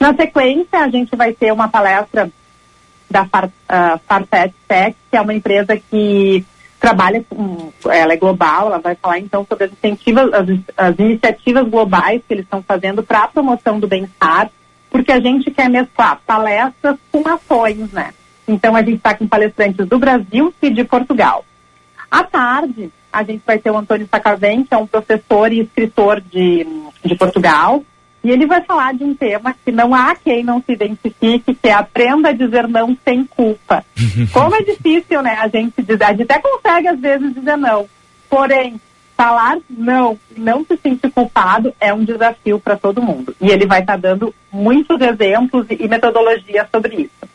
Na 0.00 0.14
sequência, 0.14 0.78
a 0.78 0.88
gente 0.88 1.14
vai 1.14 1.34
ter 1.34 1.52
uma 1.52 1.68
palestra 1.68 2.30
da 3.10 3.24
uh, 3.24 4.00
Farfetch 4.06 4.54
Tech, 4.66 4.96
que 5.10 5.16
é 5.16 5.20
uma 5.20 5.34
empresa 5.34 5.76
que 5.76 6.44
trabalha 6.84 7.24
com, 7.30 7.72
ela 7.90 8.12
é 8.12 8.16
global, 8.16 8.66
ela 8.66 8.78
vai 8.78 8.94
falar 8.94 9.18
então 9.18 9.46
sobre 9.48 9.64
as 9.64 9.70
as, 9.72 10.58
as 10.76 10.98
iniciativas 10.98 11.66
globais 11.66 12.20
que 12.28 12.34
eles 12.34 12.44
estão 12.44 12.62
fazendo 12.62 13.02
para 13.02 13.24
a 13.24 13.28
promoção 13.28 13.80
do 13.80 13.88
bem-estar, 13.88 14.50
porque 14.90 15.10
a 15.10 15.18
gente 15.18 15.50
quer 15.50 15.70
mesclar 15.70 16.20
palestras 16.26 16.98
com 17.10 17.26
ações, 17.26 17.90
né? 17.90 18.12
Então 18.46 18.76
a 18.76 18.80
gente 18.80 18.96
está 18.96 19.14
com 19.14 19.26
palestrantes 19.26 19.86
do 19.86 19.98
Brasil 19.98 20.52
e 20.60 20.68
de 20.68 20.84
Portugal. 20.84 21.42
À 22.10 22.22
tarde, 22.22 22.90
a 23.10 23.22
gente 23.22 23.42
vai 23.46 23.58
ter 23.58 23.70
o 23.70 23.78
Antônio 23.78 24.06
Sacavém, 24.10 24.62
que 24.62 24.74
é 24.74 24.76
um 24.76 24.86
professor 24.86 25.50
e 25.50 25.60
escritor 25.60 26.20
de, 26.20 26.66
de 27.02 27.14
Portugal, 27.14 27.82
e 28.24 28.30
ele 28.30 28.46
vai 28.46 28.62
falar 28.62 28.94
de 28.94 29.04
um 29.04 29.14
tema 29.14 29.54
que 29.64 29.70
não 29.70 29.94
há 29.94 30.16
quem 30.16 30.42
não 30.42 30.62
se 30.62 30.72
identifique, 30.72 31.54
que 31.54 31.68
é 31.68 31.74
aprenda 31.74 32.30
a 32.30 32.32
dizer 32.32 32.66
não 32.66 32.96
sem 33.04 33.24
culpa. 33.24 33.84
Como 34.32 34.56
é 34.56 34.62
difícil, 34.62 35.22
né, 35.22 35.36
a 35.38 35.46
gente 35.46 35.82
dizer, 35.82 36.04
a 36.04 36.12
gente 36.12 36.22
até 36.22 36.38
consegue 36.40 36.88
às 36.88 36.98
vezes 36.98 37.34
dizer 37.34 37.56
não, 37.56 37.86
porém, 38.30 38.80
falar 39.14 39.58
não, 39.68 40.18
não 40.36 40.64
se 40.64 40.76
sentir 40.76 41.10
culpado 41.10 41.74
é 41.78 41.92
um 41.92 42.02
desafio 42.02 42.58
para 42.58 42.76
todo 42.76 43.02
mundo. 43.02 43.36
E 43.40 43.50
ele 43.50 43.66
vai 43.66 43.80
estar 43.80 43.94
tá 43.94 43.98
dando 43.98 44.34
muitos 44.50 45.00
exemplos 45.00 45.66
e 45.68 45.86
metodologias 45.86 46.66
sobre 46.70 47.02
isso. 47.02 47.30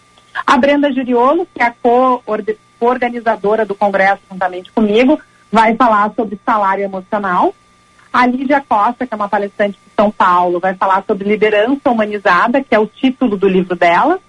A 0.45 0.57
Brenda 0.57 0.91
Juriolo, 0.91 1.47
que 1.53 1.61
é 1.61 1.65
a 1.65 1.73
co-organizadora 1.81 3.65
do 3.65 3.75
congresso 3.75 4.21
juntamente 4.31 4.71
comigo, 4.71 5.19
vai 5.51 5.75
falar 5.75 6.11
sobre 6.15 6.39
salário 6.45 6.83
emocional. 6.83 7.53
A 8.11 8.25
Lídia 8.25 8.63
Costa, 8.67 9.05
que 9.05 9.13
é 9.13 9.15
uma 9.15 9.29
palestrante 9.29 9.77
de 9.77 9.93
São 9.95 10.09
Paulo, 10.09 10.59
vai 10.59 10.73
falar 10.73 11.03
sobre 11.05 11.27
liderança 11.27 11.89
humanizada, 11.89 12.63
que 12.63 12.73
é 12.73 12.79
o 12.79 12.87
título 12.87 13.37
do 13.37 13.47
livro 13.47 13.75
dela. 13.75 14.19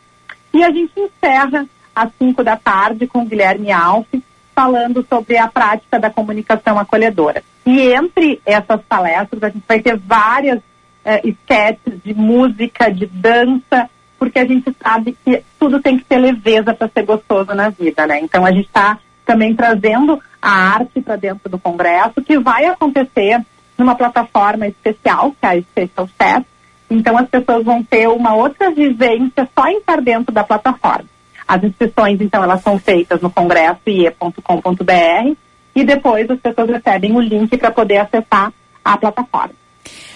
E 0.53 0.63
a 0.63 0.71
gente 0.71 0.93
encerra 0.99 1.67
às 1.95 2.11
5 2.19 2.45
da 2.45 2.57
tarde 2.57 3.07
com 3.07 3.23
o 3.23 3.27
Guilherme 3.27 3.73
Alves, 3.73 4.23
falando 4.55 5.05
sobre 5.09 5.39
a 5.39 5.49
prática 5.49 5.99
da 5.99 6.11
comunicação 6.11 6.79
acolhedora. 6.79 7.43
E 7.65 7.81
entre 7.93 8.41
essas 8.45 8.81
palestras, 8.83 9.43
a 9.43 9.49
gente 9.49 9.65
vai 9.67 9.81
ter 9.81 9.97
várias 9.97 10.61
eh, 11.05 11.29
sketches 11.29 12.03
de 12.05 12.13
música, 12.13 12.93
de 12.93 13.07
dança, 13.07 13.89
porque 14.19 14.39
a 14.39 14.45
gente 14.45 14.75
sabe 14.83 15.17
que 15.25 15.43
tudo 15.59 15.81
tem 15.81 15.97
que 15.97 16.05
ter 16.05 16.19
leveza 16.19 16.75
para 16.75 16.89
ser 16.89 17.05
gostoso 17.05 17.55
na 17.55 17.71
vida, 17.71 18.07
né? 18.07 18.21
Então 18.21 18.45
a 18.45 18.53
gente 18.53 18.67
está 18.67 18.99
também 19.25 19.55
trazendo 19.55 20.21
a 20.43 20.51
arte 20.51 21.01
para 21.01 21.17
dentro 21.17 21.49
do 21.49 21.59
Congresso, 21.59 22.21
que 22.23 22.39
vai 22.39 22.67
acontecer 22.67 23.41
numa 23.81 23.97
plataforma 23.97 24.69
especial, 24.69 25.33
que 25.33 25.47
é 25.47 25.49
a 25.49 25.61
Special 25.61 26.09
Fest. 26.17 26.47
Então 26.89 27.19
as 27.19 27.29
pessoas 27.29 27.65
vão 27.65 27.83
ter 27.83 28.09
uma 28.09 28.35
outra 28.35 28.71
vivência 28.71 29.49
só 29.59 29.67
em 29.67 29.79
estar 29.79 30.01
dentro 30.01 30.33
da 30.33 30.45
plataforma. 30.45 31.07
As 31.49 31.65
inscrições, 31.65 32.21
então, 32.21 32.45
elas 32.45 32.63
são 32.63 32.79
feitas 32.79 33.21
no 33.21 33.29
congressoie.com.br 33.29 35.37
e 35.75 35.85
depois 35.85 36.31
as 36.31 36.39
pessoas 36.39 36.71
recebem 36.71 37.17
o 37.17 37.21
link 37.21 37.57
para 37.57 37.73
poder 37.73 37.97
acessar 37.97 38.53
a 38.85 38.97
plataforma. 38.97 39.55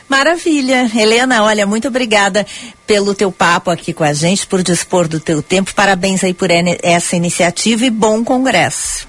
Maravilha. 0.09 0.89
Helena, 0.95 1.43
olha, 1.43 1.67
muito 1.67 1.89
obrigada 1.89 2.47
pelo 2.87 3.15
teu 3.15 3.33
papo 3.33 3.71
aqui 3.71 3.93
com 3.93 4.05
a 4.05 4.13
gente, 4.13 4.47
por 4.47 4.63
dispor 4.63 5.09
do 5.09 5.19
teu 5.19 5.43
tempo. 5.43 5.75
Parabéns 5.75 6.23
aí 6.23 6.35
por 6.35 6.51
essa 6.83 7.17
iniciativa 7.17 7.87
e 7.87 7.91
bom 7.91 8.23
congresso. 8.23 9.09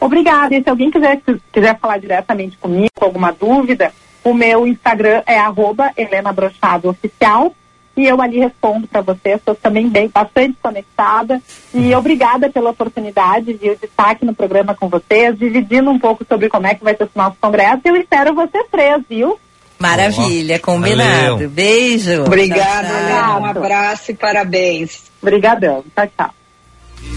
Obrigada. 0.00 0.56
E 0.56 0.62
se 0.62 0.70
alguém 0.70 0.90
quiser, 0.90 1.20
quiser 1.52 1.78
falar 1.78 1.98
diretamente 1.98 2.56
comigo, 2.56 2.90
com 2.94 3.04
alguma 3.04 3.30
dúvida, 3.30 3.92
o 4.24 4.34
meu 4.34 4.66
Instagram 4.66 5.22
é 5.26 5.38
arroba 5.38 5.92
Helena 5.96 6.32
Brochado 6.32 6.88
Oficial 6.88 7.54
e 7.96 8.06
eu 8.06 8.20
ali 8.20 8.38
respondo 8.38 8.86
para 8.86 9.02
você. 9.02 9.30
Estou 9.30 9.54
também 9.54 9.88
bem, 9.88 10.08
bastante 10.08 10.56
conectada 10.62 11.40
e 11.74 11.94
obrigada 11.94 12.50
pela 12.50 12.70
oportunidade 12.70 13.54
de 13.54 13.70
o 13.70 13.76
destaque 13.76 14.24
no 14.24 14.34
programa 14.34 14.74
com 14.74 14.88
vocês, 14.88 15.38
dividindo 15.38 15.90
um 15.90 15.98
pouco 15.98 16.24
sobre 16.26 16.48
como 16.48 16.66
é 16.66 16.74
que 16.74 16.84
vai 16.84 16.96
ser 16.96 17.04
o 17.04 17.10
nosso 17.14 17.36
congresso. 17.40 17.82
Eu 17.84 17.96
espero 17.96 18.34
vocês 18.34 18.64
três, 18.70 19.02
viu? 19.08 19.38
Maravilha, 19.78 20.58
combinado. 20.58 21.32
Valeu. 21.32 21.50
Beijo. 21.50 22.24
Obrigada, 22.24 22.88
tchau, 22.88 23.08
tchau. 23.08 23.40
um 23.40 23.44
abraço 23.46 24.10
e 24.10 24.14
parabéns. 24.14 25.04
Obrigadão. 25.22 25.84
Tchau, 25.94 26.06
tchau. 26.16 26.30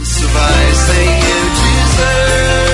Isso 0.02 0.28
vai 0.30 0.74
sem 0.74 1.06
eu 1.06 1.50
dizer. 1.50 2.72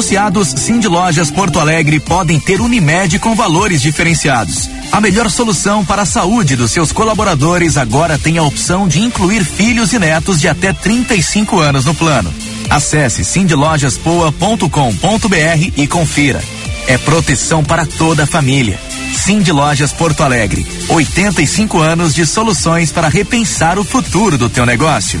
Associados 0.00 0.54
Cindy 0.56 0.88
Lojas 0.88 1.30
Porto 1.30 1.60
Alegre 1.60 2.00
podem 2.00 2.40
ter 2.40 2.62
Unimed 2.62 3.18
com 3.18 3.34
valores 3.34 3.82
diferenciados. 3.82 4.70
A 4.90 4.98
melhor 4.98 5.30
solução 5.30 5.84
para 5.84 6.00
a 6.02 6.06
saúde 6.06 6.56
dos 6.56 6.70
seus 6.70 6.90
colaboradores 6.90 7.76
agora 7.76 8.18
tem 8.18 8.38
a 8.38 8.42
opção 8.42 8.88
de 8.88 9.02
incluir 9.02 9.44
filhos 9.44 9.92
e 9.92 9.98
netos 9.98 10.40
de 10.40 10.48
até 10.48 10.72
35 10.72 11.60
anos 11.60 11.84
no 11.84 11.94
plano. 11.94 12.32
Acesse 12.70 13.26
cindylojaspoa.com.br 13.26 15.72
e 15.76 15.86
confira. 15.86 16.42
É 16.86 16.96
proteção 16.96 17.62
para 17.62 17.84
toda 17.84 18.22
a 18.22 18.26
família. 18.26 18.80
Cindy 19.14 19.52
Lojas 19.52 19.92
Porto 19.92 20.22
Alegre. 20.22 20.66
85 20.88 21.78
anos 21.78 22.14
de 22.14 22.24
soluções 22.24 22.90
para 22.90 23.10
repensar 23.10 23.78
o 23.78 23.84
futuro 23.84 24.38
do 24.38 24.48
teu 24.48 24.64
negócio. 24.64 25.20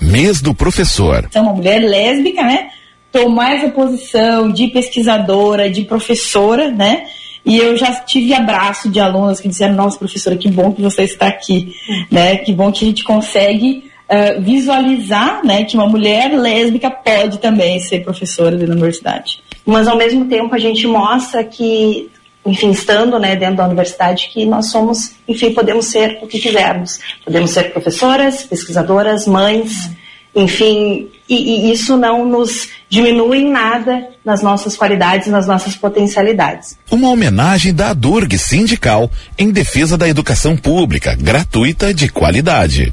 mês 0.00 0.40
do 0.40 0.54
professor. 0.54 1.28
Sou 1.32 1.42
uma 1.42 1.52
mulher 1.52 1.80
lésbica, 1.80 2.42
né? 2.42 2.68
Tomar 3.10 3.56
essa 3.56 3.68
posição 3.68 4.50
de 4.50 4.68
pesquisadora, 4.68 5.70
de 5.70 5.84
professora, 5.84 6.70
né? 6.70 7.04
E 7.44 7.58
eu 7.58 7.76
já 7.76 7.92
tive 7.94 8.34
abraço 8.34 8.90
de 8.90 8.98
alunos 8.98 9.40
que 9.40 9.48
disseram, 9.48 9.74
nossa 9.74 9.96
professora, 9.96 10.36
que 10.36 10.50
bom 10.50 10.72
que 10.72 10.82
você 10.82 11.02
está 11.02 11.28
aqui, 11.28 11.74
né? 12.10 12.36
Que 12.38 12.52
bom 12.52 12.72
que 12.72 12.84
a 12.84 12.88
gente 12.88 13.04
consegue 13.04 13.84
uh, 14.10 14.42
visualizar, 14.42 15.44
né? 15.44 15.64
Que 15.64 15.76
uma 15.76 15.86
mulher 15.86 16.36
lésbica 16.36 16.90
pode 16.90 17.38
também 17.38 17.78
ser 17.78 18.02
professora 18.02 18.56
da 18.56 18.72
universidade. 18.72 19.40
Mas 19.64 19.86
ao 19.86 19.96
mesmo 19.96 20.26
tempo 20.26 20.54
a 20.54 20.58
gente 20.58 20.86
mostra 20.86 21.44
que 21.44 22.10
enfim, 22.46 22.70
estando 22.70 23.18
né, 23.18 23.36
dentro 23.36 23.56
da 23.56 23.66
universidade, 23.66 24.30
que 24.32 24.46
nós 24.46 24.70
somos, 24.70 25.12
enfim, 25.26 25.52
podemos 25.52 25.86
ser 25.86 26.18
o 26.22 26.26
que 26.26 26.38
quisermos. 26.38 27.00
Podemos 27.24 27.50
ser 27.50 27.72
professoras, 27.72 28.44
pesquisadoras, 28.44 29.26
mães, 29.26 29.90
enfim, 30.34 31.08
e, 31.28 31.34
e, 31.34 31.72
isso 31.72 31.96
não 31.96 32.26
nos 32.26 32.68
diminui 32.90 33.38
em 33.38 33.50
nada 33.50 34.08
nas 34.22 34.42
nossas 34.42 34.76
qualidades, 34.76 35.28
nas 35.28 35.46
nossas 35.46 35.74
potencialidades. 35.74 36.78
Uma 36.90 37.08
homenagem 37.08 37.74
da 37.74 37.94
Durg 37.94 38.36
Sindical 38.36 39.10
em 39.38 39.50
defesa 39.50 39.96
da 39.96 40.06
educação 40.06 40.56
pública, 40.56 41.16
gratuita 41.18 41.92
de 41.92 42.10
qualidade. 42.10 42.92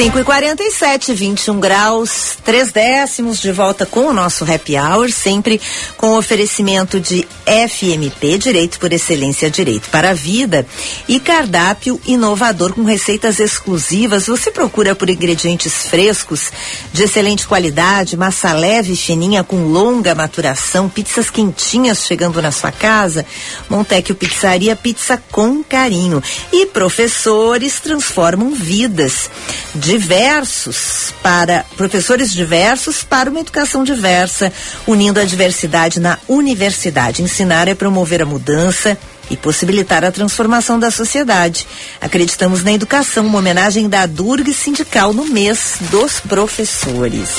5 0.00 0.18
e 0.18 0.24
47 0.24 1.12
21 1.12 1.60
graus, 1.60 2.38
3 2.42 2.72
décimos, 2.72 3.38
de 3.38 3.52
volta 3.52 3.84
com 3.84 4.06
o 4.06 4.14
nosso 4.14 4.50
happy 4.50 4.74
hour, 4.78 5.12
sempre 5.12 5.60
com 5.98 6.16
oferecimento 6.16 6.98
de 6.98 7.28
FMP, 7.44 8.38
Direito 8.38 8.78
por 8.78 8.94
Excelência, 8.94 9.50
Direito 9.50 9.90
para 9.90 10.12
a 10.12 10.14
Vida, 10.14 10.66
e 11.06 11.20
cardápio 11.20 12.00
inovador 12.06 12.72
com 12.72 12.82
receitas 12.82 13.38
exclusivas. 13.40 14.26
Você 14.26 14.50
procura 14.50 14.94
por 14.94 15.10
ingredientes 15.10 15.86
frescos, 15.86 16.50
de 16.94 17.02
excelente 17.02 17.46
qualidade, 17.46 18.16
massa 18.16 18.54
leve 18.54 18.94
e 18.94 18.96
fininha 18.96 19.44
com 19.44 19.66
longa 19.66 20.14
maturação, 20.14 20.88
pizzas 20.88 21.28
quentinhas 21.28 22.06
chegando 22.06 22.40
na 22.40 22.50
sua 22.50 22.72
casa. 22.72 23.26
Montecchio 23.68 24.14
Pizzaria, 24.14 24.74
pizza 24.74 25.22
com 25.30 25.62
carinho. 25.62 26.22
E 26.50 26.64
professores 26.64 27.80
transformam 27.80 28.54
vidas 28.54 29.28
diversos 29.90 31.12
para 31.20 31.64
professores 31.76 32.32
diversos 32.32 33.02
para 33.02 33.28
uma 33.28 33.40
educação 33.40 33.82
diversa, 33.82 34.52
unindo 34.86 35.18
a 35.18 35.24
diversidade 35.24 35.98
na 35.98 36.16
universidade. 36.28 37.24
Ensinar 37.24 37.66
é 37.66 37.74
promover 37.74 38.22
a 38.22 38.26
mudança 38.26 38.96
e 39.28 39.36
possibilitar 39.36 40.04
a 40.04 40.12
transformação 40.12 40.78
da 40.78 40.92
sociedade. 40.92 41.66
Acreditamos 42.00 42.62
na 42.62 42.72
educação, 42.72 43.26
uma 43.26 43.38
homenagem 43.38 43.88
da 43.88 44.06
Durg 44.06 44.52
Sindical 44.54 45.12
no 45.12 45.26
mês 45.26 45.78
dos 45.90 46.20
professores. 46.20 47.30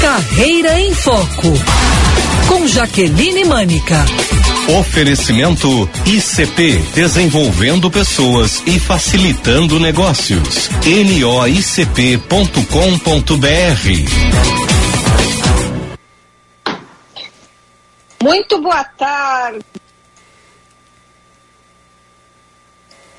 Carreira 0.00 0.80
em 0.80 0.94
Foco. 0.94 1.52
Com 2.48 2.66
Jaqueline 2.66 3.44
Mânica. 3.44 4.02
Oferecimento 4.68 5.90
ICP 6.06 6.78
Desenvolvendo 6.94 7.90
Pessoas 7.90 8.62
e 8.64 8.78
Facilitando 8.78 9.80
Negócios. 9.80 10.70
noicp.com.br 10.86 12.22
Muito 18.22 18.62
boa 18.62 18.84
tarde. 18.84 19.64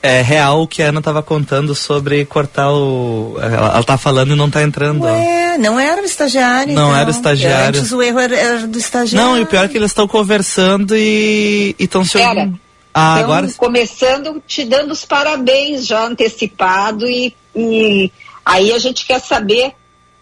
É 0.05 0.21
real 0.21 0.63
o 0.63 0.67
que 0.67 0.83
a 0.83 0.89
Ana 0.89 1.01
tava 1.01 1.23
contando 1.23 1.73
sobre 1.73 2.25
cortar 2.25 2.69
o. 2.73 3.37
Ela, 3.41 3.69
ela 3.69 3.83
tá 3.85 3.97
falando 3.97 4.33
e 4.33 4.35
não 4.35 4.49
tá 4.49 4.61
entrando. 4.61 5.05
ó. 5.05 5.05
Ué, 5.05 5.57
não 5.57 5.79
era 5.79 6.01
o 6.01 6.03
estagiário. 6.03 6.73
Não 6.73 6.89
então. 6.89 6.99
era 6.99 7.07
o 7.07 7.11
estagiário. 7.11 7.79
Antes 7.79 7.93
o 7.93 8.01
erro 8.01 8.19
era, 8.19 8.35
era 8.35 8.67
do 8.67 8.77
estagiário. 8.77 9.29
Não, 9.29 9.37
e 9.37 9.43
o 9.43 9.45
pior 9.45 9.63
é 9.63 9.67
que 9.69 9.77
eles 9.77 9.91
estão 9.91 10.05
conversando 10.05 10.93
e 10.93 11.73
estão 11.79 12.03
se 12.03 12.19
Era. 12.19 12.51
Ah, 12.93 13.15
então, 13.15 13.23
agora. 13.23 13.47
começando 13.55 14.43
te 14.45 14.65
dando 14.65 14.91
os 14.91 15.05
parabéns 15.05 15.87
já 15.87 16.05
antecipado 16.05 17.07
e, 17.07 17.33
e 17.55 18.11
aí 18.45 18.73
a 18.73 18.79
gente 18.79 19.05
quer 19.05 19.21
saber 19.21 19.73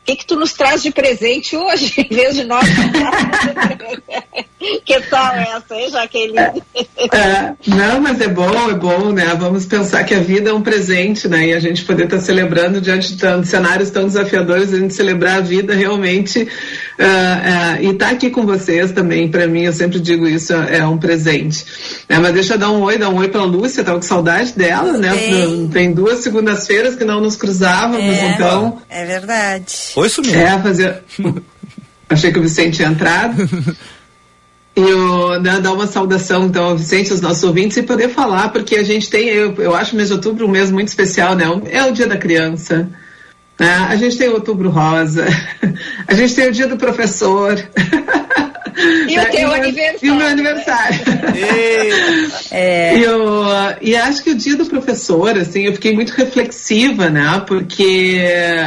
o 0.01 0.05
que, 0.05 0.15
que 0.15 0.25
tu 0.25 0.35
nos 0.35 0.53
traz 0.53 0.81
de 0.81 0.91
presente 0.91 1.55
hoje, 1.55 1.93
em 2.09 2.15
vez 2.15 2.35
de 2.35 2.43
nós. 2.43 2.65
que 4.83 4.99
tal 5.01 5.33
essa, 5.35 5.75
hein, 5.75 5.91
Jaqueline? 5.91 6.63
É, 7.11 7.53
não, 7.67 8.01
mas 8.01 8.19
é 8.19 8.27
bom, 8.27 8.69
é 8.69 8.73
bom, 8.73 9.11
né? 9.11 9.35
Vamos 9.37 9.65
pensar 9.65 10.03
que 10.03 10.13
a 10.15 10.19
vida 10.19 10.49
é 10.49 10.53
um 10.53 10.61
presente, 10.61 11.27
né? 11.27 11.47
E 11.47 11.53
a 11.53 11.59
gente 11.59 11.83
poder 11.83 12.05
estar 12.05 12.19
celebrando 12.19 12.81
diante 12.81 13.13
de 13.13 13.19
tantos 13.19 13.49
cenários 13.49 13.91
tão 13.91 14.05
desafiadores, 14.05 14.73
a 14.73 14.79
gente 14.79 14.93
celebrar 14.93 15.37
a 15.37 15.41
vida 15.41 15.75
realmente 15.75 16.47
ah, 16.99 17.41
ah, 17.75 17.81
e 17.81 17.91
estar 17.91 18.09
aqui 18.09 18.29
com 18.29 18.45
vocês 18.45 18.91
também, 18.91 19.29
para 19.29 19.47
mim, 19.47 19.63
eu 19.63 19.73
sempre 19.73 19.99
digo 19.99 20.27
isso, 20.27 20.53
é 20.53 20.85
um 20.85 20.97
presente. 20.97 21.65
É, 22.09 22.17
mas 22.17 22.33
deixa 22.33 22.55
eu 22.55 22.57
dar 22.57 22.71
um 22.71 22.81
oi, 22.81 22.97
dar 22.97 23.09
um 23.09 23.17
oi 23.17 23.27
pra 23.27 23.43
Lúcia, 23.43 23.83
tava 23.83 23.97
com 23.97 24.03
saudade 24.03 24.53
dela, 24.53 24.97
né? 24.97 25.11
Tem. 25.11 25.67
Tem 25.67 25.93
duas 25.93 26.19
segundas-feiras 26.19 26.95
que 26.95 27.03
não 27.03 27.21
nos 27.21 27.35
cruzávamos, 27.35 27.99
É, 27.99 28.31
então. 28.31 28.81
É 28.89 29.05
verdade. 29.05 29.90
Oi, 29.95 30.09
sumiu. 30.09 30.33
É, 30.35 30.59
fazer. 30.59 31.03
Achei 32.09 32.31
que 32.31 32.39
o 32.39 32.41
Vicente 32.41 32.77
tinha 32.77 32.89
entrado. 32.89 33.47
E 34.75 34.79
eu, 34.79 35.41
né, 35.41 35.59
dar 35.59 35.73
uma 35.73 35.85
saudação 35.85 36.45
então 36.45 36.63
ao 36.63 36.77
Vicente, 36.77 37.11
aos 37.11 37.19
nossos 37.19 37.43
ouvintes 37.43 37.77
e 37.77 37.83
poder 37.83 38.09
falar, 38.09 38.49
porque 38.49 38.75
a 38.75 38.83
gente 38.83 39.09
tem, 39.09 39.27
eu, 39.27 39.53
eu 39.55 39.75
acho 39.75 39.93
o 39.93 39.97
mês 39.97 40.07
de 40.07 40.13
outubro 40.13 40.47
um 40.47 40.51
mês 40.51 40.71
muito 40.71 40.87
especial, 40.87 41.35
né? 41.35 41.45
É 41.69 41.83
o 41.83 41.91
dia 41.91 42.07
da 42.07 42.17
criança. 42.17 42.89
né? 43.59 43.73
A 43.89 43.95
gente 43.97 44.17
tem 44.17 44.29
o 44.29 44.33
outubro 44.33 44.69
rosa, 44.69 45.25
a 46.07 46.13
gente 46.13 46.35
tem 46.35 46.47
o 46.47 46.53
dia 46.53 46.67
do 46.67 46.77
professor. 46.77 47.57
E 49.07 49.19
o 49.19 49.25
teu 49.29 49.49
meu- 49.49 49.53
aniversário. 49.53 49.99
E 50.01 50.11
o 50.11 50.15
meu 50.15 50.27
aniversário. 50.27 50.99
É. 52.51 52.97
E, 52.97 53.03
eu, 53.03 53.43
e 53.81 53.95
acho 53.95 54.23
que 54.23 54.31
o 54.31 54.35
dia 54.35 54.55
do 54.55 54.65
professor, 54.65 55.37
assim, 55.37 55.63
eu 55.65 55.73
fiquei 55.73 55.93
muito 55.93 56.11
reflexiva, 56.11 57.09
né? 57.09 57.43
Porque 57.47 58.21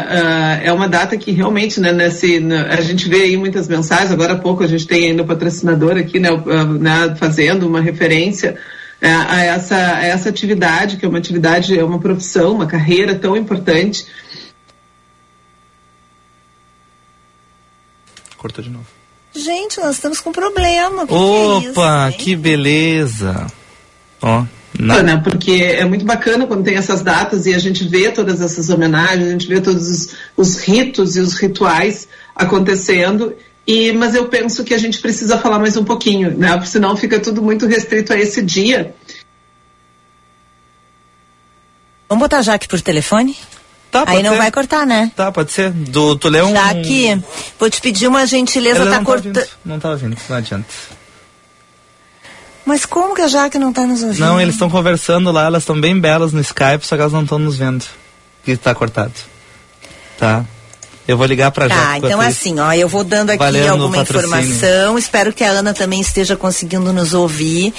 ah, 0.09 0.61
é 0.63 0.73
uma 0.73 0.89
data 0.89 1.17
que 1.17 1.31
realmente, 1.31 1.81
né, 1.81 1.93
nesse, 1.93 2.43
a 2.71 2.81
gente 2.81 3.09
vê 3.09 3.23
aí 3.23 3.37
muitas 3.37 3.69
mensagens, 3.69 4.11
agora 4.11 4.35
há 4.35 4.39
pouco 4.39 4.63
a 4.63 4.67
gente 4.67 4.87
tem 4.87 5.11
ainda 5.11 5.23
o 5.23 5.27
patrocinador 5.27 5.97
aqui, 5.97 6.19
né, 6.19 6.31
ah, 6.31 6.65
né, 6.65 7.17
fazendo 7.19 7.67
uma 7.67 7.81
referência 7.81 8.59
é, 9.01 9.13
a, 9.13 9.45
essa, 9.45 9.77
a 9.77 10.07
essa 10.07 10.29
atividade, 10.31 10.97
que 10.97 11.05
é 11.05 11.09
uma 11.09 11.19
atividade, 11.19 11.79
é 11.79 11.85
uma 11.85 11.99
profissão, 11.99 12.53
uma 12.53 12.67
carreira 12.67 13.15
tão 13.15 13.37
importante. 13.37 14.07
Cortou 18.39 18.65
de 18.65 18.71
novo. 18.71 18.87
Gente, 19.35 19.81
nós 19.81 19.97
estamos 19.97 20.21
com 20.21 20.31
problema. 20.31 21.03
O 21.03 21.07
que 21.07 21.15
que 21.15 21.67
é 21.67 21.71
isso? 21.71 21.81
Opa, 21.81 22.13
que 22.13 22.37
beleza. 22.37 23.47
Ó, 24.23 24.45
né? 24.79 25.21
Porque 25.23 25.53
é 25.53 25.85
muito 25.85 26.05
bacana 26.05 26.47
quando 26.47 26.65
tem 26.65 26.77
essas 26.77 27.03
datas 27.03 27.47
e 27.47 27.55
a 27.55 27.59
gente 27.59 27.85
vê 27.85 28.11
todas 28.11 28.41
essas 28.41 28.71
homenagens, 28.71 29.29
a 29.29 29.33
gente 29.33 29.47
vê 29.47 29.61
todos 29.61 29.89
os, 29.89 30.09
os 30.37 30.57
ritos 30.59 31.17
e 31.17 31.21
os 31.21 31.35
rituais 31.35 32.09
acontecendo. 32.35 33.35
E, 33.67 33.93
mas 33.93 34.15
eu 34.15 34.29
penso 34.29 34.63
que 34.63 34.75
a 34.75 34.79
gente 34.79 35.01
precisa 35.01 35.39
falar 35.39 35.59
mais 35.59 35.77
um 35.77 35.85
pouquinho, 35.85 36.37
né? 36.37 36.53
Porque 36.53 36.69
senão 36.69 36.97
fica 36.97 37.19
tudo 37.19 37.43
muito 37.43 37.67
restrito 37.67 38.13
a 38.13 38.19
esse 38.19 38.43
dia. 38.43 38.95
Vamos 42.09 42.23
botar 42.23 42.39
a 42.39 42.43
Jaque 42.43 42.69
por 42.69 42.81
telefone? 42.81 43.37
Tá, 43.95 44.03
Aí 44.09 44.25
não 44.25 44.33
ser. 44.33 44.39
vai 44.39 44.51
cortar, 44.51 44.85
né? 44.85 45.13
Tá, 45.15 45.31
pode 45.31 45.53
ser. 45.53 45.71
Do, 45.71 46.17
tu 46.17 46.29
lê 46.29 46.43
um. 46.43 46.51
Jaque, 46.51 47.23
vou 47.57 47.71
te 47.71 47.81
pedir 47.81 48.09
uma 48.09 48.27
gentileza, 48.27 48.81
Ela 48.81 48.91
tá 48.91 48.97
não 48.97 49.05
cortando. 49.05 49.47
Não 49.65 49.79
tá 49.79 49.91
ouvindo, 49.91 50.17
não 50.29 50.37
adianta. 50.37 50.67
Mas 52.67 52.85
como 52.85 53.15
que 53.15 53.23
a 53.23 53.29
Jaque 53.29 53.57
não 53.57 53.73
tá 53.73 53.87
nos 53.87 54.03
ouvindo? 54.03 54.19
Não, 54.19 54.41
eles 54.41 54.57
estão 54.57 54.69
conversando 54.69 55.31
lá, 55.31 55.45
elas 55.45 55.63
estão 55.63 55.81
bem 55.81 56.01
belas 56.01 56.33
no 56.33 56.41
Skype, 56.41 56.85
só 56.85 56.97
que 56.97 57.03
elas 57.03 57.13
não 57.13 57.23
estão 57.23 57.39
nos 57.39 57.57
vendo. 57.57 57.85
Que 58.45 58.57
tá 58.57 58.75
cortado. 58.75 59.13
Tá. 60.19 60.45
Eu 61.07 61.17
vou 61.19 61.27
ligar 61.27 61.51
pra 61.51 61.69
Tá, 61.69 61.75
Jaque. 61.75 62.07
então 62.07 62.21
assim, 62.21 62.59
ó, 62.59 62.73
eu 62.73 62.89
vou 62.89 63.05
dando 63.05 63.31
aqui 63.31 63.69
alguma 63.69 63.99
informação. 63.99 64.99
Espero 64.99 65.33
que 65.33 65.45
a 65.45 65.51
Ana 65.51 65.75
também 65.75 66.01
esteja 66.01 66.35
conseguindo 66.37 66.93
nos 66.93 67.13
ouvir. 67.13 67.75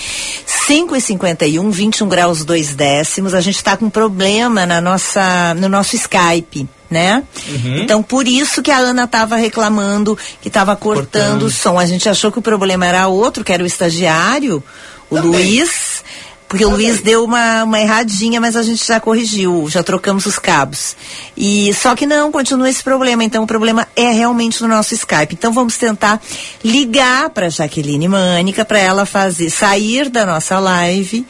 5 0.46 0.96
e 0.96 1.02
51 1.02 1.72
21 1.72 2.08
graus 2.08 2.46
2 2.46 2.76
décimos. 2.76 3.34
A 3.34 3.42
gente 3.42 3.56
está 3.56 3.76
com 3.76 3.90
problema 3.90 4.66
na 4.66 4.80
nossa, 4.80 5.54
no 5.56 5.68
nosso 5.68 5.96
Skype, 5.96 6.68
né? 6.90 7.24
Uhum. 7.48 7.78
Então, 7.82 8.04
por 8.04 8.28
isso 8.28 8.62
que 8.62 8.70
a 8.72 8.78
Ana 8.78 9.06
estava 9.06 9.36
reclamando 9.36 10.18
que 10.42 10.48
estava 10.48 10.76
cortando, 10.76 11.04
Cortando. 11.12 11.44
o 11.44 11.50
som. 11.52 11.80
A 11.80 11.86
gente 11.86 12.08
achou 12.08 12.32
que 12.32 12.40
o 12.40 12.44
problema 12.44 12.86
era 12.86 13.08
outro, 13.08 13.44
que 13.44 13.52
era 13.52 13.64
o 13.64 13.66
estagiário, 13.68 14.64
o 15.10 15.20
Luiz. 15.20 16.04
Porque 16.48 16.64
o 16.64 16.70
Luiz 16.70 17.02
deu 17.02 17.24
uma, 17.24 17.64
uma 17.64 17.80
erradinha, 17.80 18.40
mas 18.40 18.56
a 18.56 18.62
gente 18.62 18.86
já 18.86 19.00
corrigiu, 19.00 19.68
já 19.68 19.82
trocamos 19.82 20.26
os 20.26 20.38
cabos. 20.38 20.96
E 21.36 21.74
só 21.74 21.96
que 21.96 22.06
não, 22.06 22.32
continua 22.32 22.70
esse 22.70 22.84
problema. 22.84 23.24
Então 23.24 23.44
o 23.44 23.48
problema 23.48 23.88
é 23.96 24.12
realmente 24.12 24.62
no 24.62 24.68
nosso 24.68 24.94
Skype. 24.94 25.34
Então 25.34 25.52
vamos 25.52 25.78
tentar 25.78 26.22
ligar 26.64 27.30
para 27.32 27.50
Jaqueline 27.50 28.08
Mânica 28.08 28.64
para 28.64 28.80
ela 28.80 29.06
fazer 29.06 29.50
sair 29.50 30.10
da 30.10 30.26
nossa 30.26 30.60
live 30.60 31.26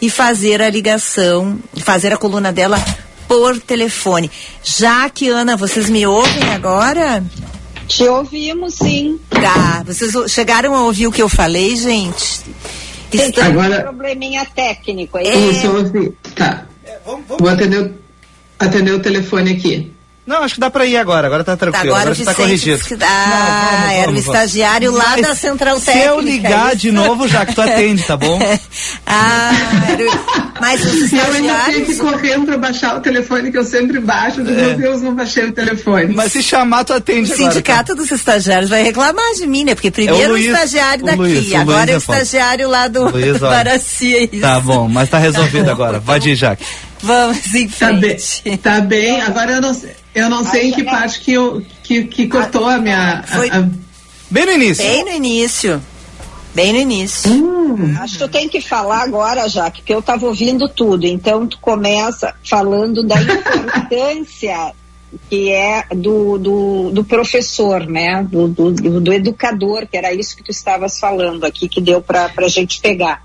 e 0.00 0.08
fazer 0.08 0.62
a 0.62 0.70
ligação, 0.70 1.58
fazer 1.78 2.12
a 2.12 2.16
coluna 2.16 2.52
dela 2.52 2.82
por 3.26 3.60
telefone. 3.60 4.30
Já 4.62 5.08
que 5.10 5.28
Ana, 5.28 5.56
vocês 5.56 5.88
me 5.88 6.06
ouvem 6.06 6.50
agora? 6.54 7.24
Te 7.86 8.04
ouvimos, 8.04 8.74
sim. 8.74 9.18
Tá. 9.28 9.82
Vocês 9.84 10.12
chegaram 10.30 10.76
a 10.76 10.82
ouvir 10.82 11.08
o 11.08 11.12
que 11.12 11.20
eu 11.20 11.28
falei, 11.28 11.74
gente? 11.74 12.40
Tem 13.10 13.28
Estão- 13.28 13.44
Agora- 13.44 13.78
um 13.80 13.82
probleminha 13.82 14.44
técnico 14.46 15.18
aí. 15.18 15.50
Isso, 15.50 15.66
eu 15.66 15.76
ouvi. 15.76 16.12
Tá. 16.34 16.66
Vou 17.38 17.48
atender, 17.48 17.92
atender 18.58 18.92
o 18.92 19.00
telefone 19.00 19.52
aqui. 19.52 19.92
Não, 20.30 20.44
acho 20.44 20.54
que 20.54 20.60
dá 20.60 20.70
pra 20.70 20.86
ir 20.86 20.96
agora, 20.96 21.26
agora 21.26 21.42
tá 21.42 21.56
tranquilo, 21.56 21.86
Agora 21.88 22.02
agora, 22.02 22.12
o 22.12 22.14
você 22.16 22.24
tá 22.24 22.30
Vicente 22.30 22.46
corrigido. 22.46 22.76
disse 22.78 22.94
que- 22.96 23.04
Ah, 23.04 23.88
era 23.92 24.10
o 24.12 24.14
estagiário 24.14 24.92
lá 24.92 25.04
Mas 25.16 25.22
da 25.26 25.34
Central 25.34 25.80
se 25.80 25.86
Técnica. 25.86 26.08
eu 26.08 26.20
ligar 26.20 26.68
isso. 26.68 26.76
de 26.76 26.92
novo, 26.92 27.26
já 27.26 27.44
que 27.44 27.52
tu 27.52 27.60
atende, 27.60 28.02
tá 28.04 28.16
bom? 28.16 28.38
ah, 29.06 29.50
era 29.90 30.04
o... 30.08 30.50
mas 30.60 30.84
os 30.84 31.12
Eu 31.12 31.20
ainda 31.20 31.28
tenho 31.32 31.40
que 31.40 31.42
estagiários... 31.42 31.88
ir 31.88 31.96
correndo 31.98 32.46
para 32.46 32.58
baixar 32.58 32.96
o 32.96 33.00
telefone 33.00 33.50
que 33.50 33.58
eu 33.58 33.64
sempre 33.64 33.98
baixo. 33.98 34.40
É. 34.40 34.44
Meu 34.44 34.76
Deus, 34.76 35.02
não 35.02 35.14
baixei 35.16 35.46
o 35.46 35.52
telefone. 35.52 36.14
Mas 36.14 36.30
se 36.30 36.42
chamar, 36.44 36.84
tu 36.84 36.92
O 36.92 36.96
atende 36.96 37.32
agora. 37.32 37.50
sindicato 37.50 37.94
dos 37.96 38.08
estagiários 38.12 38.70
vai 38.70 38.84
reclamar 38.84 39.34
de 39.34 39.48
mim, 39.48 39.64
né? 39.64 39.74
Porque 39.74 39.90
primeiro 39.90 40.28
o, 40.28 40.36
Luiz, 40.36 40.46
estagiário 40.46 41.02
o 41.02 41.06
daqui, 41.06 41.18
Luiz, 41.18 41.50
o 41.50 41.56
agora 41.56 41.76
Luiz 41.76 41.88
é 41.88 41.92
o 41.92 41.94
é 41.94 41.98
estagiário 41.98 42.68
lá 42.68 42.86
do, 42.86 43.10
Luiz, 43.10 43.32
do. 43.32 43.40
Baracia. 43.40 44.28
Tá 44.40 44.60
bom, 44.60 44.86
mas 44.88 45.08
tá 45.10 45.18
resolvido 45.18 45.68
agora. 45.70 46.00
Pode 46.00 46.30
ir, 46.30 46.36
Jaque. 46.36 46.64
Vamos 47.02 47.54
em 47.54 47.66
Tá 47.68 47.92
bem, 47.92 48.18
frente. 48.18 48.58
tá 48.58 48.80
bem. 48.80 49.20
Agora 49.22 49.52
eu 49.52 49.60
não, 49.60 49.72
sei- 49.74 49.94
eu 50.14 50.28
não 50.28 50.44
sei 50.44 50.68
em 50.68 50.72
que 50.72 50.84
parte 50.84 51.20
que, 51.20 51.32
eu, 51.32 51.62
que, 51.82 52.04
que 52.04 52.26
cortou 52.28 52.66
a 52.66 52.78
minha. 52.78 53.20
a- 53.20 53.22
Foi- 53.22 53.50
a- 53.50 53.68
Bem 54.30 54.46
no 54.46 54.52
início. 54.52 54.84
Bem 54.84 55.04
no 55.04 55.10
início. 55.10 55.82
Bem 56.54 56.72
no 56.72 56.78
início. 56.80 57.30
Hum. 57.32 57.94
Acho 58.00 58.14
que 58.14 58.18
tu 58.18 58.28
tem 58.28 58.48
que 58.48 58.60
falar 58.60 59.02
agora, 59.02 59.48
Jaque, 59.48 59.80
porque 59.80 59.94
eu 59.94 60.00
estava 60.00 60.26
ouvindo 60.26 60.68
tudo. 60.68 61.06
Então, 61.06 61.46
tu 61.46 61.58
começa 61.60 62.34
falando 62.44 63.02
da 63.04 63.16
importância 63.22 64.72
que 65.28 65.50
é 65.50 65.84
do, 65.94 66.38
do, 66.38 66.90
do 66.92 67.04
professor, 67.04 67.86
né? 67.86 68.22
Do, 68.28 68.46
do, 68.48 68.70
do- 68.72 69.00
do 69.00 69.12
educador, 69.12 69.86
que 69.86 69.96
era 69.96 70.12
isso 70.12 70.36
que 70.36 70.42
tu 70.44 70.50
estavas 70.50 70.98
falando 70.98 71.44
aqui, 71.44 71.68
que 71.68 71.80
deu 71.80 72.00
para 72.00 72.30
a 72.36 72.48
gente 72.48 72.80
pegar. 72.80 73.22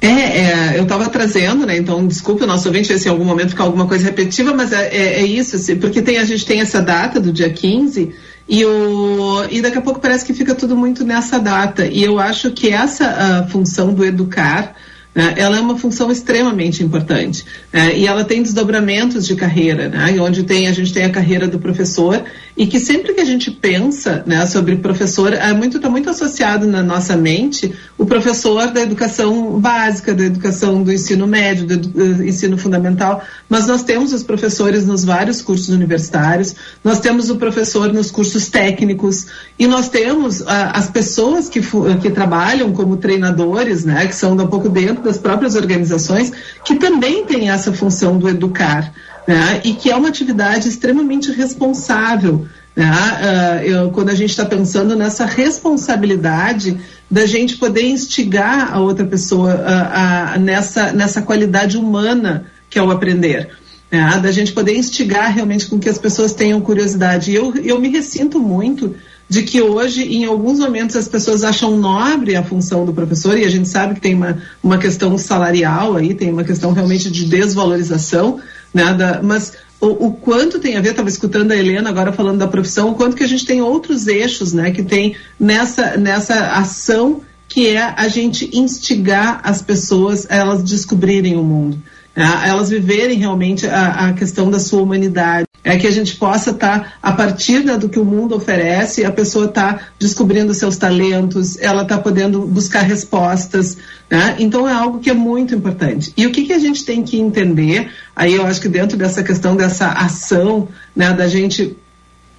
É, 0.00 0.06
é, 0.08 0.78
eu 0.78 0.84
estava 0.84 1.08
trazendo, 1.10 1.66
né? 1.66 1.76
Então, 1.76 2.06
desculpe 2.06 2.42
o 2.42 2.46
nosso 2.46 2.66
ouvinte 2.68 2.98
se 2.98 3.06
em 3.06 3.10
algum 3.10 3.24
momento 3.24 3.50
ficar 3.50 3.64
alguma 3.64 3.86
coisa 3.86 4.04
repetitiva, 4.04 4.54
mas 4.54 4.72
é, 4.72 4.88
é, 4.88 5.20
é 5.20 5.26
isso, 5.26 5.56
assim, 5.56 5.76
porque 5.76 6.00
tem, 6.00 6.16
a 6.16 6.24
gente 6.24 6.46
tem 6.46 6.60
essa 6.60 6.80
data 6.80 7.20
do 7.20 7.30
dia 7.30 7.50
15 7.50 8.14
e, 8.48 8.64
o, 8.64 9.44
e 9.50 9.60
daqui 9.60 9.76
a 9.76 9.82
pouco 9.82 10.00
parece 10.00 10.24
que 10.24 10.32
fica 10.32 10.54
tudo 10.54 10.76
muito 10.76 11.04
nessa 11.04 11.38
data. 11.38 11.86
E 11.86 12.02
eu 12.02 12.18
acho 12.18 12.50
que 12.50 12.70
essa 12.70 13.04
ah, 13.06 13.46
função 13.48 13.92
do 13.92 14.04
educar, 14.04 14.74
né, 15.14 15.34
ela 15.36 15.56
é 15.56 15.60
uma 15.60 15.76
função 15.76 16.10
extremamente 16.10 16.82
importante. 16.82 17.44
né, 17.72 17.96
e 17.96 18.06
ela 18.06 18.24
tem 18.24 18.42
desdobramentos 18.42 19.26
de 19.26 19.34
carreira, 19.34 19.88
né, 19.88 20.16
onde 20.20 20.42
tem, 20.42 20.68
a 20.68 20.72
gente 20.72 20.92
tem 20.92 21.04
a 21.04 21.10
carreira 21.10 21.48
do 21.48 21.58
professor, 21.58 22.22
e 22.56 22.66
que 22.66 22.78
sempre 22.78 23.14
que 23.14 23.20
a 23.20 23.24
gente 23.24 23.50
pensa 23.50 24.22
né, 24.26 24.44
sobre 24.46 24.76
professor, 24.76 25.32
é 25.32 25.52
muito, 25.52 25.78
está 25.78 25.88
muito 25.88 26.10
associado 26.10 26.66
na 26.66 26.82
nossa 26.82 27.16
mente 27.16 27.72
o 27.96 28.04
professor 28.04 28.68
da 28.68 28.82
educação 28.82 29.58
básica, 29.58 30.14
da 30.14 30.24
educação 30.24 30.82
do 30.82 30.92
ensino 30.92 31.26
médio, 31.26 31.66
do 31.66 32.02
eh, 32.02 32.28
ensino 32.28 32.58
fundamental, 32.58 33.22
mas 33.48 33.66
nós 33.66 33.82
temos 33.82 34.12
os 34.12 34.22
professores 34.22 34.86
nos 34.86 35.04
vários 35.04 35.42
cursos 35.42 35.68
universitários, 35.70 36.54
nós 36.84 37.00
temos 37.00 37.30
o 37.30 37.36
professor 37.36 37.92
nos 37.92 38.10
cursos 38.10 38.48
técnicos, 38.48 39.26
e 39.58 39.66
nós 39.66 39.88
temos 39.88 40.42
ah, 40.46 40.72
as 40.74 40.90
pessoas 40.90 41.48
que, 41.48 41.60
que 42.00 42.10
trabalham 42.10 42.72
como 42.72 42.96
treinadores, 42.96 43.84
né, 43.84 44.06
que 44.06 44.14
são 44.14 44.32
um 44.32 44.46
pouco 44.46 44.68
dentro 44.68 44.99
das 45.00 45.18
próprias 45.18 45.54
organizações, 45.54 46.32
que 46.64 46.76
também 46.76 47.24
têm 47.24 47.50
essa 47.50 47.72
função 47.72 48.18
do 48.18 48.28
educar, 48.28 48.92
né, 49.26 49.60
e 49.64 49.74
que 49.74 49.90
é 49.90 49.96
uma 49.96 50.08
atividade 50.08 50.68
extremamente 50.68 51.30
responsável. 51.32 52.46
Né? 52.76 52.88
Ah, 52.88 53.60
eu- 53.64 53.90
quando 53.90 54.10
a 54.10 54.14
gente 54.14 54.30
está 54.30 54.44
pensando 54.44 54.94
nessa 54.96 55.24
responsabilidade 55.26 56.78
da 57.10 57.26
gente 57.26 57.56
poder 57.56 57.84
instigar 57.84 58.72
a 58.72 58.80
outra 58.80 59.04
pessoa 59.04 59.52
ah, 59.66 60.32
ah, 60.34 60.38
nessa, 60.38 60.92
nessa 60.92 61.22
qualidade 61.22 61.76
humana 61.76 62.46
que 62.68 62.78
é 62.78 62.82
o 62.82 62.90
aprender. 62.90 63.48
né? 63.90 64.20
Da 64.22 64.30
gente 64.30 64.52
poder 64.52 64.76
instigar 64.76 65.32
realmente 65.34 65.66
com 65.66 65.78
que 65.78 65.88
as 65.88 65.98
pessoas 65.98 66.32
tenham 66.32 66.60
curiosidade. 66.60 67.32
E 67.32 67.34
eu, 67.34 67.52
eu 67.56 67.80
me 67.80 67.88
ressinto 67.88 68.38
muito 68.38 68.94
de 69.30 69.44
que 69.44 69.62
hoje, 69.62 70.02
em 70.02 70.24
alguns 70.24 70.58
momentos, 70.58 70.96
as 70.96 71.06
pessoas 71.06 71.44
acham 71.44 71.76
nobre 71.76 72.34
a 72.34 72.42
função 72.42 72.84
do 72.84 72.92
professor, 72.92 73.38
e 73.38 73.44
a 73.44 73.48
gente 73.48 73.68
sabe 73.68 73.94
que 73.94 74.00
tem 74.00 74.12
uma, 74.12 74.38
uma 74.60 74.76
questão 74.76 75.16
salarial 75.16 75.94
aí, 75.96 76.14
tem 76.14 76.32
uma 76.32 76.42
questão 76.42 76.72
realmente 76.72 77.08
de 77.08 77.26
desvalorização, 77.26 78.40
né, 78.74 78.92
da- 78.92 79.22
mas 79.22 79.52
o, 79.80 80.06
o 80.08 80.12
quanto 80.12 80.58
tem 80.58 80.76
a 80.76 80.80
ver, 80.80 80.90
estava 80.90 81.08
escutando 81.08 81.52
a 81.52 81.56
Helena 81.56 81.90
agora 81.90 82.12
falando 82.12 82.38
da 82.38 82.48
profissão, 82.48 82.90
o 82.90 82.94
quanto 82.96 83.14
que 83.14 83.22
a 83.22 83.28
gente 83.28 83.46
tem 83.46 83.62
outros 83.62 84.08
eixos, 84.08 84.52
né, 84.52 84.72
que 84.72 84.82
tem 84.82 85.14
nessa, 85.38 85.96
nessa 85.96 86.48
ação 86.48 87.20
que 87.48 87.68
é 87.68 87.94
a 87.96 88.08
gente 88.08 88.50
instigar 88.52 89.40
as 89.44 89.62
pessoas 89.62 90.26
a 90.28 90.34
elas 90.34 90.64
descobrirem 90.64 91.36
o 91.36 91.44
mundo, 91.44 91.80
né, 92.16 92.24
a 92.24 92.48
elas 92.48 92.68
viverem 92.68 93.16
realmente 93.16 93.64
a, 93.68 94.08
a 94.08 94.12
questão 94.12 94.50
da 94.50 94.58
sua 94.58 94.82
humanidade. 94.82 95.46
É 95.62 95.76
que 95.76 95.86
a 95.86 95.90
gente 95.90 96.16
possa 96.16 96.52
estar, 96.52 96.94
a 97.02 97.12
partir 97.12 97.60
do 97.78 97.88
que 97.88 97.98
o 97.98 98.04
mundo 98.04 98.34
oferece, 98.34 99.04
a 99.04 99.12
pessoa 99.12 99.44
está 99.44 99.78
descobrindo 99.98 100.54
seus 100.54 100.78
talentos, 100.78 101.58
ela 101.58 101.82
está 101.82 101.98
podendo 101.98 102.46
buscar 102.46 102.80
respostas. 102.80 103.76
Né? 104.08 104.36
Então 104.38 104.66
é 104.66 104.72
algo 104.72 105.00
que 105.00 105.10
é 105.10 105.14
muito 105.14 105.54
importante. 105.54 106.14
E 106.16 106.26
o 106.26 106.32
que, 106.32 106.46
que 106.46 106.54
a 106.54 106.58
gente 106.58 106.82
tem 106.84 107.02
que 107.02 107.20
entender, 107.20 107.90
aí 108.16 108.34
eu 108.34 108.46
acho 108.46 108.60
que 108.60 108.68
dentro 108.68 108.96
dessa 108.96 109.22
questão 109.22 109.54
dessa 109.54 109.88
ação, 109.88 110.66
né, 110.96 111.12
da 111.12 111.28
gente 111.28 111.76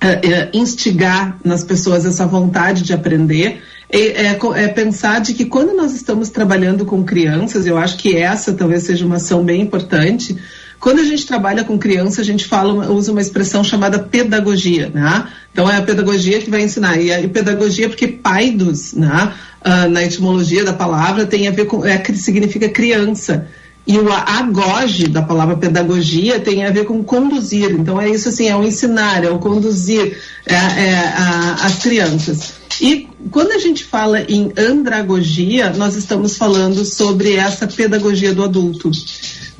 eh, 0.02 0.20
eh, 0.24 0.50
instigar 0.52 1.38
nas 1.44 1.64
pessoas 1.64 2.08
essa 2.08 2.26
vontade 2.26 2.82
de 2.82 2.92
aprender, 2.92 3.62
é, 3.88 4.28
é 4.28 4.40
é 4.56 4.68
pensar 4.70 5.20
de 5.20 5.34
que 5.34 5.46
quando 5.46 5.76
nós 5.76 5.94
estamos 5.94 6.30
trabalhando 6.30 6.86
com 6.86 7.04
crianças, 7.04 7.68
eu 7.68 7.78
acho 7.78 7.98
que 7.98 8.18
essa 8.18 8.54
talvez 8.54 8.84
seja 8.84 9.06
uma 9.06 9.18
ação 9.18 9.44
bem 9.44 9.62
importante. 9.62 10.36
Quando 10.82 11.00
a 11.00 11.04
gente 11.04 11.28
trabalha 11.28 11.64
com 11.64 11.78
criança, 11.78 12.22
a 12.22 12.24
gente 12.24 12.46
fala, 12.46 12.92
usa 12.92 13.12
uma 13.12 13.22
expressão 13.22 13.64
chamada 13.64 14.00
pedagogia, 14.00 14.90
né? 14.92 15.28
Então 15.54 15.70
é 15.70 15.78
a 15.78 15.82
pedagogia 15.84 16.42
que 16.42 16.50
vai 16.50 16.64
ensinar. 16.64 17.00
E 17.00 17.14
a 17.14 17.30
pedagogia 17.30 17.88
porque 17.88 18.08
paidos, 18.08 18.94
né? 18.94 19.32
Ah, 19.64 19.88
na 19.88 20.04
etimologia 20.04 20.66
da 20.66 20.74
palavra 20.74 21.28
tem 21.28 21.48
a 21.48 21.52
ver 21.52 21.66
com, 21.66 21.86
é, 21.86 22.04
significa 22.16 22.68
criança. 22.68 23.48
E 23.86 23.96
o 23.98 24.12
agoge 24.12 25.08
da 25.08 25.22
palavra 25.22 25.56
pedagogia 25.56 26.40
tem 26.40 26.66
a 26.66 26.72
ver 26.72 26.86
com 26.86 27.04
conduzir. 27.04 27.70
Então 27.72 28.02
é 28.02 28.10
isso 28.10 28.30
assim, 28.30 28.48
é 28.50 28.56
o 28.56 28.64
ensinar, 28.64 29.24
é 29.24 29.30
o 29.30 29.38
conduzir 29.38 30.18
é, 30.48 30.56
é, 30.56 30.96
a- 31.16 31.58
as 31.62 31.76
crianças. 31.84 32.54
E 32.82 33.08
quando 33.30 33.52
a 33.52 33.60
gente 33.60 33.84
fala 33.84 34.22
em 34.22 34.52
andragogia, 34.58 35.70
nós 35.72 35.96
estamos 35.96 36.38
falando 36.38 36.84
sobre 36.84 37.36
essa 37.36 37.68
pedagogia 37.68 38.34
do 38.34 38.44
adulto. 38.44 38.90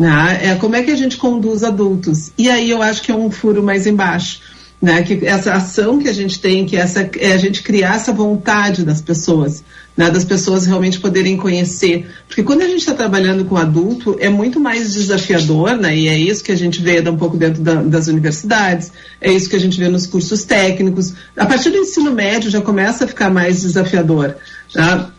Né? 0.02 0.40
É, 0.42 0.56
como 0.56 0.76
é 0.76 0.82
que 0.82 0.90
a 0.90 0.96
gente 0.96 1.16
conduz 1.16 1.64
adultos? 1.64 2.32
E 2.36 2.50
aí 2.50 2.72
eu 2.72 2.82
acho 2.82 3.04
que 3.04 3.12
é 3.12 3.16
um 3.16 3.30
furo 3.30 3.62
mais 3.62 3.86
embaixo. 3.86 4.40
Né? 4.82 5.04
Que 5.04 5.28
essa 5.28 5.54
ação 5.54 6.00
que 6.00 6.10
a 6.10 6.14
gente 6.14 6.40
tem, 6.40 6.66
que 6.66 6.76
essa, 6.76 7.08
é 7.20 7.34
a 7.34 7.38
gente 7.38 7.62
criar 7.62 7.98
essa 7.98 8.12
vontade 8.12 8.84
das 8.84 9.00
pessoas, 9.00 9.64
né? 9.96 10.10
das 10.10 10.26
pessoas 10.26 10.66
realmente 10.66 11.00
poderem 11.00 11.38
conhecer. 11.38 12.10
Porque 12.28 12.42
quando 12.42 12.64
a 12.64 12.68
gente 12.68 12.80
está 12.80 12.96
trabalhando 12.96 13.46
com 13.46 13.56
adulto, 13.56 14.18
é 14.20 14.28
muito 14.28 14.60
mais 14.60 14.92
desafiador, 14.92 15.78
né? 15.78 15.96
e 15.96 16.08
é 16.08 16.18
isso 16.18 16.44
que 16.44 16.52
a 16.52 16.58
gente 16.58 16.82
vê 16.82 17.08
um 17.08 17.16
pouco 17.16 17.38
dentro 17.38 17.62
da- 17.62 17.84
das 17.84 18.08
universidades, 18.08 18.92
é 19.22 19.32
isso 19.32 19.48
que 19.48 19.56
a 19.56 19.60
gente 19.60 19.78
vê 19.78 19.88
nos 19.88 20.08
cursos 20.08 20.44
técnicos. 20.44 21.14
A 21.38 21.46
partir 21.46 21.70
do 21.70 21.78
ensino 21.78 22.12
médio 22.12 22.50
já 22.50 22.60
começa 22.60 23.06
a 23.06 23.08
ficar 23.08 23.30
mais 23.30 23.62
desafiador. 23.62 24.36
Tá? 24.74 25.12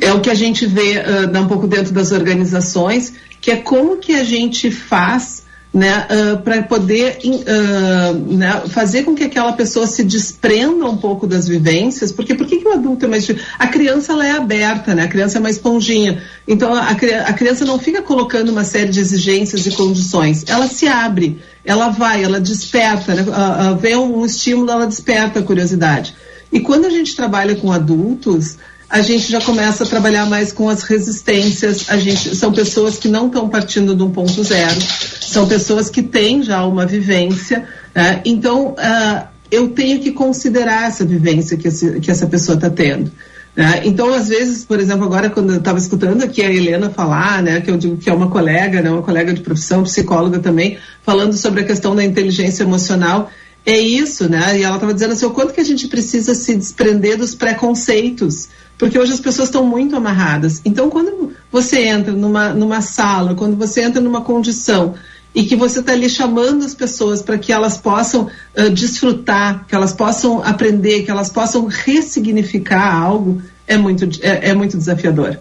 é 0.00 0.12
o 0.12 0.20
que 0.20 0.30
a 0.30 0.34
gente 0.34 0.66
vê 0.66 0.98
uh, 0.98 1.38
um 1.38 1.46
pouco 1.46 1.66
dentro 1.66 1.92
das 1.92 2.12
organizações, 2.12 3.14
que 3.40 3.50
é 3.50 3.56
como 3.56 3.96
que 3.96 4.14
a 4.14 4.24
gente 4.24 4.70
faz 4.70 5.46
né, 5.72 6.06
para 6.42 6.62
poder 6.62 7.18
ah, 7.46 8.12
né, 8.12 8.62
fazer 8.68 9.02
com 9.04 9.14
que 9.14 9.24
aquela 9.24 9.52
pessoa 9.52 9.86
se 9.86 10.02
desprenda 10.02 10.86
um 10.86 10.96
pouco 10.96 11.26
das 11.26 11.46
vivências, 11.46 12.10
porque 12.10 12.34
por 12.34 12.46
que, 12.46 12.56
o 12.66 12.72
adulto 12.72 13.04
é 13.04 13.08
mais 13.08 13.24
difícil? 13.24 13.46
A 13.58 13.66
criança 13.66 14.12
ela 14.12 14.26
é 14.26 14.32
aberta, 14.32 14.94
né? 14.94 15.04
a 15.04 15.08
criança 15.08 15.38
é 15.38 15.40
uma 15.40 15.50
esponjinha, 15.50 16.22
então 16.46 16.74
a, 16.74 16.88
a 16.88 17.32
criança 17.32 17.64
não 17.64 17.78
fica 17.78 18.02
colocando 18.02 18.48
uma 18.48 18.64
série 18.64 18.90
de 18.90 19.00
exigências 19.00 19.66
e 19.66 19.70
condições, 19.72 20.44
ela 20.48 20.66
se 20.66 20.86
abre, 20.86 21.38
ela 21.64 21.90
vai, 21.90 22.24
ela 22.24 22.40
desperta, 22.40 23.14
né? 23.14 23.26
Ah, 23.30 23.68
ah, 23.68 23.72
vê 23.74 23.94
um 23.94 24.24
estímulo, 24.24 24.70
ela 24.70 24.86
desperta 24.86 25.40
a 25.40 25.42
curiosidade. 25.42 26.14
E 26.50 26.60
quando 26.60 26.86
a 26.86 26.90
gente 26.90 27.14
trabalha 27.14 27.54
com 27.56 27.70
adultos, 27.70 28.56
a 28.90 29.02
gente 29.02 29.30
já 29.30 29.40
começa 29.40 29.84
a 29.84 29.86
trabalhar 29.86 30.26
mais 30.26 30.50
com 30.52 30.68
as 30.68 30.82
resistências. 30.82 31.86
A 31.88 31.96
gente 31.98 32.34
são 32.34 32.52
pessoas 32.52 32.96
que 32.96 33.08
não 33.08 33.26
estão 33.26 33.48
partindo 33.48 33.94
de 33.94 34.02
um 34.02 34.10
ponto 34.10 34.42
zero, 34.42 34.80
são 35.20 35.46
pessoas 35.46 35.90
que 35.90 36.02
têm 36.02 36.42
já 36.42 36.64
uma 36.64 36.86
vivência. 36.86 37.66
né? 37.94 38.20
Então, 38.24 38.74
ah, 38.78 39.26
eu 39.50 39.68
tenho 39.68 40.00
que 40.00 40.12
considerar 40.12 40.88
essa 40.88 41.04
vivência 41.04 41.56
que, 41.56 41.68
esse- 41.68 42.00
que 42.00 42.10
essa 42.10 42.26
pessoa 42.26 42.54
está 42.56 42.70
tendo. 42.70 43.10
né? 43.56 43.80
Então, 43.84 44.12
às 44.14 44.28
vezes, 44.28 44.64
por 44.64 44.78
exemplo, 44.78 45.04
agora 45.04 45.28
quando 45.28 45.50
eu 45.52 45.58
estava 45.58 45.78
escutando 45.78 46.22
aqui 46.22 46.42
a 46.42 46.52
Helena 46.52 46.90
falar, 46.90 47.42
né, 47.42 47.60
que 47.60 47.70
eu 47.70 47.76
digo 47.76 47.96
que 47.96 48.08
é 48.08 48.12
uma 48.12 48.28
colega, 48.30 48.80
né, 48.80 48.88
uma 48.90 49.02
colega 49.02 49.32
de 49.34 49.40
profissão, 49.40 49.82
psicóloga 49.82 50.38
também, 50.38 50.78
falando 51.02 51.32
sobre 51.36 51.62
a 51.62 51.64
questão 51.64 51.96
da 51.96 52.04
inteligência 52.04 52.62
emocional, 52.62 53.30
é 53.66 53.76
isso, 53.78 54.28
né? 54.30 54.58
E 54.58 54.62
ela 54.62 54.76
estava 54.76 54.94
dizendo 54.94 55.12
assim, 55.12 55.26
o 55.26 55.30
quanto 55.30 55.52
que 55.52 55.60
a 55.60 55.64
gente 55.64 55.88
precisa 55.88 56.34
se 56.34 56.54
desprender 56.54 57.18
dos 57.18 57.34
preconceitos, 57.34 58.48
porque 58.78 58.96
hoje 58.96 59.12
as 59.12 59.20
pessoas 59.20 59.48
estão 59.48 59.66
muito 59.66 59.96
amarradas. 59.96 60.62
Então, 60.64 60.88
quando 60.88 61.32
você 61.50 61.80
entra 61.80 62.12
numa, 62.12 62.50
numa 62.50 62.80
sala, 62.80 63.34
quando 63.34 63.56
você 63.56 63.82
entra 63.82 64.00
numa 64.00 64.20
condição 64.20 64.94
e 65.34 65.44
que 65.44 65.56
você 65.56 65.80
está 65.80 65.92
ali 65.92 66.08
chamando 66.08 66.64
as 66.64 66.74
pessoas 66.74 67.20
para 67.20 67.36
que 67.36 67.52
elas 67.52 67.76
possam 67.76 68.30
ah, 68.56 68.68
desfrutar, 68.68 69.66
que 69.66 69.74
elas 69.74 69.92
possam 69.92 70.42
aprender, 70.42 71.02
que 71.02 71.10
elas 71.10 71.28
possam 71.28 71.66
ressignificar 71.66 72.94
algo, 72.94 73.42
é 73.66 73.76
muito, 73.76 74.08
é, 74.22 74.50
é 74.50 74.54
muito 74.54 74.76
desafiador. 74.76 75.38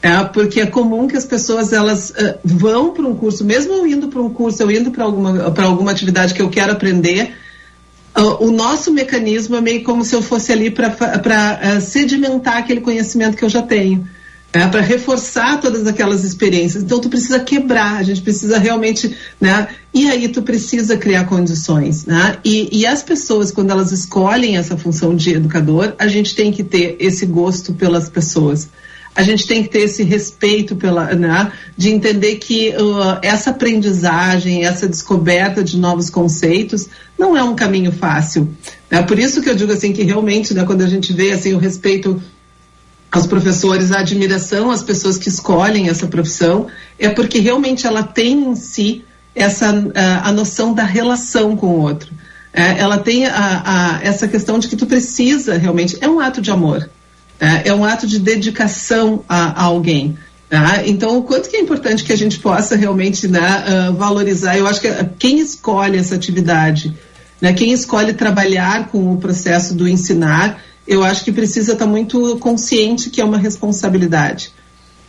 É, 0.00 0.22
porque 0.22 0.60
é 0.60 0.66
comum 0.66 1.08
que 1.08 1.16
as 1.16 1.24
pessoas 1.24 1.72
elas 1.72 2.14
ah, 2.16 2.38
vão 2.44 2.92
para 2.92 3.04
um 3.04 3.14
curso, 3.16 3.44
mesmo 3.44 3.72
eu 3.72 3.86
indo 3.88 4.06
para 4.06 4.22
um 4.22 4.30
curso, 4.30 4.62
eu 4.62 4.70
indo 4.70 4.92
para 4.92 5.02
alguma, 5.02 5.52
alguma 5.64 5.90
atividade 5.90 6.32
que 6.32 6.40
eu 6.40 6.48
quero 6.48 6.72
aprender, 6.72 7.34
ah, 8.18 8.42
o 8.42 8.50
nosso 8.50 8.92
mecanismo 8.92 9.54
é 9.56 9.60
meio 9.60 9.84
como 9.84 10.04
se 10.04 10.14
eu 10.14 10.20
fosse 10.20 10.52
ali 10.52 10.70
para 10.70 11.80
sedimentar 11.80 12.56
aquele 12.58 12.80
conhecimento 12.80 13.36
que 13.36 13.44
eu 13.44 13.48
já 13.48 13.62
tenho. 13.62 14.06
né, 14.54 14.66
para 14.66 14.80
reforçar 14.80 15.60
todas 15.60 15.86
aquelas 15.86 16.24
experiências. 16.24 16.82
Então 16.82 16.98
tu 16.98 17.08
precisa 17.08 17.38
quebrar, 17.38 17.96
a 17.96 18.02
gente 18.02 18.22
precisa 18.22 18.58
realmente, 18.58 19.14
né? 19.40 19.68
E 19.92 20.08
aí 20.08 20.28
tu 20.28 20.42
precisa 20.42 20.96
criar 20.96 21.24
condições, 21.24 22.06
né? 22.06 22.38
E, 22.44 22.68
e 22.72 22.86
as 22.86 23.02
pessoas 23.02 23.52
quando 23.52 23.70
elas 23.70 23.92
escolhem 23.92 24.56
essa 24.56 24.76
função 24.76 25.14
de 25.14 25.34
educador, 25.34 25.94
a 25.98 26.08
gente 26.08 26.34
tem 26.34 26.50
que 26.50 26.64
ter 26.64 26.96
esse 26.98 27.26
gosto 27.26 27.74
pelas 27.74 28.08
pessoas. 28.08 28.68
A 29.18 29.22
gente 29.24 29.48
tem 29.48 29.64
que 29.64 29.68
ter 29.68 29.80
esse 29.80 30.04
respeito 30.04 30.76
pela, 30.76 31.12
né, 31.12 31.50
de 31.76 31.90
entender 31.90 32.36
que 32.36 32.68
uh, 32.68 33.18
essa 33.20 33.50
aprendizagem, 33.50 34.64
essa 34.64 34.86
descoberta 34.88 35.64
de 35.64 35.76
novos 35.76 36.08
conceitos 36.08 36.86
não 37.18 37.36
é 37.36 37.42
um 37.42 37.56
caminho 37.56 37.90
fácil. 37.90 38.48
É 38.88 39.02
por 39.02 39.18
isso 39.18 39.42
que 39.42 39.50
eu 39.50 39.56
digo 39.56 39.72
assim 39.72 39.92
que 39.92 40.04
realmente, 40.04 40.54
né, 40.54 40.64
quando 40.64 40.82
a 40.82 40.86
gente 40.86 41.12
vê 41.12 41.32
assim 41.32 41.52
o 41.52 41.58
respeito 41.58 42.22
aos 43.10 43.26
professores, 43.26 43.90
a 43.90 43.98
admiração 43.98 44.70
às 44.70 44.84
pessoas 44.84 45.18
que 45.18 45.28
escolhem 45.28 45.88
essa 45.88 46.06
profissão, 46.06 46.68
é 46.96 47.08
porque 47.08 47.40
realmente 47.40 47.88
ela 47.88 48.04
tem 48.04 48.50
em 48.50 48.54
si 48.54 49.04
essa 49.34 49.66
a, 49.96 50.28
a 50.28 50.32
noção 50.32 50.72
da 50.72 50.84
relação 50.84 51.56
com 51.56 51.66
o 51.66 51.80
outro. 51.80 52.12
É, 52.52 52.78
ela 52.78 52.98
tem 52.98 53.26
a, 53.26 53.62
a, 53.64 54.00
essa 54.00 54.28
questão 54.28 54.60
de 54.60 54.68
que 54.68 54.76
tu 54.76 54.86
precisa 54.86 55.58
realmente, 55.58 55.98
é 56.00 56.08
um 56.08 56.20
ato 56.20 56.40
de 56.40 56.52
amor, 56.52 56.88
é, 57.40 57.68
é 57.68 57.74
um 57.74 57.84
ato 57.84 58.06
de 58.06 58.18
dedicação 58.18 59.24
a, 59.28 59.62
a 59.62 59.64
alguém. 59.64 60.16
Tá? 60.48 60.82
Então, 60.86 61.18
o 61.18 61.22
quanto 61.22 61.48
que 61.48 61.56
é 61.56 61.60
importante 61.60 62.02
que 62.02 62.12
a 62.12 62.16
gente 62.16 62.38
possa 62.38 62.74
realmente 62.74 63.28
né, 63.28 63.90
uh, 63.90 63.92
valorizar, 63.94 64.56
eu 64.56 64.66
acho 64.66 64.80
que 64.80 64.88
quem 65.18 65.38
escolhe 65.38 65.98
essa 65.98 66.14
atividade, 66.14 66.96
né, 67.40 67.52
quem 67.52 67.70
escolhe 67.70 68.14
trabalhar 68.14 68.88
com 68.88 69.12
o 69.12 69.18
processo 69.18 69.74
do 69.74 69.86
ensinar, 69.86 70.62
eu 70.86 71.04
acho 71.04 71.22
que 71.22 71.30
precisa 71.30 71.72
estar 71.72 71.84
tá 71.84 71.90
muito 71.90 72.38
consciente 72.38 73.10
que 73.10 73.20
é 73.20 73.24
uma 73.24 73.36
responsabilidade. 73.36 74.50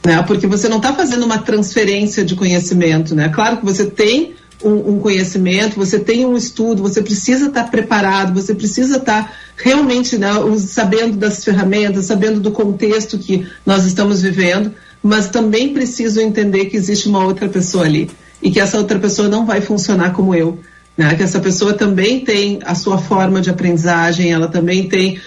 Né? 0.06 0.22
Porque 0.24 0.46
você 0.46 0.68
não 0.68 0.78
está 0.78 0.94
fazendo 0.94 1.26
uma 1.26 1.38
transferência 1.38 2.26
de 2.26 2.36
conhecimento. 2.36 3.16
Né? 3.16 3.30
Claro 3.30 3.58
que 3.58 3.66
você 3.66 3.86
tem 3.86 4.36
um, 4.64 4.96
um 4.96 5.00
conhecimento, 5.00 5.78
você 5.78 6.00
tem 6.00 6.26
um 6.26 6.36
estudo, 6.36 6.82
você 6.82 7.02
precisa 7.02 7.48
estar 7.48 7.64
tá 7.64 7.70
preparado, 7.70 8.34
você 8.34 8.54
precisa 8.54 8.98
estar 8.98 9.24
tá 9.24 9.34
realmente 9.62 10.18
né, 10.18 10.30
sabendo 10.58 11.18
das 11.18 11.44
ferramentas, 11.44 12.06
sabendo 12.06 12.40
do 12.40 12.52
contexto 12.52 13.18
que 13.18 13.46
nós 13.66 13.86
estamos 13.86 14.22
vivendo, 14.22 14.74
mas 15.04 15.30
também 15.30 15.74
preciso 15.74 16.22
entender 16.22 16.66
que 16.66 16.78
existe 16.78 17.08
uma 17.08 17.24
outra 17.24 17.48
pessoa 17.48 17.86
ali 17.86 18.10
e 18.42 18.50
que 18.50 18.60
essa 18.60 18.78
outra 18.78 18.98
pessoa 19.00 19.28
não 19.28 19.46
vai 19.46 19.62
funcionar 19.62 20.14
como 20.14 20.34
eu. 20.34 20.60
Né? 20.98 21.16
Que 21.16 21.24
essa 21.24 21.40
pessoa 21.40 21.74
também 21.74 22.22
tem 22.22 22.60
a 22.66 22.74
sua 22.74 22.98
forma 22.98 23.42
de 23.42 23.50
aprendizagem, 23.50 24.32
ela 24.32 24.48
também 24.48 24.88
tem 24.88 25.20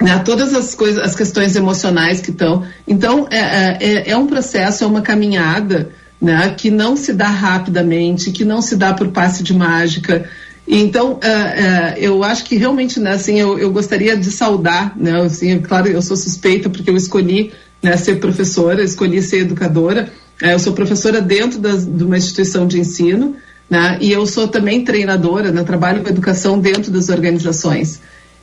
né, 0.00 0.18
todas 0.24 0.54
as 0.54 0.74
coisas, 0.74 1.02
as 1.02 1.14
questões 1.14 1.56
emocionais 1.56 2.20
que 2.20 2.30
estão. 2.30 2.64
Então, 2.86 3.26
é, 3.30 3.38
é, 3.38 3.78
é, 3.80 4.10
é, 4.10 4.16
um 4.16 4.26
processo, 4.26 4.84
é 4.84 4.86
uma 4.86 5.02
caminhada 5.02 5.90
né, 6.20 6.54
que 6.56 6.70
não 6.70 6.96
se 6.96 7.12
dá 7.12 7.28
rapidamente, 7.28 8.30
que 8.30 8.44
não 8.44 8.60
se 8.60 8.76
dá 8.76 8.92
por 8.92 9.08
passe 9.08 9.42
de 9.42 9.54
mágica. 9.54 10.28
Então, 10.68 11.18
é, 11.22 11.28
é, 11.28 11.94
eu 11.98 12.24
acho 12.24 12.44
que 12.44 12.56
realmente, 12.56 12.98
né, 12.98 13.12
assim, 13.12 13.38
eu, 13.38 13.58
eu 13.58 13.70
gostaria 13.70 14.16
de 14.16 14.30
saudar, 14.30 14.96
né, 14.96 15.20
assim, 15.22 15.60
claro, 15.60 15.88
eu 15.88 16.02
sou 16.02 16.16
suspeita 16.16 16.68
porque 16.68 16.90
eu 16.90 16.96
escolhi 16.96 17.52
né, 17.82 17.96
ser 17.96 18.16
professora, 18.16 18.82
escolhi 18.82 19.22
ser 19.22 19.40
educadora. 19.40 20.12
É, 20.42 20.54
eu 20.54 20.58
sou 20.58 20.72
professora 20.72 21.20
dentro 21.20 21.58
das, 21.58 21.86
de 21.86 22.02
uma 22.02 22.18
instituição 22.18 22.66
de 22.66 22.80
ensino, 22.80 23.36
né, 23.70 23.96
e 24.00 24.10
eu 24.10 24.26
sou 24.26 24.48
também 24.48 24.84
treinadora, 24.84 25.52
né, 25.52 25.62
trabalho 25.62 26.02
com 26.02 26.08
educação 26.08 26.58
dentro 26.58 26.90
das 26.90 27.08
organizações. 27.08 28.00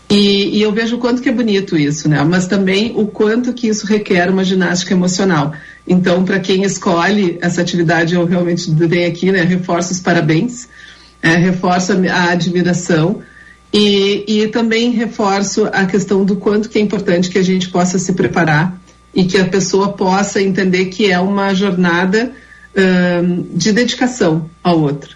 E, 0.10 0.58
e, 0.58 0.62
eu 0.62 0.72
vejo 0.72 0.98
o 0.98 1.00
quanto 1.00 1.22
que 1.22 1.30
é 1.30 1.32
bonito 1.32 1.78
isso, 1.78 2.10
né? 2.10 2.22
Mas 2.24 2.46
também 2.46 2.94
o 2.96 3.08
quanto 3.08 3.54
que 3.54 3.68
isso 3.68 3.88
requer 3.88 4.30
uma 4.30 4.44
ginástica 4.44 4.94
emocional. 4.94 5.54
Então, 5.88 6.24
para 6.24 6.40
quem 6.40 6.64
escolhe 6.64 7.38
essa 7.42 7.62
atividade, 7.62 8.14
eu 8.14 8.26
realmente 8.26 8.70
dei 8.70 9.06
aqui, 9.06 9.32
né? 9.32 9.42
Reforço 9.42 9.94
os 9.94 10.00
parabéns, 10.00 10.68
é, 11.24 11.36
reforço 11.36 11.94
a 11.94 12.32
admiração 12.32 13.22
e, 13.74 14.26
e 14.28 14.48
também 14.50 14.92
reforço 14.92 15.68
a 15.72 15.86
questão 15.86 16.24
do 16.26 16.36
quanto 16.36 16.70
que 16.70 16.78
é 16.78 16.82
importante 16.82 17.30
que 17.30 17.40
a 17.40 17.44
gente 17.44 17.70
possa 17.70 17.98
se 17.98 18.14
preparar 18.14 18.78
e 19.16 19.24
que 19.24 19.38
a 19.38 19.46
pessoa 19.46 19.94
possa 19.94 20.42
entender 20.42 20.86
que 20.86 21.10
é 21.10 21.20
uma 21.20 21.54
jornada 21.56 22.32
hum, 22.76 23.46
de 23.54 23.72
dedicação 23.72 24.50
ao 24.64 24.80
outro. 24.80 25.16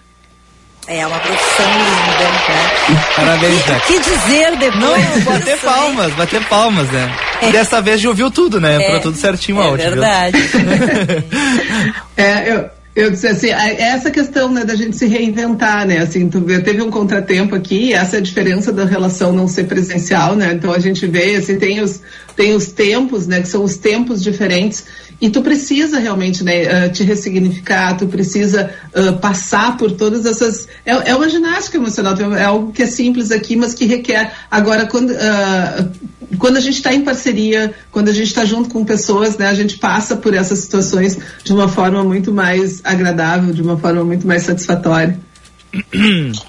É 0.88 1.06
uma 1.06 1.20
profissão 1.20 1.66
linda, 1.66 2.32
né? 2.32 3.04
Parabéns, 3.14 3.66
né? 3.66 3.82
Que 3.86 4.00
dizer 4.00 4.56
depois? 4.58 4.82
Não, 4.82 5.22
bater 5.34 5.58
palmas, 5.60 6.14
bater 6.14 6.46
palmas, 6.46 6.90
né? 6.90 7.14
É. 7.42 7.52
Dessa 7.52 7.82
vez 7.82 8.00
já 8.00 8.08
ouviu 8.08 8.32
tudo, 8.32 8.62
né? 8.62 8.82
É, 8.82 9.00
tudo 9.00 9.18
certinho 9.18 9.58
o 9.58 9.62
é 9.62 9.66
áudio. 9.68 9.86
É 9.86 9.90
verdade. 9.90 10.38
é, 12.16 12.54
eu, 12.54 12.70
eu 12.98 13.12
disse 13.12 13.28
assim, 13.28 13.50
essa 13.52 14.10
questão 14.10 14.52
né, 14.52 14.66
da 14.66 14.74
gente 14.74 14.98
se 14.98 15.06
reinventar, 15.06 15.86
né? 15.86 16.00
Assim, 16.00 16.28
tu 16.28 16.42
teve 16.42 16.82
um 16.82 16.90
contratempo 16.90 17.54
aqui, 17.54 17.94
essa 17.94 18.16
é 18.16 18.20
a 18.20 18.22
diferença 18.24 18.74
da 18.74 18.86
relação 18.86 19.32
não 19.32 19.48
ser 19.48 19.66
presencial, 19.66 20.36
né? 20.36 20.54
Então 20.54 20.74
a 20.74 20.80
gente 20.80 21.06
vê, 21.06 21.36
assim, 21.36 21.60
tem 21.60 21.80
os, 21.80 22.02
tem 22.36 22.56
os 22.56 22.72
tempos, 22.72 23.28
né? 23.28 23.40
Que 23.40 23.48
são 23.48 23.64
os 23.64 23.78
tempos 23.78 24.24
diferentes 24.24 24.84
e 25.20 25.30
tu 25.30 25.42
precisa 25.42 26.00
realmente 26.00 26.44
né, 26.44 26.86
uh, 26.88 26.92
te 26.92 27.04
ressignificar, 27.04 27.98
tu 27.98 28.08
precisa 28.08 28.70
uh, 28.96 29.18
passar 29.18 29.76
por 29.76 29.92
todas 29.92 30.26
essas. 30.26 30.68
É, 30.86 31.12
é, 31.12 31.16
uma 31.16 31.28
ginástica 31.28 31.78
emocional, 31.78 32.16
é 32.36 32.44
algo 32.44 32.72
que 32.72 32.84
é 32.84 32.88
simples 32.88 33.32
aqui, 33.32 33.56
mas 33.56 33.74
que 33.74 33.86
requer. 33.86 34.32
Agora, 34.50 34.86
quando, 34.86 35.12
uh, 35.12 35.92
quando 36.38 36.58
a 36.58 36.60
gente 36.60 36.76
está 36.76 36.94
em 36.94 37.02
parceria, 37.04 37.74
quando 37.92 38.10
a 38.10 38.14
gente 38.14 38.28
está 38.28 38.46
junto 38.46 38.70
com 38.70 38.86
pessoas, 38.86 39.38
né, 39.38 39.48
a 39.48 39.56
gente 39.56 39.78
passa 39.78 40.16
por 40.16 40.36
essas 40.36 40.60
situações 40.60 41.18
de 41.44 41.52
uma 41.52 41.68
forma 41.68 42.04
muito 42.04 42.32
mais 42.32 42.82
agradável, 42.84 43.54
de 43.54 43.62
uma 43.62 43.78
forma 43.78 44.04
muito 44.04 44.28
mais 44.28 44.44
satisfatória. 44.44 45.20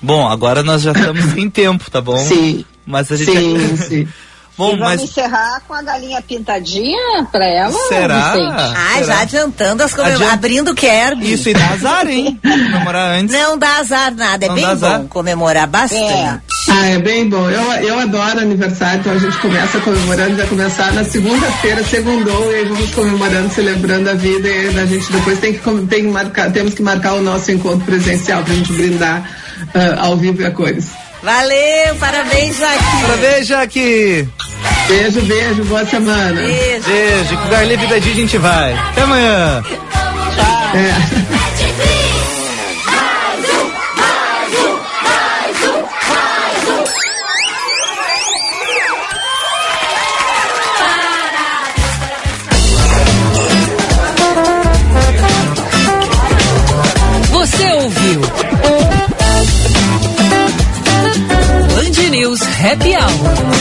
Bom, 0.03 0.29
agora 0.29 0.63
nós 0.63 0.83
já 0.83 0.93
estamos 0.93 1.25
em 1.37 1.49
tempo, 1.49 1.91
tá 1.91 2.03
bom? 2.03 2.19
Sim. 2.19 2.65
Mas 2.85 3.11
a 3.13 3.17
gente. 3.17 3.31
Sim, 3.31 3.77
sim. 3.77 4.09
Bom, 4.59 4.73
e 4.73 4.77
vamos 4.77 4.81
mas... 4.81 5.03
encerrar 5.03 5.63
com 5.69 5.73
a 5.73 5.81
galinha 5.83 6.21
pintadinha 6.21 7.25
pra 7.31 7.47
ela, 7.47 7.73
Será? 7.89 8.33
Ah, 8.33 8.95
Será? 8.95 9.07
já 9.07 9.21
adiantando 9.21 9.85
as 9.85 9.95
comemorações, 9.95 10.33
abrindo 10.33 10.75
quer. 10.75 11.17
Isso, 11.19 11.49
e 11.49 11.55
dá 11.55 11.69
azar, 11.69 12.09
hein? 12.09 12.39
comemorar 12.43 13.13
antes. 13.13 13.33
Não 13.33 13.57
dá 13.57 13.77
azar 13.77 14.13
nada, 14.17 14.47
é 14.47 14.49
Não 14.49 14.57
bem 14.57 14.65
bom 14.65 14.71
azar. 14.73 15.03
comemorar 15.05 15.67
bastante. 15.69 16.13
É. 16.13 16.41
Ah, 16.71 16.87
é 16.87 16.99
bem 16.99 17.29
bom. 17.29 17.49
Eu, 17.49 17.73
eu 17.85 17.99
adoro 18.01 18.41
aniversário, 18.41 18.99
então 18.99 19.13
a 19.13 19.19
gente 19.19 19.39
começa 19.39 19.79
comemorando, 19.79 20.37
vai 20.37 20.47
começar 20.49 20.93
na 20.93 21.05
segunda-feira, 21.05 21.85
segundou, 21.85 22.53
e 22.53 22.57
aí 22.57 22.65
vamos 22.65 22.91
comemorando, 22.95 23.55
celebrando 23.55 24.11
a 24.11 24.15
vida, 24.15 24.49
e 24.49 24.77
a 24.77 24.87
gente 24.87 25.13
depois 25.13 25.39
tem 25.39 25.53
que, 25.55 25.61
tem 25.87 26.03
que 26.03 26.09
marcar, 26.09 26.51
temos 26.51 26.75
que 26.75 26.83
marcar 26.83 27.15
o 27.15 27.23
nosso 27.23 27.53
encontro 27.53 27.87
presencial 27.87 28.43
pra 28.43 28.53
gente 28.55 28.73
brindar 28.73 29.23
uh, 29.75 30.01
ao 30.05 30.17
vivo 30.17 30.43
e 30.43 30.47
a 30.47 30.51
cores. 30.51 30.89
Valeu, 31.23 31.95
parabéns, 31.99 32.57
Jaque. 32.57 33.03
Parabéns, 33.03 33.47
Jaque. 33.47 34.29
Beijo, 34.89 35.21
beijo, 35.23 35.65
boa 35.65 35.85
semana. 35.85 36.41
Beijo. 36.41 36.89
Beijo, 36.89 37.37
com 37.37 37.45
o 37.45 37.49
Garley 37.49 37.77
Vida 37.77 38.01
Dia 38.01 38.13
a 38.13 38.17
gente 38.17 38.39
vai. 38.39 38.73
Até 38.73 39.03
amanhã. 39.03 39.63
Tchau. 39.63 39.79
É. 40.75 41.28
Happy 62.59 62.93
Hour. 62.93 63.58